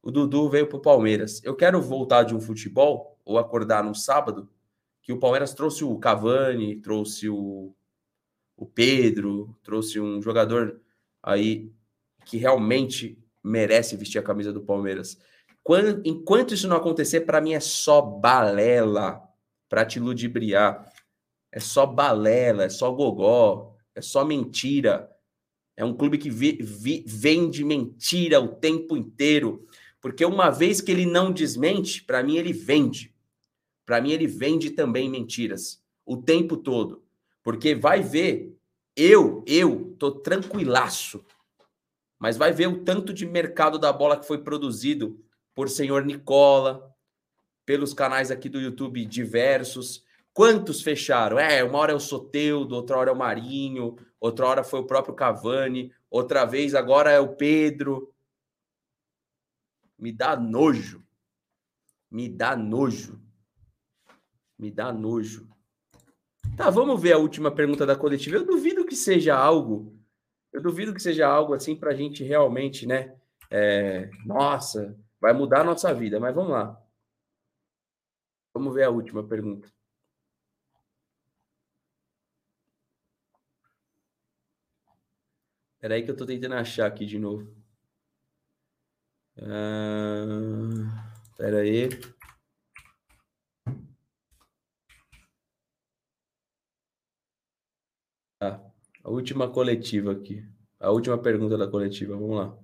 O 0.03 0.11
Dudu 0.11 0.49
veio 0.49 0.67
para 0.67 0.79
o 0.79 0.83
Palmeiras. 0.83 1.43
Eu 1.43 1.55
quero 1.55 1.81
voltar 1.81 2.23
de 2.23 2.35
um 2.35 2.41
futebol, 2.41 3.19
ou 3.25 3.39
acordar 3.39 3.83
num 3.85 3.95
sábado, 3.95 4.49
que 5.03 5.13
o 5.13 5.19
Palmeiras 5.19 5.55
trouxe 5.55 5.85
o 5.85 5.99
Cavani, 5.99 6.77
trouxe 6.77 7.29
o, 7.29 7.75
o 8.57 8.67
Pedro, 8.67 9.57
trouxe 9.63 9.99
um 9.99 10.21
jogador 10.21 10.81
aí 11.23 11.73
que 12.25 12.37
realmente 12.37 13.20
merece 13.43 13.97
vestir 13.97 14.19
a 14.19 14.23
camisa 14.23 14.53
do 14.53 14.61
Palmeiras. 14.61 15.19
Quando, 15.63 16.03
enquanto 16.05 16.55
isso 16.55 16.69
não 16.69 16.77
acontecer, 16.77 17.21
para 17.23 17.41
mim 17.41 17.53
é 17.53 17.61
só 17.61 18.01
balela 18.01 19.23
para 19.69 19.85
te 19.85 20.01
ludibriar. 20.01 20.91
É 21.53 21.61
só 21.61 21.87
balela, 21.87 22.65
é 22.65 22.69
só 22.69 22.91
gogó, 22.91 23.77
é 23.95 24.01
só 24.01 24.25
mentira. 24.25 25.11
É 25.77 25.85
um 25.85 25.95
clube 25.95 26.19
que 26.19 26.31
vi, 26.31 26.59
vi, 26.61 27.05
vende 27.07 27.65
mentira 27.65 28.41
o 28.41 28.49
tempo 28.49 28.97
inteiro. 28.97 29.67
Porque 30.01 30.25
uma 30.25 30.51
vez 30.51 30.81
que 30.81 30.91
ele 30.91 31.07
não 31.07 31.33
desmente, 31.33 32.03
para 32.03 32.23
mim 32.23 32.37
ele 32.37 32.53
vende. 32.53 33.15
Para 33.85 34.01
mim 34.01 34.13
ele 34.13 34.27
vende 34.27 34.71
também 34.71 35.09
mentiras 35.09 35.83
o 36.07 36.17
tempo 36.17 36.57
todo. 36.57 37.05
Porque 37.43 37.75
vai 37.75 38.03
ver, 38.03 38.57
eu, 38.97 39.45
eu 39.47 39.95
tô 39.99 40.11
tranquilaço 40.11 41.25
Mas 42.21 42.37
vai 42.37 42.53
ver 42.53 42.69
o 42.69 42.85
tanto 42.85 43.15
de 43.15 43.25
mercado 43.25 43.79
da 43.79 43.91
bola 43.91 44.21
que 44.21 44.27
foi 44.27 44.37
produzido 44.45 45.19
por 45.55 45.71
senhor 45.71 46.05
Nicola, 46.05 46.95
pelos 47.65 47.95
canais 47.95 48.31
aqui 48.31 48.47
do 48.47 48.61
YouTube 48.61 49.07
diversos. 49.07 50.05
Quantos 50.35 50.83
fecharam? 50.83 51.39
É, 51.39 51.65
uma 51.65 51.79
hora 51.79 51.93
é 51.93 51.95
o 51.95 52.01
Soteudo, 52.01 52.77
outra 52.77 52.99
hora 52.99 53.11
é 53.11 53.13
o 53.13 53.17
Marinho, 53.17 53.97
outra 54.21 54.47
hora 54.47 54.63
foi 54.63 54.81
o 54.81 54.87
próprio 54.87 55.15
Cavani, 55.15 55.93
outra 56.11 56.45
vez 56.45 56.75
agora 56.75 57.11
é 57.11 57.19
o 57.19 57.35
Pedro. 57.35 58.13
Me 59.99 60.13
dá 60.13 60.37
nojo. 60.37 61.03
Me 62.11 62.29
dá 62.29 62.55
nojo. 62.55 63.19
Me 64.59 64.71
dá 64.71 64.93
nojo. 64.93 65.49
Tá, 66.55 66.69
vamos 66.69 67.01
ver 67.01 67.13
a 67.13 67.19
última 67.19 67.51
pergunta 67.51 67.87
da 67.87 67.97
coletiva. 67.97 68.37
Eu 68.37 68.45
duvido 68.45 68.85
que 68.85 68.95
seja 68.95 69.35
algo. 69.35 70.00
Eu 70.53 70.61
duvido 70.63 70.95
que 70.95 71.01
seja 71.01 71.27
algo 71.27 71.55
assim 71.55 71.77
para 71.77 71.91
a 71.93 71.95
gente 71.95 72.25
realmente, 72.25 72.87
né? 72.87 73.17
É, 73.51 74.11
nossa, 74.25 74.97
vai 75.21 75.33
mudar 75.33 75.61
a 75.61 75.65
nossa 75.65 75.93
vida. 75.95 76.19
Mas 76.21 76.35
vamos 76.35 76.53
lá. 76.53 76.81
Vamos 78.55 78.75
ver 78.75 78.85
a 78.85 78.91
última 78.91 79.27
pergunta. 79.27 79.69
Espera 85.75 85.95
aí 85.95 86.03
que 86.05 86.11
eu 86.11 86.13
estou 86.13 86.27
tentando 86.27 86.55
achar 86.55 86.87
aqui 86.87 87.07
de 87.07 87.19
novo. 87.19 87.51
Uh, 89.39 90.85
espera 91.31 91.61
aí. 91.61 91.89
Ah, 98.43 98.70
a 99.03 99.11
última 99.11 99.49
coletiva 99.49 100.13
aqui. 100.13 100.45
A 100.79 100.91
última 100.91 101.19
pergunta 101.19 101.59
da 101.59 101.67
coletiva. 101.67 102.17
Vamos 102.17 102.37
lá. 102.37 102.57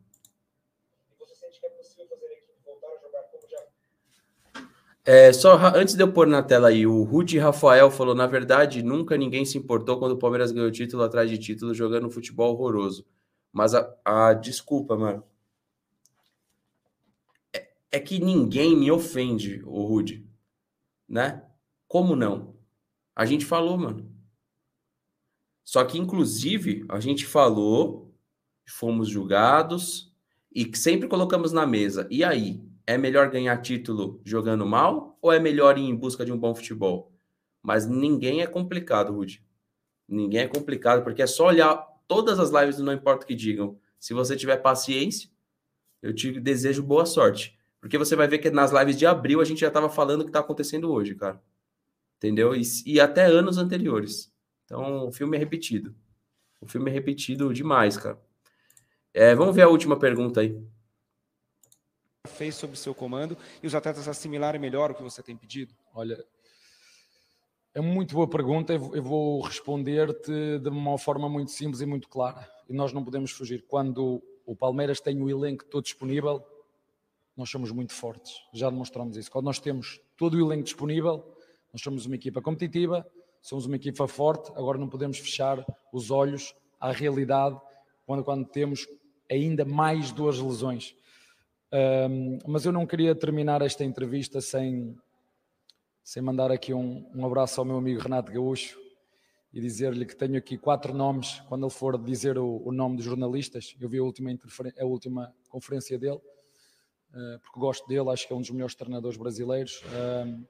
É, 5.04 5.32
só 5.32 5.56
antes 5.76 5.94
de 5.94 6.02
eu 6.02 6.12
pôr 6.12 6.26
na 6.26 6.42
tela 6.42 6.66
aí, 6.66 6.84
o 6.84 7.04
Rudy 7.04 7.38
Rafael 7.38 7.90
falou: 7.92 8.14
na 8.14 8.26
verdade, 8.26 8.82
nunca 8.82 9.16
ninguém 9.16 9.44
se 9.44 9.56
importou 9.56 10.00
quando 10.00 10.12
o 10.12 10.18
Palmeiras 10.18 10.50
ganhou 10.50 10.70
título 10.70 11.04
atrás 11.04 11.30
de 11.30 11.38
título 11.38 11.72
jogando 11.72 12.10
futebol 12.10 12.52
horroroso. 12.52 13.06
Mas 13.52 13.72
a, 13.74 13.96
a 14.04 14.34
desculpa, 14.34 14.96
mano. 14.96 15.22
É, 17.52 17.68
é, 17.92 18.00
que 18.00 18.18
ninguém 18.18 18.76
me 18.76 18.90
ofende, 18.90 19.62
o 19.64 19.84
Rudy. 19.84 20.26
Né? 21.08 21.42
Como 21.86 22.16
não? 22.16 22.56
A 23.14 23.24
gente 23.24 23.46
falou, 23.46 23.78
mano. 23.78 24.15
Só 25.66 25.84
que, 25.84 25.98
inclusive, 25.98 26.86
a 26.88 26.98
gente 26.98 27.26
falou, 27.26 28.14
fomos 28.66 29.10
julgados 29.10 30.10
e 30.54 30.74
sempre 30.74 31.08
colocamos 31.08 31.52
na 31.52 31.66
mesa. 31.66 32.08
E 32.10 32.24
aí? 32.24 32.64
é 32.86 32.96
melhor 32.96 33.28
ganhar 33.28 33.60
título 33.60 34.20
jogando 34.24 34.64
mal 34.64 35.18
ou 35.20 35.32
é 35.32 35.40
melhor 35.40 35.76
ir 35.76 35.82
em 35.82 35.94
busca 35.94 36.24
de 36.24 36.32
um 36.32 36.38
bom 36.38 36.54
futebol? 36.54 37.12
Mas 37.60 37.86
ninguém 37.86 38.42
é 38.42 38.46
complicado, 38.46 39.12
Rudy. 39.12 39.44
Ninguém 40.08 40.42
é 40.42 40.48
complicado, 40.48 41.02
porque 41.02 41.20
é 41.20 41.26
só 41.26 41.48
olhar 41.48 41.76
todas 42.06 42.38
as 42.38 42.50
lives 42.50 42.78
Não 42.78 42.92
Importa 42.92 43.24
o 43.24 43.26
que 43.26 43.34
digam. 43.34 43.76
Se 43.98 44.14
você 44.14 44.36
tiver 44.36 44.58
paciência, 44.58 45.28
eu 46.00 46.14
te 46.14 46.38
desejo 46.38 46.82
boa 46.82 47.04
sorte. 47.04 47.58
Porque 47.80 47.98
você 47.98 48.14
vai 48.14 48.28
ver 48.28 48.38
que 48.38 48.50
nas 48.50 48.70
lives 48.70 48.96
de 48.96 49.04
abril 49.04 49.40
a 49.40 49.44
gente 49.44 49.60
já 49.60 49.68
estava 49.68 49.90
falando 49.90 50.20
o 50.20 50.24
que 50.24 50.30
está 50.30 50.38
acontecendo 50.38 50.92
hoje, 50.92 51.16
cara. 51.16 51.42
Entendeu? 52.18 52.54
E, 52.54 52.62
e 52.86 53.00
até 53.00 53.26
anos 53.26 53.58
anteriores. 53.58 54.32
Então, 54.66 55.08
o 55.08 55.12
filme 55.12 55.38
é 55.38 55.40
repetido. 55.40 55.96
O 56.60 56.66
filme 56.66 56.90
é 56.90 56.92
repetido 56.92 57.54
demais, 57.54 57.96
cara. 57.96 58.20
É, 59.14 59.34
vamos 59.34 59.56
ver 59.56 59.62
a 59.62 59.68
última 59.68 59.98
pergunta 59.98 60.42
aí 60.42 60.60
fez 62.26 62.54
sob 62.54 62.76
seu 62.76 62.94
comando 62.94 63.36
e 63.62 63.66
os 63.66 63.74
atletas 63.74 64.06
assimilarem 64.06 64.60
melhor 64.60 64.90
o 64.90 64.94
que 64.94 65.02
você 65.02 65.22
tem 65.22 65.36
pedido? 65.36 65.74
Olha, 65.94 66.22
é 67.72 67.80
muito 67.80 68.14
boa 68.14 68.28
pergunta. 68.28 68.72
Eu 68.74 69.02
vou 69.02 69.40
responder-te 69.40 70.58
de 70.58 70.68
uma 70.68 70.98
forma 70.98 71.28
muito 71.28 71.50
simples 71.50 71.80
e 71.80 71.86
muito 71.86 72.08
clara. 72.08 72.48
E 72.68 72.72
nós 72.72 72.92
não 72.92 73.04
podemos 73.04 73.30
fugir. 73.30 73.64
Quando 73.66 74.22
o 74.44 74.54
Palmeiras 74.54 75.00
tem 75.00 75.22
o 75.22 75.30
elenco 75.30 75.64
todo 75.64 75.84
disponível, 75.84 76.44
nós 77.36 77.48
somos 77.48 77.70
muito 77.70 77.92
fortes. 77.92 78.34
Já 78.52 78.68
demonstramos 78.68 79.16
isso. 79.16 79.30
Quando 79.30 79.46
nós 79.46 79.58
temos 79.58 80.00
todo 80.16 80.34
o 80.34 80.40
elenco 80.40 80.64
disponível, 80.64 81.36
nós 81.72 81.82
somos 81.82 82.06
uma 82.06 82.16
equipa 82.16 82.40
competitiva, 82.40 83.06
somos 83.46 83.64
uma 83.64 83.76
equipa 83.76 84.08
forte. 84.08 84.50
Agora 84.56 84.76
não 84.76 84.88
podemos 84.88 85.18
fechar 85.18 85.64
os 85.92 86.10
olhos 86.10 86.52
à 86.80 86.90
realidade 86.90 87.56
quando, 88.04 88.24
quando 88.24 88.44
temos 88.44 88.88
ainda 89.30 89.64
mais 89.64 90.10
duas 90.10 90.40
lesões. 90.40 90.96
Um, 91.72 92.38
mas 92.44 92.64
eu 92.64 92.72
não 92.72 92.84
queria 92.84 93.14
terminar 93.14 93.62
esta 93.62 93.84
entrevista 93.84 94.40
sem, 94.40 94.96
sem 96.02 96.20
mandar 96.20 96.50
aqui 96.50 96.74
um, 96.74 97.08
um 97.14 97.24
abraço 97.24 97.60
ao 97.60 97.64
meu 97.64 97.76
amigo 97.76 98.00
Renato 98.00 98.32
Gaúcho 98.32 98.80
e 99.52 99.60
dizer-lhe 99.60 100.04
que 100.04 100.16
tenho 100.16 100.36
aqui 100.36 100.58
quatro 100.58 100.92
nomes. 100.92 101.40
Quando 101.48 101.66
ele 101.66 101.72
for 101.72 101.96
dizer 101.96 102.38
o, 102.38 102.60
o 102.64 102.72
nome 102.72 102.96
dos 102.96 103.04
jornalistas, 103.04 103.76
eu 103.80 103.88
vi 103.88 103.98
a 103.98 104.02
última, 104.02 104.36
a 104.76 104.84
última 104.84 105.32
conferência 105.48 105.96
dele, 105.96 106.16
uh, 106.16 107.38
porque 107.44 107.60
gosto 107.60 107.86
dele, 107.86 108.10
acho 108.10 108.26
que 108.26 108.32
é 108.32 108.36
um 108.36 108.40
dos 108.40 108.50
melhores 108.50 108.74
treinadores 108.74 109.16
brasileiros. 109.16 109.82
Uh, 109.82 110.44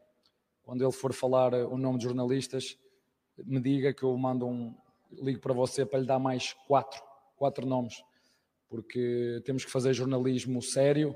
quando 0.62 0.82
ele 0.82 0.92
for 0.92 1.12
falar 1.12 1.52
o 1.52 1.76
nome 1.76 1.98
dos 1.98 2.04
jornalistas, 2.04 2.76
me 3.44 3.60
diga 3.60 3.92
que 3.92 4.02
eu 4.02 4.16
mando 4.16 4.46
um. 4.46 4.74
Ligo 5.12 5.40
para 5.40 5.54
você 5.54 5.86
para 5.86 6.00
lhe 6.00 6.06
dar 6.06 6.18
mais 6.18 6.52
quatro, 6.66 7.00
quatro 7.36 7.64
nomes 7.64 8.02
porque 8.68 9.40
temos 9.44 9.64
que 9.64 9.70
fazer 9.70 9.94
jornalismo 9.94 10.60
sério, 10.60 11.14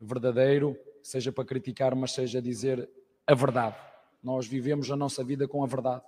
verdadeiro, 0.00 0.76
seja 1.02 1.32
para 1.32 1.44
criticar, 1.44 1.94
mas 1.94 2.12
seja 2.12 2.40
dizer 2.40 2.88
a 3.26 3.34
verdade. 3.34 3.76
Nós 4.22 4.46
vivemos 4.46 4.90
a 4.90 4.96
nossa 4.96 5.22
vida 5.22 5.46
com 5.46 5.62
a 5.62 5.66
verdade. 5.66 6.04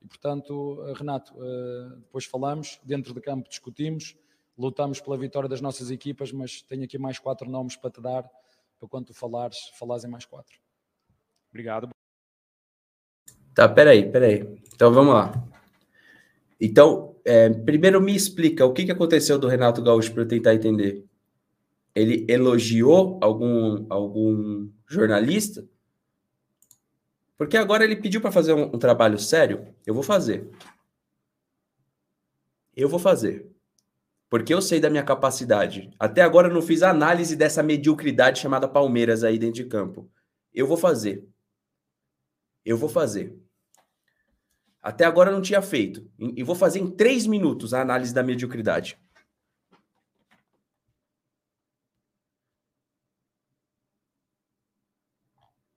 E, 0.00 0.06
portanto, 0.06 0.82
eh, 0.86 0.92
Renato, 0.94 1.34
eh, 1.42 1.96
depois 1.96 2.24
falamos, 2.24 2.80
dentro 2.84 3.12
de 3.12 3.20
campo 3.20 3.48
discutimos, 3.48 4.16
lutamos 4.56 5.00
pela 5.00 5.18
vitória 5.18 5.48
das 5.48 5.60
nossas 5.60 5.90
equipas, 5.90 6.30
mas 6.30 6.62
tenho 6.62 6.84
aqui 6.84 6.98
mais 6.98 7.18
quatro 7.18 7.50
nomes 7.50 7.76
para 7.76 7.90
te 7.90 8.00
dar, 8.00 8.22
para 8.78 8.88
quando 8.88 9.06
tu 9.06 9.14
falares, 9.14 9.70
falares 9.76 10.04
em 10.04 10.08
mais 10.08 10.24
quatro. 10.24 10.56
Obrigado. 11.50 11.97
Tá, 13.58 13.68
peraí, 13.68 14.08
peraí. 14.08 14.56
Então 14.72 14.92
vamos 14.92 15.12
lá. 15.12 15.34
Então, 16.60 17.16
é, 17.24 17.50
primeiro 17.50 18.00
me 18.00 18.14
explica 18.14 18.64
o 18.64 18.72
que, 18.72 18.84
que 18.84 18.92
aconteceu 18.92 19.36
do 19.36 19.48
Renato 19.48 19.82
Gaúcho 19.82 20.12
para 20.12 20.22
eu 20.22 20.28
tentar 20.28 20.54
entender. 20.54 21.04
Ele 21.92 22.24
elogiou 22.28 23.18
algum, 23.20 23.84
algum 23.90 24.70
jornalista? 24.86 25.66
Porque 27.36 27.56
agora 27.56 27.82
ele 27.82 27.96
pediu 27.96 28.20
para 28.20 28.30
fazer 28.30 28.52
um, 28.52 28.66
um 28.66 28.78
trabalho 28.78 29.18
sério. 29.18 29.66
Eu 29.84 29.92
vou 29.92 30.04
fazer. 30.04 30.48
Eu 32.76 32.88
vou 32.88 33.00
fazer. 33.00 33.50
Porque 34.30 34.54
eu 34.54 34.62
sei 34.62 34.78
da 34.78 34.88
minha 34.88 35.02
capacidade. 35.02 35.90
Até 35.98 36.22
agora 36.22 36.46
eu 36.46 36.54
não 36.54 36.62
fiz 36.62 36.84
análise 36.84 37.34
dessa 37.34 37.60
mediocridade 37.60 38.38
chamada 38.38 38.68
Palmeiras 38.68 39.24
aí 39.24 39.36
dentro 39.36 39.56
de 39.56 39.64
campo. 39.64 40.08
Eu 40.54 40.64
vou 40.64 40.76
fazer. 40.76 41.26
Eu 42.64 42.76
vou 42.76 42.88
fazer. 42.88 43.47
Até 44.88 45.04
agora 45.04 45.30
não 45.30 45.42
tinha 45.42 45.60
feito. 45.60 46.10
E 46.18 46.42
vou 46.42 46.54
fazer 46.54 46.78
em 46.78 46.90
três 46.90 47.26
minutos 47.26 47.74
a 47.74 47.82
análise 47.82 48.14
da 48.14 48.22
mediocridade. 48.22 48.98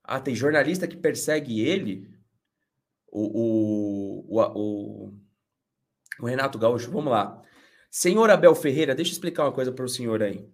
Ah, 0.01 0.21
tem 0.21 0.33
jornalista 0.33 0.87
que 0.87 0.95
persegue 0.95 1.59
ele, 1.59 2.09
o, 3.11 4.23
o, 4.29 4.45
o, 4.55 5.13
o, 6.17 6.25
Renato 6.25 6.57
Gaúcho. 6.57 6.89
Vamos 6.89 7.11
lá. 7.11 7.43
Senhor 7.89 8.29
Abel 8.29 8.55
Ferreira, 8.55 8.95
deixa 8.95 9.11
eu 9.11 9.15
explicar 9.15 9.43
uma 9.43 9.51
coisa 9.51 9.73
para 9.73 9.83
o 9.83 9.89
senhor 9.89 10.23
aí. 10.23 10.49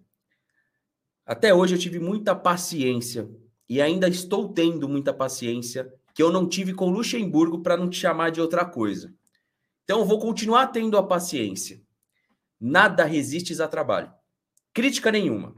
Até 1.24 1.54
hoje 1.54 1.76
eu 1.76 1.78
tive 1.78 2.00
muita 2.00 2.34
paciência 2.34 3.30
e 3.68 3.80
ainda 3.80 4.08
estou 4.08 4.52
tendo 4.52 4.88
muita 4.88 5.14
paciência 5.14 5.94
que 6.18 6.22
eu 6.24 6.32
não 6.32 6.48
tive 6.48 6.74
com 6.74 6.90
Luxemburgo 6.90 7.62
para 7.62 7.76
não 7.76 7.88
te 7.88 7.96
chamar 7.96 8.30
de 8.30 8.40
outra 8.40 8.64
coisa. 8.64 9.14
Então, 9.84 10.00
eu 10.00 10.04
vou 10.04 10.18
continuar 10.18 10.66
tendo 10.66 10.98
a 10.98 11.06
paciência. 11.06 11.80
Nada 12.60 13.04
resistes 13.04 13.60
a 13.60 13.68
trabalho. 13.68 14.12
Crítica 14.74 15.12
nenhuma. 15.12 15.54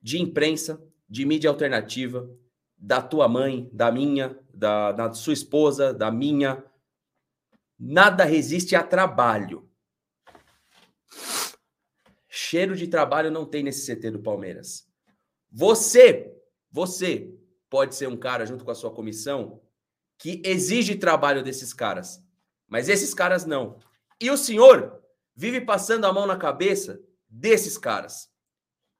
De 0.00 0.22
imprensa, 0.22 0.80
de 1.08 1.24
mídia 1.24 1.50
alternativa, 1.50 2.30
da 2.76 3.02
tua 3.02 3.26
mãe, 3.26 3.68
da 3.72 3.90
minha, 3.90 4.38
da, 4.54 4.92
da 4.92 5.12
sua 5.12 5.32
esposa, 5.32 5.92
da 5.92 6.12
minha. 6.12 6.64
Nada 7.76 8.22
resiste 8.22 8.76
a 8.76 8.84
trabalho. 8.84 9.68
Cheiro 12.28 12.76
de 12.76 12.86
trabalho 12.86 13.32
não 13.32 13.44
tem 13.44 13.64
nesse 13.64 13.92
CT 13.92 14.12
do 14.12 14.20
Palmeiras. 14.20 14.88
Você, 15.50 16.40
você 16.70 17.36
pode 17.68 17.96
ser 17.96 18.06
um 18.06 18.16
cara 18.16 18.46
junto 18.46 18.64
com 18.64 18.70
a 18.70 18.76
sua 18.76 18.92
comissão 18.92 19.60
que 20.18 20.42
exige 20.44 20.96
trabalho 20.96 21.42
desses 21.42 21.72
caras. 21.72 22.22
Mas 22.66 22.88
esses 22.88 23.14
caras 23.14 23.46
não. 23.46 23.78
E 24.20 24.30
o 24.30 24.36
senhor 24.36 25.02
vive 25.34 25.60
passando 25.60 26.04
a 26.04 26.12
mão 26.12 26.26
na 26.26 26.36
cabeça 26.36 27.00
desses 27.28 27.78
caras. 27.78 28.30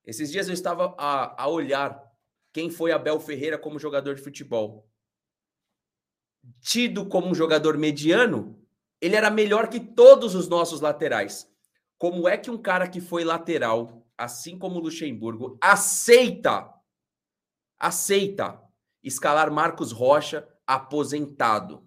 Esses 0.05 0.31
dias 0.31 0.49
eu 0.49 0.55
estava 0.55 0.95
a, 0.97 1.43
a 1.43 1.49
olhar 1.49 2.01
quem 2.53 2.71
foi 2.71 2.93
Abel 2.93 3.21
Ferreira 3.21 3.59
como 3.59 3.79
jogador 3.79 4.14
de 4.14 4.23
futebol. 4.23 4.89
Tido 6.61 7.07
como 7.07 7.27
um 7.27 7.35
jogador 7.35 7.77
mediano, 7.77 8.64
ele 9.01 9.16
era 9.16 9.31
melhor 9.31 9.69
que 9.69 9.81
todos 9.81 10.35
os 10.35 10.49
nossos 10.49 10.81
laterais. 10.81 11.51
Como 11.99 12.29
é 12.29 12.39
que 12.39 12.51
um 12.51 12.57
cara 12.57 12.89
que 12.89 13.01
foi 13.01 13.25
lateral, 13.25 14.07
assim 14.16 14.57
como 14.57 14.77
o 14.77 14.83
Luxemburgo, 14.83 15.59
aceita 15.61 16.75
aceita 17.79 18.61
escalar 19.03 19.51
Marcos 19.53 19.93
Rocha 19.93 20.47
aposentado? 20.69 21.83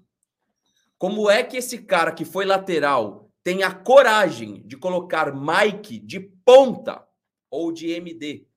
Como 0.97 1.29
é 1.29 1.43
que 1.43 1.57
esse 1.57 1.83
cara 1.83 2.11
que 2.11 2.25
foi 2.25 2.45
lateral 2.45 3.31
tem 3.43 3.63
a 3.63 3.73
coragem 3.73 4.61
de 4.67 4.75
colocar 4.75 5.33
Mike 5.33 5.99
de 5.99 6.19
ponta 6.19 7.07
ou 7.49 7.71
de 7.71 7.91
MD? 7.91 8.47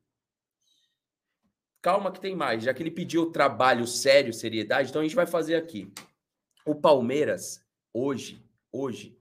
Calma 1.82 2.10
que 2.10 2.20
tem 2.20 2.34
mais, 2.34 2.64
já 2.64 2.72
que 2.72 2.82
ele 2.82 2.90
pediu 2.90 3.30
trabalho 3.30 3.86
sério, 3.86 4.32
seriedade, 4.32 4.88
então 4.88 5.00
a 5.00 5.04
gente 5.04 5.14
vai 5.14 5.26
fazer 5.26 5.56
aqui. 5.56 5.92
O 6.64 6.74
Palmeiras 6.74 7.62
hoje, 7.92 8.42
hoje 8.72 9.18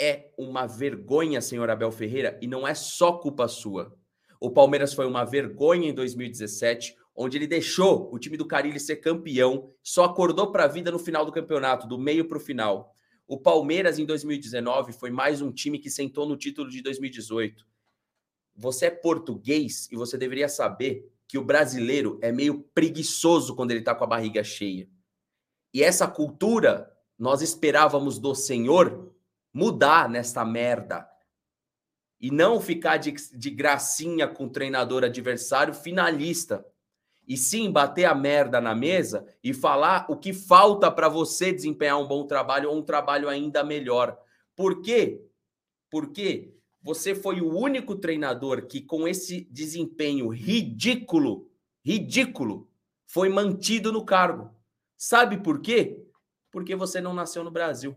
é 0.00 0.32
uma 0.38 0.66
vergonha, 0.66 1.40
senhor 1.40 1.68
Abel 1.68 1.90
Ferreira, 1.90 2.38
e 2.40 2.46
não 2.46 2.66
é 2.66 2.74
só 2.74 3.18
culpa 3.18 3.48
sua. 3.48 3.96
O 4.40 4.50
Palmeiras 4.50 4.92
foi 4.92 5.06
uma 5.06 5.24
vergonha 5.24 5.88
em 5.88 5.94
2017, 5.94 6.96
onde 7.14 7.36
ele 7.38 7.46
deixou 7.46 8.12
o 8.12 8.18
time 8.18 8.36
do 8.36 8.46
Carilli 8.46 8.80
ser 8.80 8.96
campeão, 8.96 9.70
só 9.82 10.04
acordou 10.04 10.50
para 10.50 10.64
a 10.64 10.68
vida 10.68 10.90
no 10.90 10.98
final 10.98 11.24
do 11.24 11.32
campeonato, 11.32 11.86
do 11.86 11.98
meio 11.98 12.26
para 12.26 12.38
o 12.38 12.40
final. 12.40 12.94
O 13.26 13.38
Palmeiras 13.38 13.98
em 13.98 14.04
2019 14.04 14.92
foi 14.92 15.10
mais 15.10 15.40
um 15.40 15.52
time 15.52 15.78
que 15.78 15.90
sentou 15.90 16.28
no 16.28 16.36
título 16.36 16.68
de 16.68 16.82
2018. 16.82 17.66
Você 18.56 18.86
é 18.86 18.90
português 18.90 19.88
e 19.90 19.96
você 19.96 20.18
deveria 20.18 20.48
saber 20.48 21.10
que 21.26 21.38
o 21.38 21.44
brasileiro 21.44 22.18
é 22.20 22.30
meio 22.30 22.62
preguiçoso 22.74 23.56
quando 23.56 23.70
ele 23.70 23.80
está 23.80 23.94
com 23.94 24.04
a 24.04 24.08
barriga 24.08 24.44
cheia. 24.44 24.88
E 25.72 25.82
essa 25.82 26.06
cultura 26.06 26.92
nós 27.18 27.42
esperávamos 27.42 28.18
do 28.18 28.34
Senhor 28.34 29.12
mudar 29.52 30.08
nesta 30.08 30.44
merda. 30.44 31.08
E 32.20 32.30
não 32.30 32.60
ficar 32.60 32.96
de, 32.96 33.12
de 33.12 33.50
gracinha 33.50 34.26
com 34.26 34.46
o 34.46 34.50
treinador 34.50 35.04
adversário 35.04 35.74
finalista. 35.74 36.64
E 37.26 37.36
sim 37.36 37.70
bater 37.70 38.04
a 38.04 38.14
merda 38.14 38.60
na 38.60 38.74
mesa 38.74 39.26
e 39.42 39.54
falar 39.54 40.06
o 40.08 40.16
que 40.16 40.32
falta 40.32 40.90
para 40.90 41.08
você 41.08 41.52
desempenhar 41.52 41.98
um 41.98 42.06
bom 42.06 42.26
trabalho 42.26 42.70
ou 42.70 42.76
um 42.76 42.82
trabalho 42.82 43.28
ainda 43.28 43.64
melhor. 43.64 44.18
Por 44.54 44.82
quê? 44.82 45.22
Porque 45.90 46.52
você 46.82 47.14
foi 47.14 47.40
o 47.40 47.56
único 47.56 47.96
treinador 47.96 48.66
que, 48.66 48.82
com 48.82 49.08
esse 49.08 49.48
desempenho 49.50 50.28
ridículo, 50.28 51.48
ridículo, 51.82 52.68
foi 53.06 53.28
mantido 53.28 53.90
no 53.90 54.04
cargo. 54.04 54.50
Sabe 54.96 55.38
por 55.38 55.60
quê? 55.60 56.04
Porque 56.50 56.76
você 56.76 57.00
não 57.00 57.14
nasceu 57.14 57.42
no 57.42 57.50
Brasil. 57.50 57.96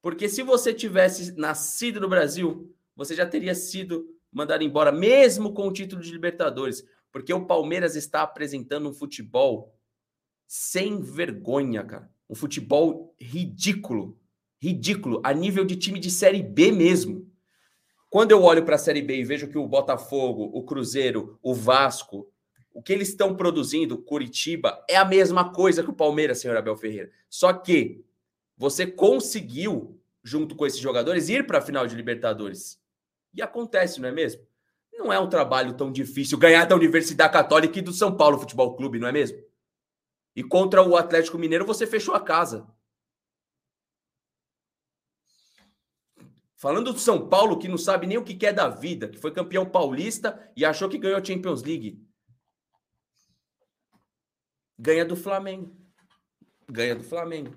Porque 0.00 0.28
se 0.28 0.42
você 0.42 0.72
tivesse 0.72 1.36
nascido 1.36 2.00
no 2.00 2.08
Brasil, 2.08 2.72
você 2.94 3.14
já 3.14 3.26
teria 3.26 3.54
sido 3.54 4.06
mandado 4.32 4.62
embora, 4.62 4.92
mesmo 4.92 5.52
com 5.52 5.66
o 5.66 5.72
título 5.72 6.00
de 6.00 6.12
Libertadores. 6.12 6.84
Porque 7.12 7.32
o 7.32 7.46
Palmeiras 7.46 7.96
está 7.96 8.22
apresentando 8.22 8.88
um 8.88 8.94
futebol 8.94 9.74
sem 10.46 11.00
vergonha, 11.00 11.84
cara. 11.84 12.10
Um 12.28 12.34
futebol 12.34 13.14
ridículo. 13.18 14.18
Ridículo. 14.60 15.20
A 15.24 15.32
nível 15.32 15.64
de 15.64 15.76
time 15.76 15.98
de 15.98 16.10
Série 16.10 16.42
B 16.42 16.70
mesmo. 16.70 17.28
Quando 18.08 18.32
eu 18.32 18.42
olho 18.42 18.64
para 18.64 18.74
a 18.74 18.78
Série 18.78 19.02
B 19.02 19.18
e 19.18 19.24
vejo 19.24 19.48
que 19.48 19.56
o 19.56 19.68
Botafogo, 19.68 20.50
o 20.52 20.64
Cruzeiro, 20.64 21.38
o 21.42 21.54
Vasco, 21.54 22.28
o 22.72 22.82
que 22.82 22.92
eles 22.92 23.08
estão 23.08 23.36
produzindo, 23.36 23.98
Curitiba, 23.98 24.84
é 24.88 24.96
a 24.96 25.04
mesma 25.04 25.52
coisa 25.52 25.82
que 25.82 25.90
o 25.90 25.94
Palmeiras, 25.94 26.38
senhor 26.38 26.56
Abel 26.56 26.76
Ferreira. 26.76 27.10
Só 27.28 27.52
que 27.52 28.04
você 28.56 28.86
conseguiu, 28.86 30.00
junto 30.22 30.54
com 30.54 30.66
esses 30.66 30.80
jogadores, 30.80 31.28
ir 31.28 31.46
para 31.46 31.58
a 31.58 31.62
final 31.62 31.86
de 31.86 31.94
Libertadores. 31.94 32.80
E 33.32 33.40
acontece, 33.40 34.00
não 34.00 34.08
é 34.08 34.12
mesmo? 34.12 34.42
Não 35.00 35.10
é 35.10 35.18
um 35.18 35.30
trabalho 35.30 35.74
tão 35.74 35.90
difícil 35.90 36.36
ganhar 36.36 36.66
da 36.66 36.76
Universidade 36.76 37.32
Católica 37.32 37.78
e 37.78 37.82
do 37.82 37.90
São 37.90 38.14
Paulo 38.14 38.38
Futebol 38.38 38.76
Clube, 38.76 38.98
não 38.98 39.08
é 39.08 39.12
mesmo? 39.12 39.42
E 40.36 40.44
contra 40.44 40.82
o 40.82 40.94
Atlético 40.94 41.38
Mineiro 41.38 41.64
você 41.64 41.86
fechou 41.86 42.14
a 42.14 42.20
casa. 42.20 42.68
Falando 46.54 46.92
do 46.92 46.98
São 46.98 47.30
Paulo, 47.30 47.58
que 47.58 47.66
não 47.66 47.78
sabe 47.78 48.06
nem 48.06 48.18
o 48.18 48.22
que 48.22 48.44
é 48.44 48.52
da 48.52 48.68
vida, 48.68 49.08
que 49.08 49.16
foi 49.16 49.32
campeão 49.32 49.64
paulista 49.64 50.52
e 50.54 50.66
achou 50.66 50.86
que 50.86 50.98
ganhou 50.98 51.18
a 51.18 51.24
Champions 51.24 51.62
League. 51.62 52.06
Ganha 54.78 55.06
do 55.06 55.16
Flamengo. 55.16 55.74
Ganha 56.68 56.94
do 56.94 57.02
Flamengo 57.02 57.56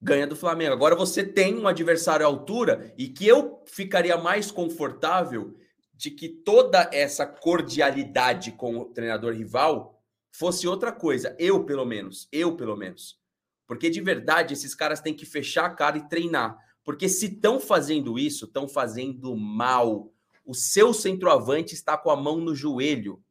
ganha 0.00 0.26
do 0.26 0.34
Flamengo. 0.34 0.72
Agora 0.72 0.96
você 0.96 1.22
tem 1.22 1.58
um 1.58 1.68
adversário 1.68 2.24
à 2.24 2.28
altura 2.28 2.94
e 2.96 3.08
que 3.08 3.26
eu 3.26 3.62
ficaria 3.66 4.16
mais 4.16 4.50
confortável 4.50 5.54
de 6.00 6.10
que 6.10 6.30
toda 6.30 6.88
essa 6.94 7.26
cordialidade 7.26 8.52
com 8.52 8.78
o 8.78 8.86
treinador 8.86 9.34
rival 9.34 10.02
fosse 10.32 10.66
outra 10.66 10.90
coisa. 10.90 11.36
Eu, 11.38 11.66
pelo 11.66 11.84
menos. 11.84 12.26
Eu, 12.32 12.56
pelo 12.56 12.74
menos. 12.74 13.20
Porque 13.66 13.90
de 13.90 14.00
verdade 14.00 14.54
esses 14.54 14.74
caras 14.74 15.02
têm 15.02 15.12
que 15.12 15.26
fechar 15.26 15.66
a 15.66 15.74
cara 15.74 15.98
e 15.98 16.08
treinar. 16.08 16.56
Porque 16.82 17.06
se 17.06 17.26
estão 17.26 17.60
fazendo 17.60 18.18
isso, 18.18 18.46
estão 18.46 18.66
fazendo 18.66 19.36
mal. 19.36 20.10
O 20.42 20.54
seu 20.54 20.94
centroavante 20.94 21.74
está 21.74 21.98
com 21.98 22.10
a 22.10 22.16
mão 22.16 22.40
no 22.40 22.54
joelho. 22.54 23.22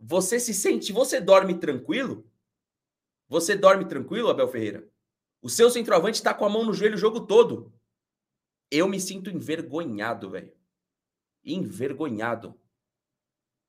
Você 0.00 0.40
se 0.40 0.54
sente, 0.54 0.94
você 0.94 1.20
dorme 1.20 1.58
tranquilo? 1.58 2.26
Você 3.28 3.54
dorme 3.54 3.84
tranquilo, 3.84 4.30
Abel 4.30 4.48
Ferreira? 4.48 4.88
O 5.42 5.50
seu 5.50 5.68
centroavante 5.68 6.16
está 6.16 6.32
com 6.32 6.46
a 6.46 6.48
mão 6.48 6.64
no 6.64 6.72
joelho 6.72 6.94
o 6.94 6.98
jogo 6.98 7.26
todo. 7.26 7.74
Eu 8.70 8.88
me 8.88 8.98
sinto 8.98 9.28
envergonhado, 9.28 10.30
velho. 10.30 10.55
Envergonhado. 11.46 12.58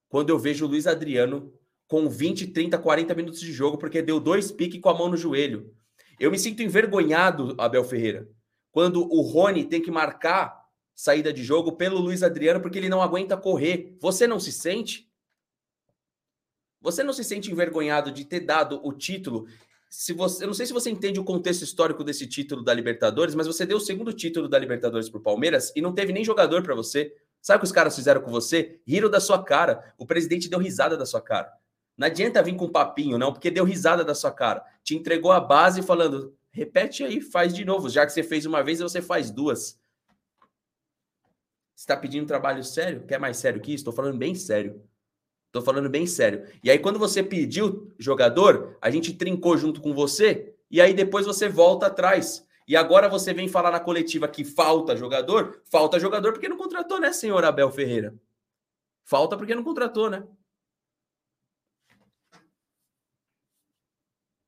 Quando 0.09 0.29
eu 0.31 0.39
vejo 0.39 0.65
o 0.65 0.67
Luiz 0.67 0.87
Adriano 0.87 1.53
com 1.87 2.09
20, 2.09 2.47
30, 2.47 2.77
40 2.77 3.13
minutos 3.13 3.39
de 3.39 3.53
jogo 3.53 3.77
porque 3.77 4.01
deu 4.01 4.19
dois 4.19 4.51
piques 4.51 4.81
com 4.81 4.89
a 4.89 4.93
mão 4.93 5.09
no 5.09 5.15
joelho. 5.15 5.73
Eu 6.19 6.31
me 6.31 6.39
sinto 6.39 6.63
envergonhado, 6.63 7.55
Abel 7.57 7.83
Ferreira, 7.83 8.27
quando 8.71 9.01
o 9.01 9.21
Rony 9.21 9.63
tem 9.65 9.81
que 9.81 9.91
marcar 9.91 10.65
saída 10.95 11.31
de 11.31 11.43
jogo 11.43 11.73
pelo 11.73 11.99
Luiz 11.99 12.23
Adriano 12.23 12.59
porque 12.59 12.79
ele 12.79 12.89
não 12.89 13.01
aguenta 13.01 13.37
correr. 13.37 13.95
Você 14.01 14.25
não 14.25 14.39
se 14.39 14.51
sente? 14.51 15.07
Você 16.81 17.03
não 17.03 17.13
se 17.13 17.23
sente 17.23 17.51
envergonhado 17.51 18.11
de 18.11 18.25
ter 18.25 18.41
dado 18.41 18.81
o 18.83 18.91
título 18.91 19.47
se 19.89 20.11
você, 20.13 20.43
eu 20.43 20.47
não 20.47 20.53
sei 20.53 20.65
se 20.65 20.73
você 20.73 20.89
entende 20.89 21.19
o 21.19 21.23
contexto 21.23 21.63
histórico 21.63 22.03
desse 22.03 22.27
título 22.27 22.63
da 22.63 22.73
Libertadores, 22.73 23.35
mas 23.35 23.47
você 23.47 23.65
deu 23.65 23.77
o 23.77 23.81
segundo 23.81 24.11
título 24.11 24.47
da 24.47 24.59
Libertadores 24.59 25.09
para 25.09 25.19
o 25.19 25.23
Palmeiras 25.23 25.71
e 25.75 25.81
não 25.81 25.93
teve 25.93 26.11
nem 26.11 26.25
jogador 26.25 26.61
para 26.61 26.75
você. 26.75 27.15
Sabe 27.41 27.57
o 27.57 27.59
que 27.61 27.65
os 27.65 27.71
caras 27.71 27.95
fizeram 27.95 28.21
com 28.21 28.31
você? 28.31 28.79
Riram 28.85 29.09
da 29.09 29.19
sua 29.19 29.43
cara. 29.43 29.93
O 29.97 30.05
presidente 30.05 30.49
deu 30.49 30.59
risada 30.59 30.97
da 30.97 31.05
sua 31.05 31.21
cara. 31.21 31.51
Não 31.97 32.05
adianta 32.07 32.43
vir 32.43 32.55
com 32.55 32.69
papinho, 32.69 33.17
não, 33.17 33.33
porque 33.33 33.49
deu 33.49 33.63
risada 33.63 34.03
da 34.03 34.13
sua 34.13 34.31
cara. 34.31 34.63
Te 34.83 34.95
entregou 34.95 35.31
a 35.31 35.39
base 35.39 35.81
falando: 35.81 36.35
repete 36.51 37.03
aí, 37.03 37.21
faz 37.21 37.53
de 37.53 37.65
novo. 37.65 37.89
Já 37.89 38.05
que 38.05 38.11
você 38.11 38.21
fez 38.21 38.45
uma 38.45 38.63
vez, 38.63 38.79
você 38.79 39.01
faz 39.01 39.31
duas. 39.31 39.79
Você 41.75 41.83
está 41.83 41.95
pedindo 41.95 42.25
trabalho 42.25 42.63
sério? 42.63 43.05
Quer 43.05 43.19
mais 43.19 43.37
sério 43.37 43.61
que 43.61 43.71
isso? 43.71 43.81
Estou 43.81 43.93
falando 43.93 44.17
bem 44.17 44.35
sério. 44.35 44.81
Tô 45.51 45.61
falando 45.61 45.89
bem 45.89 46.05
sério. 46.05 46.47
E 46.63 46.69
aí, 46.69 46.77
quando 46.77 46.99
você 46.99 47.23
pediu 47.23 47.93
jogador, 47.97 48.77
a 48.81 48.89
gente 48.91 49.13
trincou 49.13 49.57
junto 49.57 49.81
com 49.81 49.93
você, 49.93 50.55
e 50.69 50.81
aí 50.81 50.93
depois 50.93 51.25
você 51.25 51.47
volta 51.47 51.87
atrás. 51.87 52.46
E 52.67 52.75
agora 52.75 53.07
você 53.07 53.33
vem 53.33 53.47
falar 53.47 53.71
na 53.71 53.79
coletiva 53.79 54.27
que 54.27 54.43
falta 54.43 54.95
jogador? 54.95 55.61
Falta 55.71 55.99
jogador 55.99 56.33
porque 56.33 56.49
não 56.49 56.57
contratou, 56.57 56.99
né, 56.99 57.13
senhor 57.13 57.43
Abel 57.45 57.71
Ferreira? 57.71 58.13
Falta 59.05 59.37
porque 59.37 59.55
não 59.55 59.63
contratou, 59.63 60.09
né? 60.09 60.27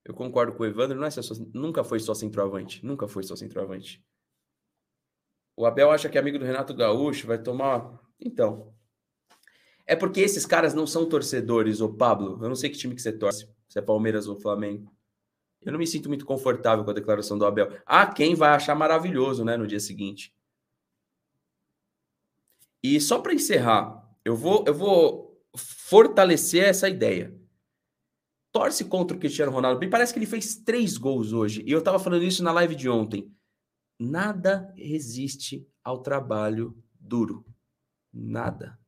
Eu 0.03 0.13
concordo 0.13 0.53
com 0.53 0.63
o 0.63 0.65
Evandro, 0.65 0.97
não 0.97 1.05
é 1.05 1.11
só, 1.11 1.21
nunca 1.53 1.83
foi 1.83 1.99
só 1.99 2.13
centroavante. 2.13 2.83
Nunca 2.83 3.07
foi 3.07 3.23
só 3.23 3.35
centroavante. 3.35 4.03
O 5.55 5.65
Abel 5.65 5.91
acha 5.91 6.09
que 6.09 6.17
é 6.17 6.21
amigo 6.21 6.39
do 6.39 6.45
Renato 6.45 6.73
Gaúcho, 6.73 7.27
vai 7.27 7.37
tomar. 7.37 7.99
Então, 8.19 8.73
é 9.85 9.95
porque 9.95 10.19
esses 10.19 10.45
caras 10.45 10.73
não 10.73 10.87
são 10.87 11.07
torcedores, 11.07 11.79
ô 11.79 11.93
Pablo. 11.93 12.39
Eu 12.43 12.49
não 12.49 12.55
sei 12.55 12.69
que 12.69 12.77
time 12.77 12.95
que 12.95 13.01
você 13.01 13.11
torce, 13.11 13.47
se 13.67 13.77
é 13.79 13.81
Palmeiras 13.81 14.27
ou 14.27 14.39
Flamengo. 14.39 14.91
Eu 15.61 15.71
não 15.71 15.79
me 15.79 15.87
sinto 15.87 16.07
muito 16.07 16.25
confortável 16.25 16.83
com 16.85 16.91
a 16.91 16.93
declaração 16.93 17.37
do 17.37 17.45
Abel. 17.45 17.71
Ah, 17.85 18.07
quem 18.07 18.35
vai 18.35 18.49
achar 18.49 18.75
maravilhoso, 18.75 19.43
né, 19.43 19.57
no 19.57 19.67
dia 19.67 19.79
seguinte. 19.79 20.33
E 22.81 22.99
só 23.01 23.19
para 23.19 23.33
encerrar, 23.33 24.09
eu 24.23 24.35
vou, 24.35 24.63
eu 24.65 24.73
vou 24.73 25.43
fortalecer 25.55 26.63
essa 26.63 26.87
ideia. 26.87 27.37
Torce 28.51 28.85
contra 28.85 29.15
o 29.15 29.19
Cristiano 29.19 29.51
Ronaldo. 29.51 29.79
Me 29.79 29.89
parece 29.89 30.13
que 30.13 30.19
ele 30.19 30.25
fez 30.25 30.55
três 30.55 30.97
gols 30.97 31.33
hoje. 31.33 31.63
E 31.65 31.71
eu 31.71 31.79
estava 31.79 31.99
falando 31.99 32.23
isso 32.23 32.43
na 32.43 32.51
live 32.51 32.75
de 32.75 32.89
ontem. 32.89 33.31
Nada 33.99 34.73
resiste 34.77 35.67
ao 35.83 36.01
trabalho 36.01 36.75
duro. 36.99 37.45
Nada. 38.13 38.79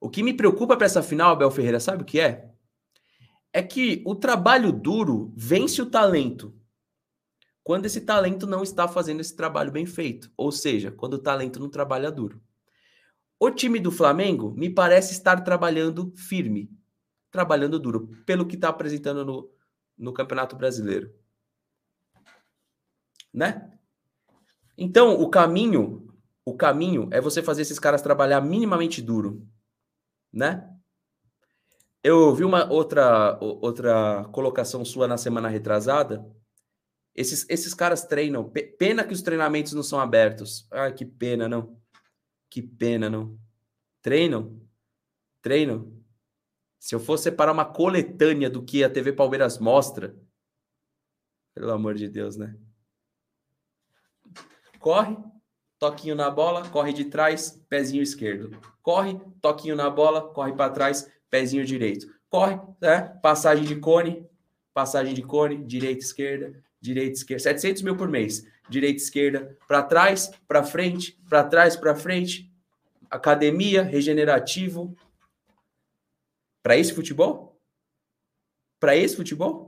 O 0.00 0.10
que 0.10 0.22
me 0.22 0.34
preocupa 0.34 0.76
para 0.76 0.86
essa 0.86 1.02
final, 1.02 1.32
Abel 1.32 1.50
Ferreira, 1.50 1.80
sabe 1.80 2.02
o 2.02 2.06
que 2.06 2.20
é? 2.20 2.47
É 3.52 3.62
que 3.62 4.02
o 4.06 4.14
trabalho 4.14 4.72
duro 4.72 5.32
vence 5.36 5.80
o 5.80 5.86
talento. 5.86 6.54
Quando 7.62 7.86
esse 7.86 8.00
talento 8.00 8.46
não 8.46 8.62
está 8.62 8.88
fazendo 8.88 9.20
esse 9.20 9.34
trabalho 9.34 9.72
bem 9.72 9.86
feito. 9.86 10.30
Ou 10.36 10.50
seja, 10.52 10.90
quando 10.90 11.14
o 11.14 11.18
talento 11.18 11.60
não 11.60 11.68
trabalha 11.68 12.10
duro. 12.10 12.40
O 13.40 13.50
time 13.50 13.78
do 13.78 13.92
Flamengo 13.92 14.50
me 14.50 14.68
parece 14.68 15.12
estar 15.12 15.42
trabalhando 15.42 16.12
firme, 16.16 16.70
trabalhando 17.30 17.78
duro, 17.78 18.08
pelo 18.26 18.46
que 18.46 18.56
está 18.56 18.68
apresentando 18.68 19.24
no, 19.24 19.50
no 19.96 20.12
Campeonato 20.12 20.56
Brasileiro. 20.56 21.14
Né? 23.32 23.70
Então, 24.76 25.20
o 25.20 25.28
caminho, 25.28 26.12
o 26.44 26.56
caminho 26.56 27.08
é 27.12 27.20
você 27.20 27.42
fazer 27.42 27.62
esses 27.62 27.78
caras 27.78 28.02
trabalhar 28.02 28.40
minimamente 28.40 29.02
duro, 29.02 29.46
né? 30.32 30.77
Eu 32.02 32.34
vi 32.34 32.44
uma 32.44 32.70
outra 32.70 33.38
outra 33.40 34.24
colocação 34.32 34.84
sua 34.84 35.08
na 35.08 35.16
semana 35.16 35.48
retrasada. 35.48 36.24
Esses, 37.14 37.44
esses 37.48 37.74
caras 37.74 38.04
treinam. 38.04 38.48
Pena 38.78 39.04
que 39.04 39.12
os 39.12 39.22
treinamentos 39.22 39.72
não 39.72 39.82
são 39.82 39.98
abertos. 39.98 40.68
Ai, 40.70 40.94
que 40.94 41.04
pena, 41.04 41.48
não. 41.48 41.80
Que 42.48 42.62
pena, 42.62 43.10
não. 43.10 43.38
Treinam? 44.00 44.60
Treinam? 45.42 45.92
Se 46.78 46.94
eu 46.94 47.00
fosse 47.00 47.24
separar 47.24 47.52
uma 47.52 47.64
coletânea 47.64 48.48
do 48.48 48.64
que 48.64 48.84
a 48.84 48.90
TV 48.90 49.12
Palmeiras 49.12 49.58
mostra, 49.58 50.16
pelo 51.54 51.72
amor 51.72 51.96
de 51.96 52.08
Deus, 52.08 52.36
né? 52.36 52.56
Corre, 54.78 55.16
toquinho 55.76 56.14
na 56.14 56.30
bola, 56.30 56.68
corre 56.70 56.92
de 56.92 57.06
trás, 57.06 57.50
pezinho 57.68 58.02
esquerdo. 58.02 58.56
Corre, 58.80 59.20
toquinho 59.40 59.74
na 59.74 59.90
bola, 59.90 60.32
corre 60.32 60.52
para 60.52 60.72
trás, 60.72 61.10
pezinho 61.30 61.64
direito. 61.64 62.06
Corre, 62.28 62.58
né? 62.80 63.00
Passagem 63.22 63.64
de 63.64 63.76
cone, 63.76 64.26
passagem 64.74 65.14
de 65.14 65.22
cone, 65.22 65.64
direita, 65.64 66.04
esquerda, 66.04 66.62
direita, 66.80 67.14
esquerda. 67.14 67.42
700 67.42 67.82
mil 67.82 67.96
por 67.96 68.08
mês. 68.08 68.46
Direita, 68.68 69.02
esquerda, 69.02 69.56
para 69.66 69.82
trás, 69.82 70.30
para 70.46 70.62
frente, 70.62 71.18
para 71.28 71.44
trás, 71.44 71.74
para 71.74 71.96
frente. 71.96 72.52
Academia, 73.10 73.82
regenerativo. 73.82 74.94
Para 76.62 76.76
esse 76.76 76.92
futebol? 76.92 77.58
Para 78.78 78.94
esse 78.94 79.16
futebol? 79.16 79.67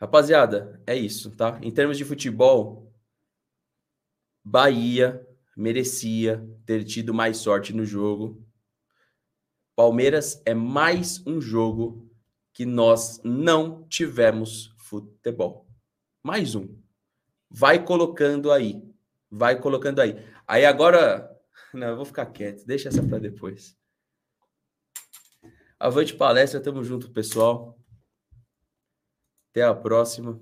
Rapaziada, 0.00 0.80
é 0.86 0.94
isso, 0.94 1.34
tá? 1.34 1.58
Em 1.60 1.72
termos 1.72 1.98
de 1.98 2.04
futebol, 2.04 2.92
Bahia 4.44 5.26
merecia 5.56 6.48
ter 6.64 6.84
tido 6.84 7.12
mais 7.12 7.38
sorte 7.38 7.72
no 7.72 7.84
jogo. 7.84 8.40
Palmeiras 9.74 10.40
é 10.46 10.54
mais 10.54 11.20
um 11.26 11.40
jogo 11.40 12.08
que 12.52 12.64
nós 12.64 13.20
não 13.24 13.86
tivemos 13.88 14.72
futebol. 14.78 15.68
Mais 16.22 16.54
um. 16.54 16.76
Vai 17.50 17.84
colocando 17.84 18.52
aí. 18.52 18.82
Vai 19.30 19.60
colocando 19.60 20.00
aí. 20.00 20.24
Aí 20.46 20.64
agora. 20.64 21.36
Não, 21.74 21.88
eu 21.88 21.96
vou 21.96 22.04
ficar 22.04 22.26
quieto. 22.26 22.64
Deixa 22.64 22.88
essa 22.88 23.02
para 23.02 23.18
depois. 23.18 23.76
Avante 25.78 26.14
palestra, 26.14 26.60
tamo 26.60 26.82
junto, 26.82 27.10
pessoal. 27.10 27.77
Até 29.50 29.62
a 29.62 29.74
próxima. 29.74 30.40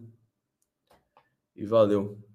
E 1.55 1.65
valeu. 1.67 2.26